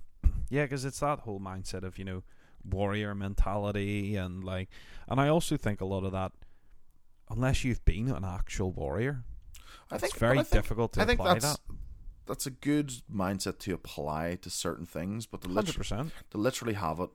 yeah, 0.48 0.62
because 0.62 0.84
it's 0.84 1.00
that 1.00 1.20
whole 1.20 1.40
mindset 1.40 1.82
of 1.82 1.98
you 1.98 2.04
know 2.04 2.22
warrior 2.64 3.16
mentality 3.16 4.14
and 4.14 4.44
like, 4.44 4.68
and 5.08 5.20
I 5.20 5.26
also 5.28 5.56
think 5.56 5.80
a 5.80 5.84
lot 5.84 6.04
of 6.04 6.12
that, 6.12 6.30
unless 7.28 7.64
you've 7.64 7.84
been 7.84 8.08
an 8.10 8.24
actual 8.24 8.70
warrior, 8.70 9.24
I 9.90 9.98
think 9.98 10.12
it's 10.12 10.20
very 10.20 10.38
I 10.38 10.44
think, 10.44 10.62
difficult 10.62 10.92
to 10.92 11.02
I 11.02 11.04
think 11.04 11.18
apply 11.18 11.34
that's 11.34 11.52
that. 11.56 11.60
that's 12.26 12.46
a 12.46 12.50
good 12.50 12.92
mindset 13.12 13.58
to 13.60 13.74
apply 13.74 14.36
to 14.42 14.50
certain 14.50 14.86
things, 14.86 15.26
but 15.26 15.40
to, 15.42 15.48
percent 15.72 16.12
to 16.30 16.38
literally 16.38 16.74
have 16.74 17.00
it 17.00 17.10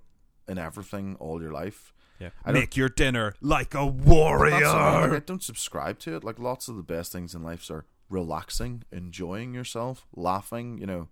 in 0.49 0.57
everything 0.57 1.15
all 1.21 1.41
your 1.41 1.53
life. 1.53 1.93
Yeah, 2.19 2.29
I 2.43 2.51
make 2.51 2.75
your 2.75 2.89
dinner 2.89 3.33
like 3.41 3.73
a 3.73 3.85
what- 3.85 4.39
like, 4.51 4.63
I 4.63 5.01
warrior. 5.07 5.19
don't 5.21 5.41
subscribe 5.43 5.99
to 5.99 6.15
it. 6.15 6.23
Like 6.23 6.37
lots 6.39 6.67
of 6.67 6.75
the 6.75 6.83
best 6.83 7.11
things 7.11 7.33
in 7.33 7.43
life 7.43 7.69
are 7.69 7.85
relaxing, 8.09 8.83
enjoying 8.91 9.53
yourself, 9.53 10.05
laughing. 10.15 10.77
You 10.79 10.85
know. 10.85 11.07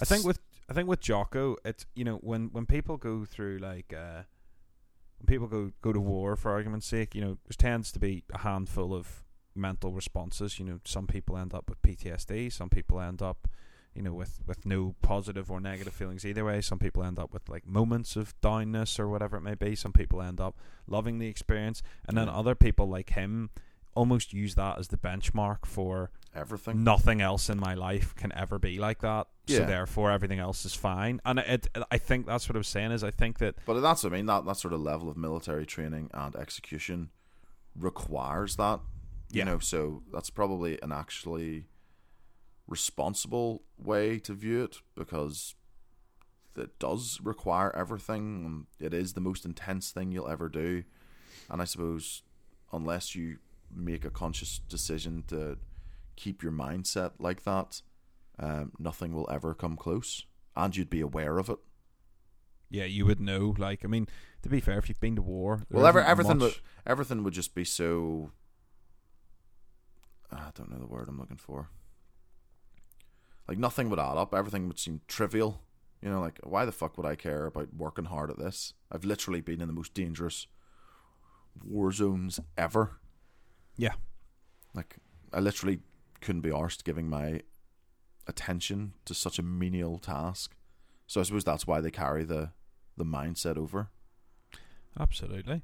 I 0.00 0.04
think 0.04 0.24
with 0.24 0.38
I 0.68 0.72
think 0.72 0.88
with 0.88 1.00
Jocko, 1.00 1.56
it's 1.64 1.86
you 1.94 2.04
know 2.04 2.16
when 2.16 2.48
when 2.52 2.66
people 2.66 2.96
go 2.96 3.24
through 3.24 3.58
like 3.58 3.92
uh, 3.92 4.22
when 5.18 5.26
people 5.26 5.46
go 5.46 5.70
go 5.82 5.92
to 5.92 6.00
war 6.00 6.34
for 6.36 6.50
argument's 6.50 6.86
sake, 6.86 7.14
you 7.14 7.20
know 7.20 7.38
there 7.44 7.56
tends 7.56 7.92
to 7.92 7.98
be 7.98 8.24
a 8.32 8.38
handful 8.38 8.94
of 8.94 9.22
mental 9.54 9.92
responses. 9.92 10.58
You 10.58 10.64
know, 10.64 10.80
some 10.84 11.06
people 11.06 11.36
end 11.36 11.52
up 11.54 11.68
with 11.68 11.82
PTSD, 11.82 12.50
some 12.52 12.70
people 12.70 13.00
end 13.00 13.20
up, 13.20 13.46
you 13.94 14.02
know, 14.02 14.12
with 14.14 14.40
with 14.46 14.64
no 14.64 14.94
positive 15.02 15.50
or 15.50 15.60
negative 15.60 15.92
feelings 15.92 16.24
either 16.24 16.44
way. 16.44 16.60
Some 16.60 16.78
people 16.78 17.02
end 17.04 17.18
up 17.18 17.32
with 17.32 17.48
like 17.48 17.66
moments 17.66 18.16
of 18.16 18.38
downness 18.40 18.98
or 18.98 19.08
whatever 19.08 19.36
it 19.36 19.42
may 19.42 19.54
be. 19.54 19.74
Some 19.74 19.92
people 19.92 20.22
end 20.22 20.40
up 20.40 20.58
loving 20.86 21.18
the 21.18 21.26
experience, 21.28 21.82
and 22.08 22.16
then 22.16 22.28
other 22.28 22.54
people 22.54 22.88
like 22.88 23.10
him 23.10 23.50
almost 23.94 24.32
use 24.32 24.54
that 24.54 24.78
as 24.78 24.88
the 24.88 24.96
benchmark 24.96 25.66
for 25.66 26.10
everything. 26.34 26.82
nothing 26.82 27.20
else 27.20 27.50
in 27.50 27.60
my 27.60 27.74
life 27.74 28.14
can 28.14 28.32
ever 28.34 28.58
be 28.58 28.78
like 28.78 29.00
that. 29.00 29.26
Yeah. 29.46 29.58
So 29.58 29.64
therefore, 29.66 30.10
everything 30.10 30.38
else 30.38 30.64
is 30.64 30.72
fine. 30.74 31.20
And 31.26 31.38
it, 31.40 31.68
it, 31.74 31.82
I 31.90 31.98
think 31.98 32.24
that's 32.24 32.48
what 32.48 32.56
I 32.56 32.58
was 32.58 32.68
saying. 32.68 32.92
Is 32.92 33.04
I 33.04 33.10
think 33.10 33.38
that 33.40 33.56
But 33.66 33.80
that's 33.80 34.02
what 34.02 34.14
I 34.14 34.16
mean. 34.16 34.24
That 34.26 34.46
that 34.46 34.56
sort 34.56 34.72
of 34.72 34.80
level 34.80 35.10
of 35.10 35.18
military 35.18 35.66
training 35.66 36.08
and 36.14 36.34
execution 36.34 37.10
requires 37.76 38.56
that. 38.56 38.80
You 39.30 39.38
Yeah. 39.38 39.44
know, 39.44 39.58
so 39.58 40.02
that's 40.12 40.30
probably 40.30 40.78
an 40.82 40.92
actually 40.92 41.66
responsible 42.72 43.62
way 43.78 44.18
to 44.20 44.32
view 44.32 44.64
it 44.64 44.78
because 44.96 45.54
it 46.56 46.78
does 46.78 47.20
require 47.22 47.74
everything. 47.76 48.44
and 48.46 48.66
It 48.86 48.92
is 48.94 49.12
the 49.12 49.20
most 49.20 49.44
intense 49.44 49.90
thing 49.92 50.10
you'll 50.10 50.28
ever 50.36 50.48
do, 50.48 50.82
and 51.50 51.62
I 51.62 51.64
suppose 51.66 52.22
unless 52.72 53.14
you 53.14 53.38
make 53.74 54.04
a 54.04 54.10
conscious 54.10 54.58
decision 54.68 55.24
to 55.28 55.58
keep 56.16 56.42
your 56.42 56.52
mindset 56.52 57.12
like 57.18 57.44
that, 57.44 57.82
um, 58.38 58.72
nothing 58.78 59.12
will 59.14 59.28
ever 59.30 59.54
come 59.54 59.76
close, 59.76 60.24
and 60.56 60.74
you'd 60.76 60.90
be 60.90 61.00
aware 61.00 61.38
of 61.38 61.48
it. 61.48 61.58
yeah, 62.70 62.84
you 62.86 63.04
would 63.06 63.20
know. 63.20 63.54
Like, 63.58 63.84
I 63.84 63.88
mean, 63.88 64.06
to 64.42 64.48
be 64.48 64.60
fair, 64.60 64.78
if 64.78 64.88
you've 64.88 65.00
been 65.00 65.16
to 65.16 65.22
war, 65.22 65.62
Well, 65.70 65.82
there 65.92 66.02
everything 66.02 66.38
much- 66.38 66.54
would 66.56 66.60
everything 66.86 67.22
would 67.24 67.34
just 67.34 67.54
be 67.54 67.64
so. 67.64 68.30
I 70.30 70.50
don't 70.54 70.70
know 70.70 70.78
the 70.78 70.86
word 70.86 71.08
I'm 71.08 71.18
looking 71.20 71.36
for. 71.36 71.68
Like 73.48 73.58
nothing 73.58 73.90
would 73.90 73.98
add 73.98 74.16
up. 74.16 74.34
Everything 74.34 74.68
would 74.68 74.78
seem 74.78 75.00
trivial. 75.08 75.62
You 76.00 76.10
know, 76.10 76.20
like 76.20 76.38
why 76.42 76.64
the 76.64 76.72
fuck 76.72 76.96
would 76.96 77.06
I 77.06 77.14
care 77.14 77.46
about 77.46 77.74
working 77.76 78.06
hard 78.06 78.30
at 78.30 78.38
this? 78.38 78.74
I've 78.90 79.04
literally 79.04 79.40
been 79.40 79.60
in 79.60 79.68
the 79.68 79.74
most 79.74 79.94
dangerous 79.94 80.46
war 81.64 81.92
zones 81.92 82.40
ever. 82.56 82.98
Yeah. 83.76 83.94
Like 84.74 84.96
I 85.32 85.40
literally 85.40 85.80
couldn't 86.20 86.40
be 86.42 86.50
arsed 86.50 86.84
giving 86.84 87.08
my 87.08 87.42
attention 88.26 88.94
to 89.04 89.14
such 89.14 89.38
a 89.38 89.42
menial 89.42 89.98
task. 89.98 90.54
So 91.06 91.20
I 91.20 91.24
suppose 91.24 91.44
that's 91.44 91.66
why 91.66 91.80
they 91.80 91.90
carry 91.90 92.24
the 92.24 92.50
the 92.96 93.04
mindset 93.04 93.56
over. 93.56 93.90
Absolutely. 94.98 95.62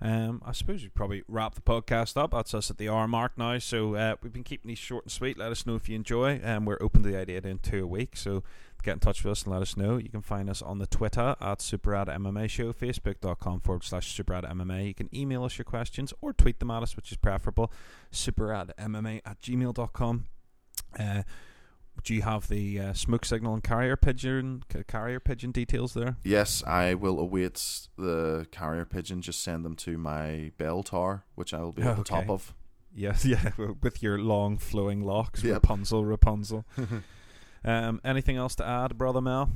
Um, 0.00 0.42
I 0.44 0.52
suppose 0.52 0.82
we'd 0.82 0.94
probably 0.94 1.24
wrap 1.26 1.54
the 1.54 1.60
podcast 1.60 2.16
up. 2.16 2.30
That's 2.30 2.54
us 2.54 2.70
at 2.70 2.78
the 2.78 2.88
hour 2.88 3.08
mark 3.08 3.32
now. 3.36 3.58
So 3.58 3.96
uh, 3.96 4.16
we've 4.22 4.32
been 4.32 4.44
keeping 4.44 4.68
these 4.68 4.78
short 4.78 5.04
and 5.04 5.12
sweet. 5.12 5.36
Let 5.36 5.50
us 5.50 5.66
know 5.66 5.74
if 5.74 5.88
you 5.88 5.96
enjoy. 5.96 6.40
Um, 6.44 6.64
we're 6.64 6.78
open 6.80 7.02
to 7.02 7.08
the 7.08 7.18
idea 7.18 7.40
doing 7.40 7.58
two 7.58 7.84
a 7.84 7.86
week. 7.86 8.16
So 8.16 8.44
get 8.84 8.92
in 8.92 9.00
touch 9.00 9.24
with 9.24 9.32
us 9.32 9.42
and 9.42 9.52
let 9.52 9.60
us 9.62 9.76
know. 9.76 9.96
You 9.96 10.08
can 10.08 10.22
find 10.22 10.48
us 10.48 10.62
on 10.62 10.78
the 10.78 10.86
Twitter 10.86 11.34
at 11.40 11.60
Super 11.60 11.90
Rad 11.90 12.06
MMA 12.08 12.48
Show, 12.48 12.72
Facebook.com 12.72 13.60
forward 13.60 13.82
slash 13.84 14.14
Super 14.14 14.34
Rad 14.34 14.44
MMA. 14.44 14.86
You 14.86 14.94
can 14.94 15.14
email 15.14 15.44
us 15.44 15.58
your 15.58 15.64
questions 15.64 16.12
or 16.20 16.32
tweet 16.32 16.60
them 16.60 16.70
at 16.70 16.82
us, 16.82 16.94
which 16.94 17.10
is 17.10 17.16
preferable. 17.16 17.72
SuperadMMA 18.12 19.20
at 19.26 19.40
gmail.com. 19.40 20.26
Uh, 20.98 21.22
do 22.02 22.14
you 22.14 22.22
have 22.22 22.48
the 22.48 22.80
uh, 22.80 22.92
smoke 22.92 23.24
signal 23.24 23.54
and 23.54 23.62
carrier 23.62 23.96
pigeon 23.96 24.62
carrier 24.86 25.20
pigeon 25.20 25.50
details 25.52 25.94
there? 25.94 26.16
Yes, 26.24 26.62
I 26.66 26.94
will 26.94 27.18
await 27.18 27.88
the 27.96 28.46
carrier 28.50 28.84
pigeon. 28.84 29.22
Just 29.22 29.42
send 29.42 29.64
them 29.64 29.76
to 29.76 29.98
my 29.98 30.52
bell 30.58 30.82
tower, 30.82 31.24
which 31.34 31.52
I 31.52 31.60
will 31.60 31.72
be 31.72 31.82
at 31.84 31.96
the 31.96 32.04
top 32.04 32.28
of. 32.30 32.54
Yes, 32.94 33.24
yeah, 33.26 33.50
with 33.82 34.02
your 34.02 34.18
long 34.18 34.56
flowing 34.58 35.02
locks, 35.02 35.42
Yep. 35.44 35.54
Rapunzel, 35.62 36.04
Rapunzel. 36.04 36.64
um, 37.64 38.00
anything 38.04 38.36
else 38.36 38.54
to 38.56 38.66
add, 38.66 38.96
brother 38.96 39.20
Mel? 39.20 39.50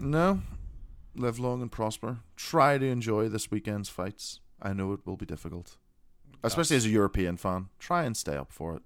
No, 0.00 0.42
live 1.14 1.38
long 1.38 1.62
and 1.62 1.70
prosper. 1.70 2.18
Try 2.36 2.78
to 2.78 2.86
enjoy 2.86 3.28
this 3.28 3.50
weekend's 3.50 3.88
fights. 3.88 4.40
I 4.60 4.72
know 4.72 4.92
it 4.92 5.00
will 5.06 5.16
be 5.16 5.26
difficult, 5.26 5.76
especially 6.42 6.76
as 6.76 6.84
a 6.86 6.90
European 6.90 7.36
fan. 7.36 7.68
Try 7.78 8.04
and 8.04 8.16
stay 8.16 8.36
up 8.36 8.52
for 8.52 8.74
it. 8.76 8.82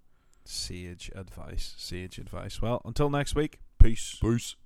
Sage 0.50 1.10
advice, 1.14 1.74
sage 1.76 2.16
advice. 2.16 2.62
Well, 2.62 2.80
until 2.86 3.10
next 3.10 3.34
week, 3.34 3.60
peace. 3.78 4.16
Peace. 4.18 4.56